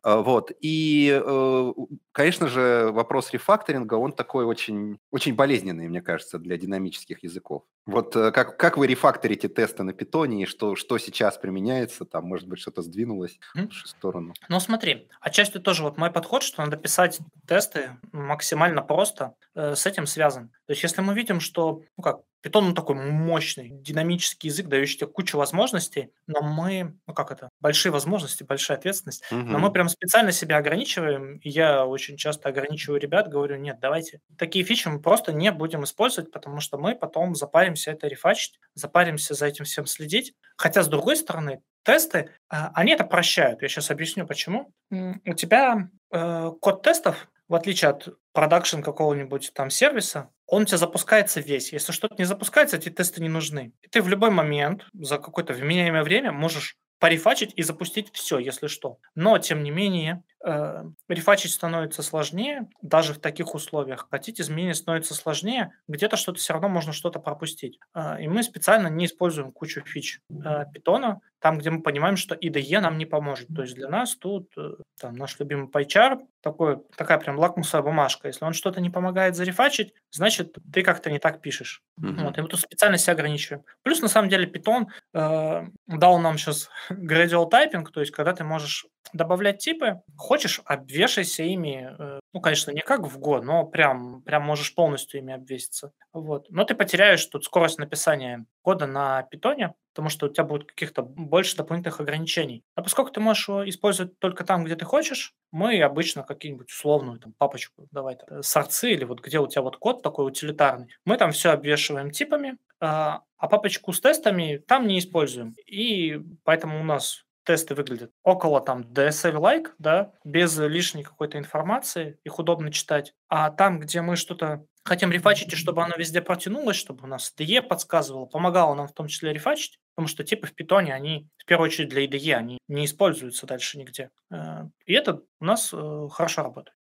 А, 0.03 0.19
Вот. 0.23 0.53
И, 0.61 1.11
э, 1.23 1.73
конечно 2.13 2.49
же, 2.49 2.91
вопрос 2.93 3.33
рефакторинга, 3.33 3.95
он 3.95 4.13
такой 4.13 4.45
очень, 4.45 4.99
очень 5.11 5.35
болезненный, 5.35 5.89
мне 5.89 6.01
кажется, 6.03 6.39
для 6.39 6.57
динамических 6.57 7.23
языков. 7.23 7.65
Вот 7.87 8.15
э, 8.15 8.31
как, 8.31 8.57
как 8.59 8.77
вы 8.77 8.87
рефакторите 8.87 9.49
тесты 9.49 9.83
на 9.83 9.93
питоне, 9.93 10.45
и 10.45 10.47
что, 10.47 10.77
что 10.77 10.99
сейчас 10.99 11.37
применяется, 11.39 12.05
там, 12.05 12.25
может 12.27 12.49
быть, 12.49 12.61
что-то 12.61 12.83
сдвинулось 12.83 13.41
Мгм. 13.55 13.65
в 13.65 13.67
лучшую 13.67 13.89
сторону. 13.89 14.35
Ну 14.49 14.61
смотри, 14.61 15.09
отчасти 15.21 15.59
тоже 15.59 15.83
вот 15.83 15.97
мой 15.99 16.11
подход, 16.11 16.43
что 16.43 16.63
надо 16.65 16.77
писать 16.77 17.19
тесты 17.47 17.97
максимально 18.13 18.83
просто, 18.83 19.35
э, 19.55 19.75
с 19.75 19.87
этим 19.87 20.07
связан. 20.07 20.51
То 20.67 20.73
есть 20.73 20.83
если 20.83 21.01
мы 21.03 21.15
видим, 21.15 21.41
что, 21.41 21.83
ну 21.97 22.03
как, 22.03 22.21
Python 22.45 22.59
он 22.69 22.75
такой 22.75 22.97
мощный, 22.97 23.69
динамический 23.71 24.49
язык, 24.49 24.67
дающий 24.67 24.99
тебе 24.99 25.07
кучу 25.07 25.39
возможностей, 25.39 26.13
но 26.27 26.43
мы, 26.43 26.97
ну 27.07 27.15
как 27.15 27.31
это, 27.31 27.51
большие 27.61 27.93
возможности, 27.93 28.43
большая 28.43 28.79
ответственность, 28.79 29.23
но 29.31 29.59
мы 29.61 29.71
прям 29.71 29.89
специально 29.89 30.33
себя 30.33 30.57
ограничиваем, 30.57 31.39
я 31.45 31.87
очень 31.87 32.17
часто 32.17 32.49
ограничиваю 32.49 33.01
ребят, 33.01 33.29
говорю, 33.29 33.57
нет, 33.59 33.79
давайте 33.81 34.21
такие 34.37 34.65
фичи 34.65 34.89
мы 34.89 35.01
просто 35.01 35.33
не 35.33 35.53
будем 35.53 35.85
использовать, 35.85 36.33
потому 36.33 36.59
что 36.61 36.79
мы 36.79 36.97
потом 36.97 37.37
запаримся 37.73 37.91
это 37.93 38.09
рефачить, 38.09 38.59
запаримся 38.75 39.35
за 39.35 39.47
этим 39.47 39.65
всем 39.65 39.87
следить. 39.87 40.35
Хотя, 40.57 40.83
с 40.83 40.89
другой 40.89 41.17
стороны, 41.17 41.63
тесты, 41.85 42.31
а, 42.49 42.71
они 42.75 42.93
это 42.93 43.05
прощают. 43.05 43.63
Я 43.63 43.69
сейчас 43.69 43.91
объясню, 43.91 44.27
почему. 44.27 44.73
У 44.91 45.35
тебя 45.35 45.89
э, 46.13 46.51
код 46.61 46.83
тестов, 46.83 47.29
в 47.49 47.55
отличие 47.55 47.91
от 47.91 48.09
продакшн 48.33 48.81
какого-нибудь 48.83 49.53
там 49.55 49.71
сервиса, 49.71 50.31
он 50.47 50.63
у 50.63 50.65
тебя 50.65 50.79
запускается 50.79 51.41
весь. 51.41 51.73
Если 51.73 51.93
что-то 51.93 52.15
не 52.19 52.25
запускается, 52.25 52.77
эти 52.77 52.91
тесты 52.91 53.21
не 53.23 53.29
нужны. 53.29 53.73
И 53.83 53.89
ты 53.89 54.03
в 54.03 54.09
любой 54.09 54.31
момент 54.31 54.87
за 54.93 55.19
какое-то 55.19 55.55
вменяемое 55.55 56.03
время 56.03 56.33
можешь 56.33 56.77
порефачить 56.99 57.53
и 57.57 57.63
запустить 57.63 58.11
все, 58.13 58.39
если 58.39 58.69
что. 58.69 58.99
Но, 59.17 59.39
тем 59.39 59.63
не 59.65 59.71
менее, 59.71 60.23
э, 60.45 60.85
рефачить 61.09 61.53
становится 61.53 62.03
сложнее, 62.03 62.69
даже 62.81 63.15
в 63.15 63.19
таких 63.19 63.55
условиях. 63.55 64.09
Хотите, 64.11 64.43
изменения 64.43 64.75
становится 64.75 65.15
сложнее, 65.15 65.73
где-то 65.89 66.17
что-то 66.17 66.39
все 66.39 66.53
равно 66.53 66.69
можно 66.69 66.93
что-то 66.93 67.21
пропустить. 67.21 67.79
Э, 67.95 68.23
и 68.23 68.29
мы 68.29 68.43
специально 68.43 68.89
не 68.89 69.07
используем 69.07 69.53
кучу 69.53 69.83
фич 69.83 70.21
э, 70.31 70.65
питона, 70.73 71.21
там, 71.43 71.59
где 71.59 71.71
мы 71.71 71.83
понимаем, 71.83 72.17
что 72.17 72.37
IDE 72.37 72.79
нам 72.81 72.97
не 72.99 73.05
поможет. 73.05 73.49
То 73.55 73.63
есть 73.63 73.75
для 73.75 73.89
нас 73.89 74.15
тут 74.15 74.53
э, 74.57 74.75
там, 75.01 75.15
наш 75.15 75.39
любимый 75.41 75.69
PyCharm, 75.69 76.21
такой, 76.41 76.79
такая 76.97 77.19
прям 77.19 77.37
лакмусовая 77.37 77.85
бумажка. 77.85 78.29
Если 78.29 78.45
он 78.45 78.53
что-то 78.53 78.81
не 78.81 78.91
помогает 78.91 79.35
зарефачить, 79.35 79.93
значит, 80.13 80.57
ты 80.73 80.83
как-то 80.83 81.11
не 81.11 81.19
так 81.19 81.41
пишешь. 81.41 81.83
Мгм. 81.97 82.27
Вот, 82.27 82.39
и 82.39 82.43
мы 82.43 82.49
тут 82.49 82.61
специально 82.61 82.97
себя 82.97 83.15
ограничиваем. 83.15 83.65
Плюс, 83.83 84.01
на 84.01 84.09
самом 84.09 84.29
деле, 84.29 84.47
Python 84.47 84.87
э, 85.15 85.63
дал 85.89 86.19
нам 86.21 86.39
сейчас 86.39 86.71
gradual 86.91 87.51
typing, 87.51 87.85
то 87.93 88.01
есть 88.01 88.13
когда 88.13 88.33
ты 88.33 88.45
можешь 88.45 88.87
добавлять 89.13 89.59
типы. 89.59 90.01
Хочешь, 90.17 90.61
обвешайся 90.65 91.43
ими. 91.43 91.95
Э, 91.99 92.21
ну, 92.33 92.41
конечно, 92.41 92.71
не 92.71 92.81
как 92.81 93.07
в 93.07 93.19
Go, 93.19 93.43
но 93.43 93.65
прям, 93.67 94.23
прям 94.23 94.43
можешь 94.43 94.75
полностью 94.75 95.21
ими 95.21 95.35
обвеситься. 95.35 95.93
Вот. 96.13 96.47
Но 96.51 96.65
ты 96.65 96.75
потеряешь 96.75 97.25
тут 97.27 97.45
скорость 97.45 97.79
написания 97.79 98.47
кода 98.63 98.87
на 98.87 99.23
питоне, 99.25 99.75
потому 99.93 100.09
что 100.09 100.27
у 100.27 100.29
тебя 100.29 100.45
будет 100.45 100.67
каких-то 100.67 101.03
больше 101.03 101.57
дополнительных 101.57 102.01
ограничений. 102.01 102.65
А 102.75 102.83
поскольку 102.83 103.11
ты 103.11 103.21
можешь 103.21 103.49
его 103.49 103.69
использовать 103.69 104.19
только 104.19 104.45
там, 104.45 104.65
где 104.65 104.77
ты 104.77 104.85
хочешь, 104.85 105.35
мы 105.51 105.81
обычно 105.83 106.23
какие-нибудь 106.23 106.71
условную 106.71 107.19
там, 107.19 107.35
папочку, 107.37 107.87
давай, 107.91 108.17
там, 108.17 108.43
сорцы 108.43 108.93
или 108.93 109.05
вот 109.05 109.21
где 109.21 109.39
у 109.39 109.47
тебя 109.47 109.63
вот 109.63 109.77
код 109.77 110.03
такой 110.03 110.27
утилитарный, 110.27 110.89
мы 111.05 111.17
там 111.19 111.33
все 111.33 111.51
обвешиваем 111.51 112.11
типами, 112.11 112.57
а, 112.81 113.23
а 113.37 113.49
папочку 113.49 113.93
с 113.93 114.01
тестами 114.01 114.63
там 114.67 114.87
не 114.87 114.99
используем. 114.99 115.55
И 115.67 116.21
поэтому 116.45 116.81
у 116.81 116.85
нас 116.85 117.25
тесты 117.45 117.75
выглядят 117.75 118.13
около 118.23 118.61
там 118.61 118.83
DSL-like, 118.83 119.73
да, 119.79 120.13
без 120.25 120.57
лишней 120.59 121.03
какой-то 121.03 121.39
информации, 121.39 122.19
их 122.25 122.39
удобно 122.39 122.73
читать. 122.73 123.15
А 123.29 123.51
там, 123.51 123.81
где 123.81 124.01
мы 124.01 124.17
что-то 124.17 124.65
хотим 124.85 125.13
рефачить, 125.13 125.53
и 125.53 125.57
чтобы 125.57 125.83
оно 125.83 125.95
везде 125.97 126.21
протянулось, 126.21 126.77
чтобы 126.77 127.05
у 127.05 127.07
нас 127.07 127.33
IDE 127.39 127.63
подсказывало, 127.63 128.27
помогало 128.27 128.75
нам 128.75 128.89
в 128.89 128.93
том 128.93 129.07
числе 129.07 129.33
рефачить, 129.33 129.79
потому 129.95 130.09
что 130.09 130.25
типы 130.25 130.47
в 130.47 130.55
питоне, 130.55 130.95
они 130.95 131.29
в 131.39 131.45
первую 131.45 131.69
очередь 131.69 131.89
для 131.89 132.05
IDE, 132.05 132.33
они 132.35 132.59
не 132.69 132.85
используются 132.85 133.47
дальше 133.47 133.79
нигде. 133.79 134.11
Э, 134.33 134.65
и 134.87 134.93
это 134.93 135.23
у 135.41 135.45
нас 135.45 135.73
э, 135.73 136.09
хорошо 136.11 136.43
работает. 136.43 136.77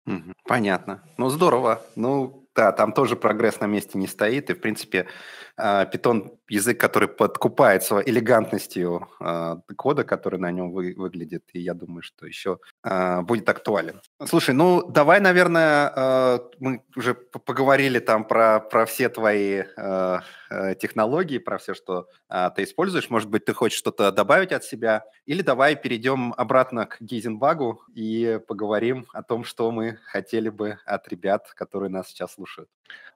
Понятно. 0.44 1.02
Ну, 1.18 1.28
здорово. 1.28 1.82
Ну, 1.96 2.48
да, 2.54 2.72
там 2.72 2.92
тоже 2.92 3.16
прогресс 3.16 3.60
на 3.60 3.66
месте 3.66 3.98
не 3.98 4.06
стоит, 4.06 4.50
и, 4.50 4.54
в 4.54 4.60
принципе, 4.60 5.06
Python– 5.58 6.36
язык, 6.50 6.80
который 6.80 7.08
подкупает 7.08 7.82
своей 7.82 8.10
элегантностью 8.10 9.08
а, 9.20 9.60
кода, 9.76 10.04
который 10.04 10.38
на 10.40 10.50
нем 10.50 10.72
вы, 10.72 10.94
выглядит, 10.96 11.44
и 11.52 11.60
я 11.60 11.74
думаю, 11.74 12.02
что 12.02 12.26
еще 12.26 12.58
а, 12.82 13.22
будет 13.22 13.48
актуален. 13.48 14.00
Слушай, 14.26 14.54
ну, 14.54 14.82
давай, 14.86 15.20
наверное, 15.20 15.92
а, 15.94 16.50
мы 16.58 16.82
уже 16.96 17.14
поговорили 17.14 18.00
там 18.00 18.24
про, 18.24 18.60
про 18.60 18.84
все 18.84 19.08
твои 19.08 19.62
э, 19.76 20.18
технологии, 20.80 21.38
про 21.38 21.58
все, 21.58 21.74
что 21.74 22.08
ты 22.56 22.64
используешь. 22.64 23.10
Может 23.10 23.28
быть, 23.30 23.44
ты 23.44 23.54
хочешь 23.54 23.78
что-то 23.78 24.10
добавить 24.10 24.52
от 24.52 24.64
себя? 24.64 25.04
Или 25.26 25.42
давай 25.42 25.76
перейдем 25.76 26.34
обратно 26.36 26.86
к 26.86 26.96
Гейзенбагу 27.00 27.82
и 27.94 28.40
поговорим 28.48 29.06
о 29.12 29.22
том, 29.22 29.44
что 29.44 29.70
мы 29.70 29.98
хотели 30.04 30.48
бы 30.48 30.78
от 30.84 31.08
ребят, 31.08 31.52
которые 31.54 31.90
нас 31.90 32.08
сейчас 32.08 32.34
слушают. 32.34 32.68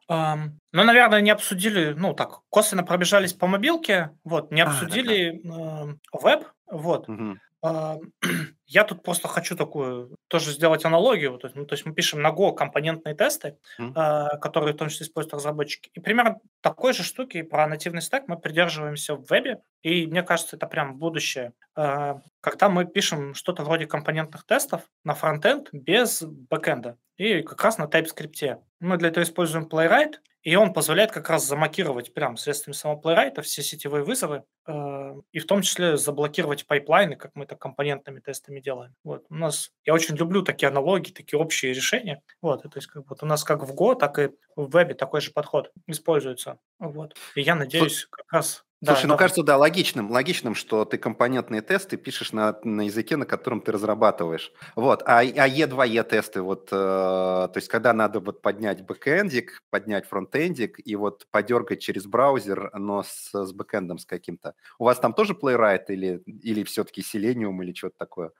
Ну, 0.08 0.84
наверное, 0.84 1.20
не 1.20 1.30
обсудили, 1.30 1.94
ну, 1.96 2.14
так, 2.14 2.40
косвенно 2.50 2.82
пробежались 2.82 3.32
по 3.32 3.46
мобилке, 3.46 4.10
вот, 4.24 4.50
не 4.50 4.60
А, 4.60 4.66
обсудили, 4.66 5.40
эм, 5.44 6.00
веб, 6.12 6.44
вот. 6.66 7.08
Мгм. 7.08 7.40
Я 8.66 8.84
тут 8.84 9.02
просто 9.02 9.28
хочу 9.28 9.56
такую 9.56 10.16
тоже 10.28 10.52
сделать 10.52 10.84
аналогию. 10.84 11.38
То 11.38 11.46
есть, 11.46 11.56
ну, 11.56 11.64
то 11.64 11.74
есть 11.74 11.86
мы 11.86 11.94
пишем 11.94 12.20
на 12.20 12.30
Go 12.30 12.54
компонентные 12.54 13.14
тесты, 13.14 13.56
mm. 13.80 14.38
которые 14.38 14.74
в 14.74 14.76
том 14.76 14.88
числе 14.88 15.06
используют 15.06 15.34
разработчики. 15.34 15.90
И 15.94 16.00
примерно 16.00 16.40
такой 16.60 16.92
же 16.92 17.02
штуки 17.02 17.42
про 17.42 17.66
нативный 17.66 18.02
стек 18.02 18.24
мы 18.26 18.36
придерживаемся 18.38 19.14
в 19.14 19.24
вебе. 19.30 19.60
И 19.84 20.06
мне 20.06 20.22
кажется, 20.22 20.56
это 20.56 20.66
прям 20.66 20.98
будущее. 20.98 21.52
А, 21.76 22.22
когда 22.40 22.70
мы 22.70 22.86
пишем 22.86 23.34
что-то 23.34 23.64
вроде 23.64 23.86
компонентных 23.86 24.44
тестов 24.46 24.80
на 25.04 25.14
фронтенд 25.14 25.68
без 25.72 26.22
бэкэнда 26.22 26.96
и 27.18 27.42
как 27.42 27.62
раз 27.62 27.76
на 27.76 27.84
TypeScript. 27.84 28.60
Мы 28.80 28.96
для 28.96 29.08
этого 29.08 29.24
используем 29.24 29.68
Playwright, 29.68 30.14
и 30.42 30.56
он 30.56 30.72
позволяет 30.72 31.12
как 31.12 31.28
раз 31.28 31.46
замокировать 31.46 32.14
прям 32.14 32.38
средствами 32.38 32.74
самого 32.74 32.98
Playwright 32.98 33.40
все 33.42 33.62
сетевые 33.62 34.04
вызовы, 34.04 34.44
э, 34.66 35.14
и 35.32 35.38
в 35.38 35.46
том 35.46 35.60
числе 35.60 35.98
заблокировать 35.98 36.66
пайплайны, 36.66 37.16
как 37.16 37.32
мы 37.34 37.44
это 37.44 37.54
компонентными 37.54 38.20
тестами 38.20 38.60
делаем. 38.60 38.94
Вот. 39.04 39.26
У 39.28 39.34
нас, 39.34 39.70
я 39.84 39.92
очень 39.92 40.16
люблю 40.16 40.42
такие 40.42 40.68
аналогии, 40.68 41.12
такие 41.12 41.38
общие 41.38 41.74
решения. 41.74 42.22
Вот. 42.40 42.62
то 42.62 42.70
есть 42.74 42.86
как 42.88 43.08
вот 43.08 43.22
у 43.22 43.26
нас 43.26 43.44
как 43.44 43.62
в 43.62 43.74
Go, 43.74 43.96
так 43.96 44.18
и 44.18 44.30
в 44.56 44.70
вебе 44.70 44.94
такой 44.94 45.20
же 45.20 45.30
подход 45.30 45.70
используется. 45.86 46.58
Вот. 46.78 47.14
И 47.34 47.42
я 47.42 47.54
надеюсь, 47.54 48.06
как 48.06 48.24
раз 48.32 48.63
Слушай, 48.84 49.02
да, 49.02 49.08
ну 49.08 49.14
да. 49.14 49.18
кажется, 49.18 49.42
да, 49.42 49.56
логичным, 49.56 50.10
логичным, 50.10 50.54
что 50.54 50.84
ты 50.84 50.98
компонентные 50.98 51.62
тесты 51.62 51.96
пишешь 51.96 52.32
на, 52.32 52.58
на 52.64 52.82
языке, 52.82 53.16
на 53.16 53.26
котором 53.26 53.60
ты 53.60 53.72
разрабатываешь. 53.72 54.52
Вот, 54.76 55.02
а, 55.06 55.20
а 55.20 55.48
E2E 55.48 56.04
тесты, 56.04 56.42
вот, 56.42 56.68
э, 56.70 56.74
то 56.74 57.52
есть 57.54 57.68
когда 57.68 57.92
надо 57.92 58.20
вот 58.20 58.42
поднять 58.42 58.82
бэкэндик, 58.82 59.62
поднять 59.70 60.06
фронтендик 60.06 60.80
и 60.84 60.96
вот 60.96 61.26
подергать 61.30 61.80
через 61.80 62.06
браузер, 62.06 62.70
но 62.74 63.02
с, 63.02 63.30
с 63.32 63.52
бэкэндом 63.52 63.98
с 63.98 64.06
каким-то. 64.06 64.54
У 64.78 64.84
вас 64.84 64.98
там 64.98 65.12
тоже 65.12 65.34
Playwright 65.34 65.86
или, 65.88 66.22
или 66.26 66.64
все-таки 66.64 67.02
Selenium 67.02 67.62
или 67.62 67.72
что-то 67.72 67.96
такое? 67.98 68.30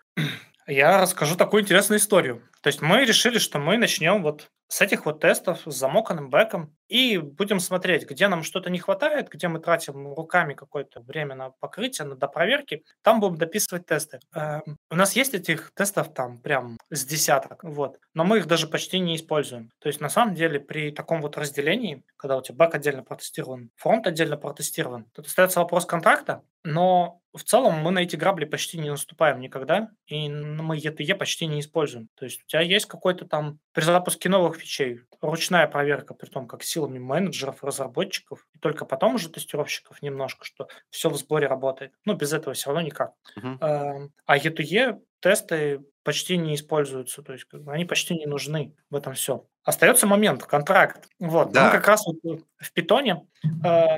Я 0.67 1.01
расскажу 1.01 1.37
такую 1.37 1.63
интересную 1.63 1.99
историю. 1.99 2.43
То 2.65 2.69
есть 2.69 2.81
мы 2.81 3.05
решили, 3.05 3.37
что 3.37 3.59
мы 3.59 3.77
начнем 3.77 4.23
вот 4.23 4.51
с 4.69 4.81
этих 4.81 5.05
вот 5.05 5.21
тестов 5.21 5.61
с 5.67 5.75
замоканным 5.75 6.31
бэком 6.31 6.75
и 6.89 7.19
будем 7.19 7.61
смотреть, 7.61 8.09
где 8.09 8.27
нам 8.27 8.43
что-то 8.43 8.71
не 8.71 8.79
хватает, 8.79 9.29
где 9.29 9.49
мы 9.49 9.59
тратим 9.59 10.15
руками 10.15 10.55
какое-то 10.55 11.01
время 11.01 11.35
на 11.35 11.51
покрытие, 11.51 12.07
на 12.07 12.17
допроверки, 12.17 12.83
там 13.03 13.21
будем 13.21 13.37
дописывать 13.37 13.85
тесты. 13.85 14.19
Э, 14.35 14.61
у 14.91 14.97
нас 14.97 15.15
есть 15.15 15.35
этих 15.35 15.73
тестов 15.75 16.15
там 16.15 16.39
прям 16.39 16.79
с 16.89 17.05
десяток, 17.05 17.63
вот, 17.63 17.99
но 18.15 18.25
мы 18.25 18.39
их 18.39 18.47
даже 18.47 18.67
почти 18.67 18.99
не 18.99 19.17
используем. 19.17 19.71
То 19.81 19.89
есть 19.89 20.01
на 20.01 20.09
самом 20.09 20.35
деле 20.35 20.59
при 20.59 20.91
таком 20.91 21.21
вот 21.21 21.37
разделении, 21.37 22.03
когда 22.17 22.39
у 22.39 22.43
тебя 22.43 22.57
бэк 22.65 22.77
отдельно 22.77 23.03
протестирован, 23.03 23.71
фронт 23.77 24.07
отдельно 24.07 24.39
протестирован, 24.39 25.05
тут 25.13 25.27
остается 25.27 25.61
вопрос 25.61 25.85
контракта, 25.85 26.43
но 26.65 27.21
в 27.35 27.43
целом 27.43 27.81
мы 27.81 27.91
на 27.91 27.99
эти 28.01 28.17
грабли 28.17 28.45
почти 28.45 28.79
не 28.79 28.91
наступаем 28.91 29.41
никогда, 29.41 29.91
и 30.07 30.29
мы 30.29 30.79
ETE 30.79 31.15
почти 31.15 31.47
не 31.47 31.61
используем. 31.61 32.09
То 32.15 32.25
есть 32.25 32.43
тебя 32.55 32.63
есть 32.63 32.87
какой-то 32.87 33.27
там 33.27 33.59
при 33.73 33.83
запуске 33.83 34.29
новых 34.29 34.57
фичей 34.57 35.01
ручная 35.21 35.67
проверка, 35.67 36.15
при 36.15 36.29
том, 36.29 36.47
как 36.47 36.63
силами 36.63 37.01
менеджеров, 37.01 37.65
разработчиков, 37.65 38.47
и 38.55 38.59
только 38.59 38.85
потом 38.85 39.17
уже 39.17 39.29
тестировщиков 39.29 40.01
немножко, 40.03 40.45
что 40.45 40.69
все 40.91 41.11
в 41.11 41.17
сборе 41.17 41.49
работает. 41.49 41.93
Но 42.05 42.15
без 42.15 42.33
этого 42.33 42.55
все 42.55 42.71
равно 42.71 42.83
никак. 42.83 43.13
Uh-huh. 43.37 44.09
А 44.27 44.39
E2E 44.39 45.01
тесты 45.19 45.81
почти 46.05 46.37
не 46.37 46.55
используются, 46.55 47.23
то 47.23 47.33
есть 47.33 47.47
они 47.67 47.85
почти 47.87 48.15
не 48.15 48.27
нужны 48.27 48.77
в 48.89 48.95
этом 48.95 49.15
все. 49.15 49.47
Остается 49.65 50.07
момент, 50.07 50.45
контракт. 50.45 51.09
Вот. 51.19 51.51
Да. 51.51 51.67
Мы 51.67 51.73
как 51.73 51.89
раз 51.89 52.07
вот 52.07 52.19
в 52.59 52.73
питоне 52.73 53.27
э, 53.65 53.97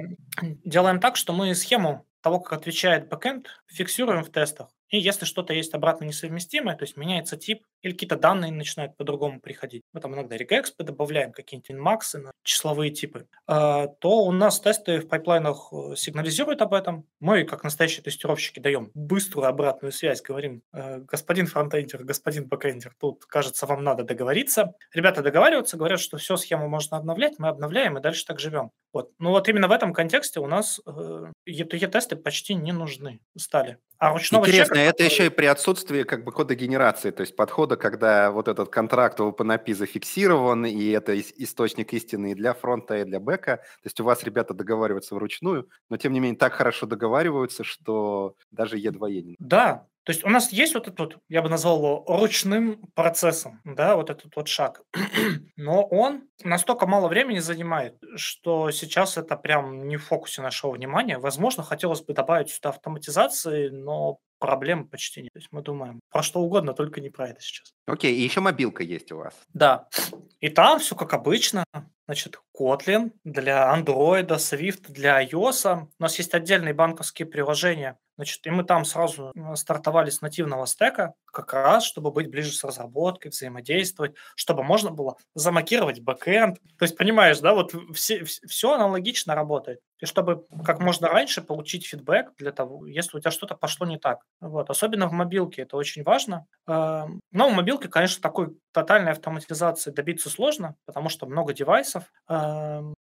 делаем 0.64 1.00
так, 1.00 1.16
что 1.16 1.32
мы 1.32 1.54
схему 1.54 2.06
того, 2.22 2.40
как 2.40 2.60
отвечает 2.60 3.08
бэкэнд, 3.08 3.48
фиксируем 3.66 4.24
в 4.24 4.30
тестах. 4.30 4.68
И 4.90 4.98
если 4.98 5.24
что-то 5.24 5.52
есть 5.52 5.74
обратно 5.74 6.04
несовместимое, 6.04 6.76
то 6.76 6.84
есть 6.84 6.96
меняется 6.96 7.36
тип, 7.36 7.64
или 7.82 7.92
какие-то 7.92 8.16
данные 8.16 8.52
начинают 8.52 8.96
по-другому 8.96 9.40
приходить, 9.40 9.82
мы 9.92 10.00
там 10.00 10.14
иногда 10.14 10.36
регекспы 10.36 10.84
добавляем, 10.84 11.32
какие-нибудь 11.32 11.70
мин-максы, 11.70 12.30
числовые 12.42 12.90
типы, 12.90 13.26
а, 13.46 13.88
то 13.88 14.24
у 14.24 14.32
нас 14.32 14.60
тесты 14.60 15.00
в 15.00 15.08
пайплайнах 15.08 15.72
э, 15.72 15.96
сигнализируют 15.96 16.62
об 16.62 16.74
этом. 16.74 17.06
Мы, 17.20 17.44
как 17.44 17.64
настоящие 17.64 18.02
тестировщики, 18.02 18.60
даем 18.60 18.90
быструю 18.94 19.48
обратную 19.48 19.92
связь, 19.92 20.22
говорим, 20.22 20.62
«Э, 20.72 20.98
господин 20.98 21.46
фронтендер, 21.46 22.04
господин 22.04 22.48
бэкендер, 22.48 22.94
тут, 22.98 23.24
кажется, 23.26 23.66
вам 23.66 23.82
надо 23.82 24.04
договориться. 24.04 24.74
Ребята 24.92 25.22
договариваются, 25.22 25.76
говорят, 25.76 26.00
что 26.00 26.18
все, 26.18 26.36
схему 26.36 26.68
можно 26.68 26.96
обновлять, 26.96 27.38
мы 27.38 27.48
обновляем 27.48 27.98
и 27.98 28.00
дальше 28.00 28.24
так 28.24 28.40
живем. 28.40 28.70
Вот. 28.92 29.12
Ну 29.18 29.30
вот 29.30 29.48
именно 29.48 29.68
в 29.68 29.72
этом 29.72 29.92
контексте 29.92 30.40
у 30.40 30.46
нас 30.46 30.80
э, 30.86 31.32
E2E-тесты 31.48 32.16
почти 32.16 32.54
не 32.54 32.72
нужны 32.72 33.20
стали. 33.36 33.78
А 33.98 34.12
ручного 34.12 34.46
Интересно, 34.46 34.75
чека, 34.76 34.90
это 34.90 35.04
еще 35.04 35.26
и 35.26 35.28
при 35.28 35.46
отсутствии 35.46 36.02
как 36.04 36.24
бы 36.24 36.32
кода 36.32 36.54
генерации, 36.54 37.10
то 37.10 37.22
есть 37.22 37.36
подхода, 37.36 37.76
когда 37.76 38.30
вот 38.30 38.48
этот 38.48 38.68
контракт 38.70 39.18
в 39.20 39.22
OpenAPI 39.24 39.74
зафиксирован, 39.74 40.66
и 40.66 40.88
это 40.90 41.18
источник 41.18 41.92
истины 41.92 42.32
и 42.32 42.34
для 42.34 42.54
фронта, 42.54 42.98
и 42.98 43.04
для 43.04 43.20
бэка. 43.20 43.56
То 43.56 43.62
есть 43.84 44.00
у 44.00 44.04
вас 44.04 44.22
ребята 44.24 44.54
договариваются 44.54 45.14
вручную, 45.14 45.68
но 45.90 45.96
тем 45.96 46.12
не 46.12 46.20
менее 46.20 46.38
так 46.38 46.54
хорошо 46.54 46.86
договариваются, 46.86 47.64
что 47.64 48.34
даже 48.50 48.78
E2E 48.78 49.22
не 49.22 49.36
Да, 49.38 49.86
то 50.06 50.12
есть 50.12 50.24
у 50.24 50.28
нас 50.28 50.52
есть 50.52 50.74
вот 50.74 50.86
этот 50.86 51.00
вот, 51.00 51.18
я 51.28 51.42
бы 51.42 51.48
назвал 51.48 51.78
его 51.78 52.04
ручным 52.06 52.80
процессом, 52.94 53.60
да, 53.64 53.96
вот 53.96 54.08
этот 54.08 54.36
вот 54.36 54.46
шаг. 54.46 54.82
Но 55.56 55.84
он 55.84 56.28
настолько 56.44 56.86
мало 56.86 57.08
времени 57.08 57.40
занимает, 57.40 57.96
что 58.14 58.70
сейчас 58.70 59.16
это 59.16 59.36
прям 59.36 59.88
не 59.88 59.96
в 59.96 60.04
фокусе 60.04 60.42
нашего 60.42 60.70
внимания. 60.70 61.18
Возможно, 61.18 61.64
хотелось 61.64 62.02
бы 62.02 62.14
добавить 62.14 62.50
сюда 62.50 62.68
автоматизации, 62.68 63.68
но 63.68 64.18
проблем 64.38 64.88
почти 64.88 65.22
нет. 65.22 65.32
То 65.32 65.40
есть 65.40 65.48
мы 65.50 65.62
думаем 65.62 65.98
про 66.12 66.22
что 66.22 66.38
угодно, 66.38 66.72
только 66.72 67.00
не 67.00 67.10
про 67.10 67.30
это 67.30 67.40
сейчас. 67.40 67.72
Окей, 67.88 68.14
и 68.14 68.22
еще 68.22 68.40
мобилка 68.40 68.84
есть 68.84 69.10
у 69.10 69.16
вас. 69.16 69.34
Да. 69.54 69.88
И 70.38 70.50
там 70.50 70.78
все 70.78 70.94
как 70.94 71.14
обычно. 71.14 71.64
Значит, 72.06 72.38
Kotlin 72.56 73.10
для 73.24 73.76
Android, 73.76 74.28
Swift 74.28 74.92
для 74.92 75.24
iOS. 75.24 75.88
У 75.98 76.02
нас 76.02 76.16
есть 76.18 76.32
отдельные 76.32 76.74
банковские 76.74 77.26
приложения. 77.26 77.98
Значит, 78.16 78.46
и 78.46 78.50
мы 78.50 78.64
там 78.64 78.84
сразу 78.84 79.32
э, 79.34 79.54
стартовали 79.56 80.10
с 80.10 80.20
нативного 80.22 80.66
стека, 80.66 81.14
как 81.26 81.52
раз, 81.52 81.84
чтобы 81.84 82.10
быть 82.10 82.30
ближе 82.30 82.52
с 82.52 82.64
разработкой, 82.64 83.30
взаимодействовать, 83.30 84.14
чтобы 84.34 84.62
можно 84.62 84.90
было 84.90 85.16
замокировать 85.34 86.00
бэкэнд. 86.00 86.58
То 86.78 86.82
есть, 86.84 86.96
понимаешь, 86.96 87.40
да, 87.40 87.52
вот 87.54 87.74
все, 87.94 88.24
все 88.24 88.72
аналогично 88.72 89.34
работает. 89.34 89.80
и 90.00 90.06
чтобы 90.06 90.44
как 90.64 90.80
можно 90.80 91.08
раньше 91.08 91.42
получить 91.42 91.86
фидбэк 91.86 92.32
для 92.38 92.52
того, 92.52 92.86
если 92.86 93.16
у 93.18 93.20
тебя 93.20 93.30
что-то 93.30 93.54
пошло 93.54 93.86
не 93.86 93.98
так. 93.98 94.20
Вот. 94.40 94.70
Особенно 94.70 95.08
в 95.08 95.12
мобилке 95.12 95.62
это 95.62 95.76
очень 95.76 96.02
важно. 96.02 96.46
Но 96.66 97.18
в 97.32 97.52
мобилке, 97.52 97.88
конечно, 97.88 98.22
такой 98.22 98.56
тотальной 98.72 99.12
автоматизации 99.12 99.90
добиться 99.90 100.30
сложно, 100.30 100.76
потому 100.86 101.08
что 101.08 101.26
много 101.26 101.52
девайсов, 101.52 102.04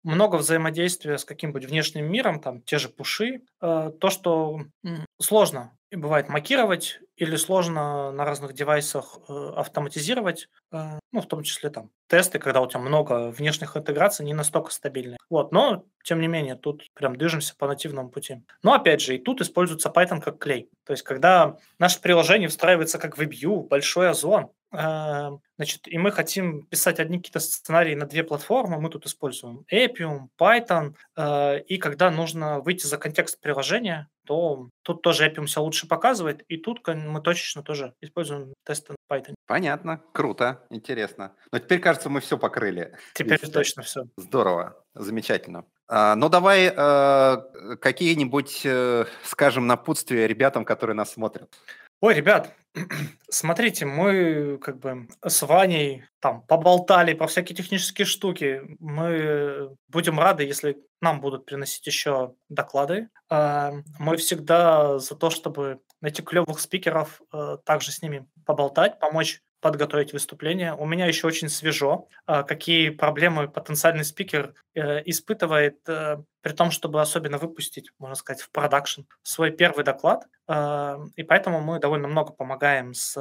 много 0.05 0.37
взаимодействия 0.37 1.19
с 1.19 1.25
каким-нибудь 1.25 1.65
внешним 1.65 2.11
миром, 2.11 2.41
там 2.41 2.63
те 2.63 2.79
же 2.79 2.89
пуши. 2.89 3.43
Э, 3.61 3.91
то, 3.99 4.11
что 4.11 4.61
сложно 5.21 5.73
бывает 5.97 6.29
макировать 6.29 7.01
или 7.17 7.37
сложно 7.37 8.11
на 8.11 8.25
разных 8.25 8.55
девайсах 8.55 9.19
э, 9.29 9.53
автоматизировать, 9.57 10.49
э, 10.73 10.99
ну, 11.13 11.21
в 11.21 11.27
том 11.27 11.43
числе 11.43 11.71
там 11.71 11.91
тесты, 12.09 12.39
когда 12.39 12.61
у 12.61 12.67
тебя 12.67 12.81
много 12.81 13.31
внешних 13.31 13.77
интеграций, 13.77 14.27
не 14.27 14.35
настолько 14.35 14.73
стабильные. 14.73 15.19
Вот, 15.31 15.53
но, 15.53 15.85
тем 16.03 16.21
не 16.21 16.27
менее, 16.27 16.57
тут 16.57 16.91
прям 16.95 17.17
движемся 17.17 17.55
по 17.57 17.69
нативному 17.69 18.11
пути. 18.11 18.43
Но, 18.63 18.75
опять 18.75 19.01
же, 19.01 19.15
и 19.15 19.19
тут 19.19 19.41
используется 19.41 19.91
Python 19.91 20.21
как 20.21 20.39
клей. 20.39 20.69
То 20.85 20.93
есть, 20.93 21.05
когда 21.05 21.57
наше 21.79 22.01
приложение 22.01 22.49
встраивается 22.49 22.99
как 22.99 23.17
WebView, 23.17 23.69
большой 23.69 24.11
озон, 24.11 24.51
э, 24.73 25.31
значит, 25.57 25.87
и 25.87 25.99
мы 25.99 26.11
хотим 26.11 26.67
писать 26.67 26.99
одни 26.99 27.19
какие-то 27.19 27.41
сценарии 27.41 27.95
на 27.95 28.07
две 28.07 28.25
платформы, 28.25 28.81
мы 28.81 28.91
тут 28.91 29.07
используем 29.07 29.65
Appium, 29.73 30.29
Python, 30.37 30.95
и 31.69 31.79
когда 31.79 32.11
нужно 32.11 32.61
выйти 32.61 32.87
за 32.87 32.99
контекст 32.99 33.41
приложения, 33.41 34.09
то 34.25 34.69
тут 34.83 35.03
тоже 35.03 35.29
Appium 35.29 35.47
все 35.47 35.63
лучше 35.63 35.87
показывает, 35.87 36.43
и 36.49 36.57
тут 36.57 36.87
мы 36.87 37.21
точечно 37.21 37.63
тоже 37.63 37.95
используем 38.01 38.55
тесты 38.65 38.95
на 38.95 39.17
Python. 39.17 39.35
Понятно, 39.47 40.03
круто, 40.13 40.65
интересно. 40.71 41.35
Но 41.53 41.59
теперь, 41.59 41.81
кажется, 41.81 42.11
мы 42.11 42.21
все 42.21 42.39
покрыли. 42.39 42.97
Теперь 43.15 43.39
Весь 43.41 43.51
точно 43.51 43.83
все. 43.83 44.05
Здорово, 44.17 44.83
замечательно. 44.95 45.65
А, 45.87 46.15
ну, 46.17 46.29
давай 46.29 46.73
э, 46.75 47.77
какие-нибудь, 47.81 48.63
э, 48.65 49.05
скажем, 49.23 49.67
напутствия 49.67 50.27
ребятам, 50.27 50.65
которые 50.65 50.97
нас 50.97 51.13
смотрят. 51.13 51.53
Ой, 52.01 52.15
ребят, 52.15 52.55
смотрите, 53.29 53.87
мы 53.87 54.59
как 54.59 54.79
бы 54.79 55.09
с 55.25 55.43
Ваней 55.43 56.05
там 56.21 56.43
поболтали 56.43 57.15
про 57.15 57.27
всякие 57.27 57.57
технические 57.57 58.07
штуки. 58.07 58.63
Мы 58.81 59.77
будем 59.89 60.19
рады, 60.19 60.45
если 60.45 60.77
нам 61.01 61.21
будут 61.21 61.45
приносить 61.45 61.87
еще 61.87 62.35
доклады. 62.49 63.09
А, 63.31 63.73
мы 63.99 64.17
всегда 64.17 64.99
за 64.99 65.15
то, 65.15 65.31
чтобы 65.31 65.81
найти 66.01 66.23
клевых 66.23 66.61
спикеров, 66.61 67.21
э, 67.33 67.59
также 67.65 67.93
с 67.93 68.03
ними 68.03 68.27
поболтать, 68.47 68.99
помочь 68.99 69.41
подготовить 69.65 70.13
выступление. 70.13 70.75
У 70.75 70.85
меня 70.85 71.07
еще 71.07 71.27
очень 71.27 71.49
свежо, 71.49 72.07
а, 72.27 72.43
какие 72.43 72.91
проблемы 72.91 73.49
потенциальный 73.49 74.05
спикер 74.05 74.53
э, 74.75 75.01
испытывает 75.07 75.79
э, 75.89 76.19
при 76.43 76.53
том, 76.53 76.71
чтобы 76.71 77.01
особенно 77.01 77.39
выпустить, 77.39 77.91
можно 77.99 78.15
сказать, 78.15 78.43
в 78.43 78.51
продакшн 78.51 79.05
свой 79.23 79.53
первый 79.53 79.83
доклад. 79.83 80.27
А, 80.47 80.99
и 81.17 81.23
поэтому 81.23 81.63
мы 81.63 81.79
довольно 81.81 82.09
много 82.09 82.35
помогаем 82.35 82.93
с 82.93 83.17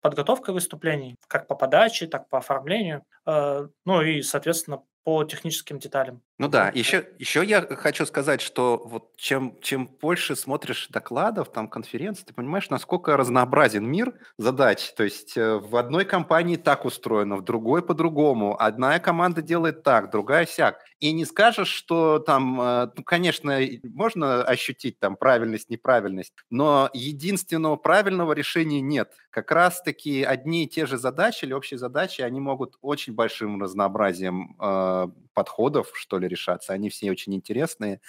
подготовкой 0.00 0.54
выступлений, 0.54 1.16
как 1.28 1.46
по 1.46 1.54
подаче, 1.54 2.06
так 2.06 2.26
по 2.30 2.38
оформлению, 2.38 3.04
ну 3.26 4.02
и, 4.02 4.22
соответственно, 4.22 4.82
по 5.04 5.24
техническим 5.24 5.78
деталям. 5.78 6.22
Ну 6.42 6.48
да, 6.48 6.72
еще, 6.74 7.06
еще 7.20 7.44
я 7.44 7.60
хочу 7.62 8.04
сказать, 8.04 8.40
что 8.40 8.82
вот 8.84 9.16
чем, 9.16 9.56
чем 9.60 9.86
больше 9.86 10.34
смотришь 10.34 10.88
докладов, 10.90 11.52
там, 11.52 11.68
конференций, 11.68 12.24
ты 12.26 12.34
понимаешь, 12.34 12.68
насколько 12.68 13.16
разнообразен 13.16 13.86
мир 13.88 14.12
задач. 14.38 14.92
То 14.96 15.04
есть 15.04 15.36
э, 15.36 15.58
в 15.58 15.76
одной 15.76 16.04
компании 16.04 16.56
так 16.56 16.84
устроено, 16.84 17.36
в 17.36 17.44
другой 17.44 17.80
по-другому. 17.80 18.60
Одна 18.60 18.98
команда 18.98 19.40
делает 19.40 19.84
так, 19.84 20.10
другая 20.10 20.44
сяк. 20.44 20.80
И 20.98 21.12
не 21.12 21.24
скажешь, 21.26 21.68
что 21.68 22.18
там, 22.18 22.60
э, 22.60 22.88
ну, 22.96 23.04
конечно, 23.04 23.60
можно 23.84 24.42
ощутить 24.42 24.98
там 24.98 25.14
правильность, 25.14 25.70
неправильность, 25.70 26.32
но 26.50 26.90
единственного 26.92 27.76
правильного 27.76 28.32
решения 28.32 28.80
нет. 28.80 29.12
Как 29.30 29.52
раз-таки 29.52 30.24
одни 30.24 30.64
и 30.64 30.68
те 30.68 30.86
же 30.86 30.98
задачи 30.98 31.44
или 31.44 31.52
общие 31.52 31.78
задачи, 31.78 32.20
они 32.22 32.40
могут 32.40 32.74
очень 32.80 33.14
большим 33.14 33.62
разнообразием 33.62 34.56
э, 34.60 35.06
подходов, 35.34 35.90
что 35.94 36.18
ли, 36.18 36.28
решаться. 36.28 36.72
Они 36.72 36.90
все 36.90 37.10
очень 37.10 37.34
интересные. 37.34 38.00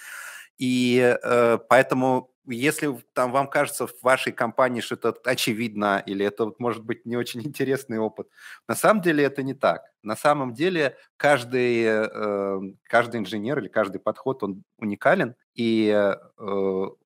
И 0.58 1.16
э, 1.22 1.58
поэтому 1.68 2.30
если 2.46 2.96
там 3.14 3.32
вам 3.32 3.48
кажется 3.48 3.86
в 3.86 3.94
вашей 4.02 4.32
компании, 4.32 4.80
что 4.80 4.94
это 4.94 5.14
очевидно, 5.24 6.02
или 6.04 6.24
это 6.26 6.46
вот, 6.46 6.60
может 6.60 6.84
быть 6.84 7.06
не 7.06 7.16
очень 7.16 7.42
интересный 7.46 7.98
опыт, 7.98 8.28
на 8.68 8.74
самом 8.74 9.02
деле 9.02 9.24
это 9.24 9.42
не 9.42 9.54
так. 9.54 9.93
На 10.04 10.16
самом 10.16 10.54
деле 10.54 10.96
каждый, 11.16 11.82
э, 11.84 12.60
каждый 12.84 13.20
инженер 13.20 13.58
или 13.58 13.68
каждый 13.68 13.98
подход, 14.00 14.42
он 14.42 14.62
уникален, 14.78 15.34
и 15.54 15.88
э, 15.88 16.14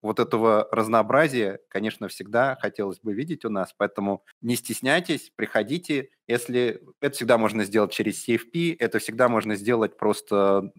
вот 0.03 0.19
этого 0.21 0.69
разнообразия, 0.73 1.61
конечно, 1.69 2.09
всегда 2.09 2.57
хотелось 2.61 2.99
бы 3.01 3.13
видеть 3.13 3.45
у 3.45 3.51
нас, 3.51 3.75
поэтому 3.77 4.25
не 4.41 4.57
стесняйтесь, 4.57 5.31
приходите. 5.37 6.09
Если 6.27 6.81
это 7.01 7.15
всегда 7.15 7.39
можно 7.39 7.65
сделать 7.65 7.93
через 7.93 8.27
CFP, 8.27 8.77
это 8.79 8.99
всегда 8.99 9.29
можно 9.29 9.55
сделать 9.55 9.97
просто 9.97 10.71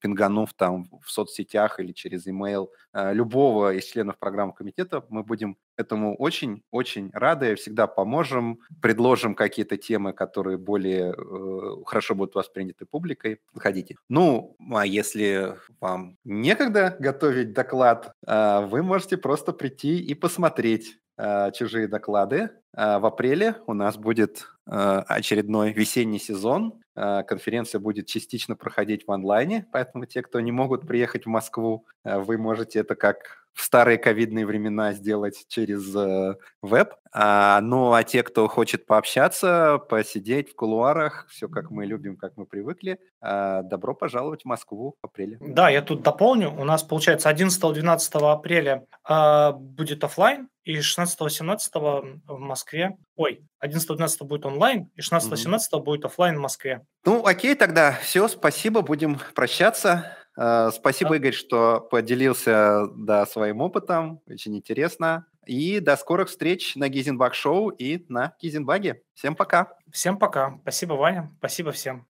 пинганув 0.00 0.54
там 0.54 0.86
в 1.02 1.10
соцсетях 1.10 1.78
или 1.80 1.92
через 1.92 2.26
email 2.26 2.68
э, 2.92 3.12
любого 3.14 3.74
из 3.74 3.84
членов 3.84 4.18
программы 4.18 4.52
комитета. 4.54 5.04
Мы 5.08 5.22
будем 5.22 5.56
этому 5.80 6.16
очень-очень 6.16 7.10
рады, 7.12 7.54
всегда 7.54 7.86
поможем, 7.86 8.60
предложим 8.80 9.34
какие-то 9.34 9.76
темы, 9.76 10.12
которые 10.12 10.58
более 10.58 11.12
э, 11.12 11.84
хорошо 11.86 12.14
будут 12.14 12.34
восприняты 12.34 12.86
публикой. 12.86 13.40
Выходите. 13.52 13.96
Ну, 14.08 14.56
а 14.72 14.86
если 14.86 15.56
вам 15.80 16.16
некогда 16.24 16.96
готовить 16.98 17.52
доклад, 17.52 18.12
э, 18.26 18.66
вы 18.66 18.82
можете 18.82 19.16
просто 19.16 19.52
прийти 19.52 19.98
и 19.98 20.14
посмотреть 20.14 20.98
э, 21.16 21.50
чужие 21.52 21.88
доклады. 21.88 22.50
Э, 22.76 22.98
в 22.98 23.06
апреле 23.06 23.56
у 23.66 23.74
нас 23.74 23.96
будет 23.96 24.46
э, 24.66 25.02
очередной 25.08 25.72
весенний 25.72 26.18
сезон. 26.18 26.80
Э, 26.96 27.22
конференция 27.22 27.78
будет 27.78 28.06
частично 28.06 28.56
проходить 28.56 29.06
в 29.06 29.12
онлайне, 29.12 29.66
поэтому 29.72 30.06
те, 30.06 30.22
кто 30.22 30.40
не 30.40 30.52
могут 30.52 30.86
приехать 30.86 31.24
в 31.24 31.28
Москву, 31.28 31.86
э, 32.04 32.18
вы 32.18 32.36
можете 32.36 32.80
это 32.80 32.94
как 32.94 33.39
в 33.54 33.62
старые 33.62 33.98
ковидные 33.98 34.46
времена 34.46 34.92
сделать 34.92 35.44
через 35.48 35.94
э, 35.94 36.36
веб. 36.62 36.94
А, 37.12 37.60
ну, 37.60 37.92
а 37.92 38.04
те, 38.04 38.22
кто 38.22 38.46
хочет 38.46 38.86
пообщаться, 38.86 39.78
посидеть 39.88 40.50
в 40.50 40.54
кулуарах, 40.54 41.26
все 41.28 41.48
как 41.48 41.70
мы 41.70 41.84
любим, 41.84 42.16
как 42.16 42.36
мы 42.36 42.46
привыкли, 42.46 43.00
а, 43.20 43.62
добро 43.62 43.94
пожаловать 43.94 44.42
в 44.42 44.44
Москву 44.46 44.96
в 45.02 45.06
апреле. 45.06 45.38
Да, 45.40 45.68
я 45.68 45.82
тут 45.82 46.02
дополню. 46.02 46.52
У 46.52 46.64
нас, 46.64 46.82
получается, 46.82 47.28
11-12 47.30 48.30
апреля 48.30 48.86
а, 49.04 49.52
будет 49.52 50.04
офлайн, 50.04 50.48
и 50.64 50.78
16-17 50.78 52.20
в 52.26 52.38
Москве. 52.38 52.96
Ой, 53.16 53.42
11-12 53.64 54.24
будет 54.24 54.46
онлайн, 54.46 54.90
и 54.94 55.00
16-17 55.00 55.58
угу. 55.72 55.82
будет 55.82 56.04
офлайн 56.04 56.36
в 56.36 56.40
Москве. 56.40 56.82
Ну, 57.04 57.24
окей, 57.26 57.54
тогда 57.54 57.92
все, 58.02 58.28
спасибо, 58.28 58.82
будем 58.82 59.18
прощаться. 59.34 60.16
Э, 60.40 60.70
спасибо, 60.72 61.16
Игорь, 61.16 61.34
что 61.34 61.80
поделился 61.80 62.86
да, 62.96 63.26
своим 63.26 63.60
опытом. 63.60 64.22
Очень 64.26 64.56
интересно. 64.56 65.26
И 65.46 65.80
до 65.80 65.96
скорых 65.96 66.28
встреч 66.28 66.76
на 66.76 66.88
Гизенбаг 66.88 67.34
Шоу 67.34 67.68
и 67.68 68.06
на 68.08 68.34
Гизенбаге. 68.40 69.02
Всем 69.12 69.36
пока. 69.36 69.74
Всем 69.92 70.18
пока. 70.18 70.58
Спасибо, 70.62 70.94
Ваня. 70.94 71.30
Спасибо 71.38 71.72
всем. 71.72 72.09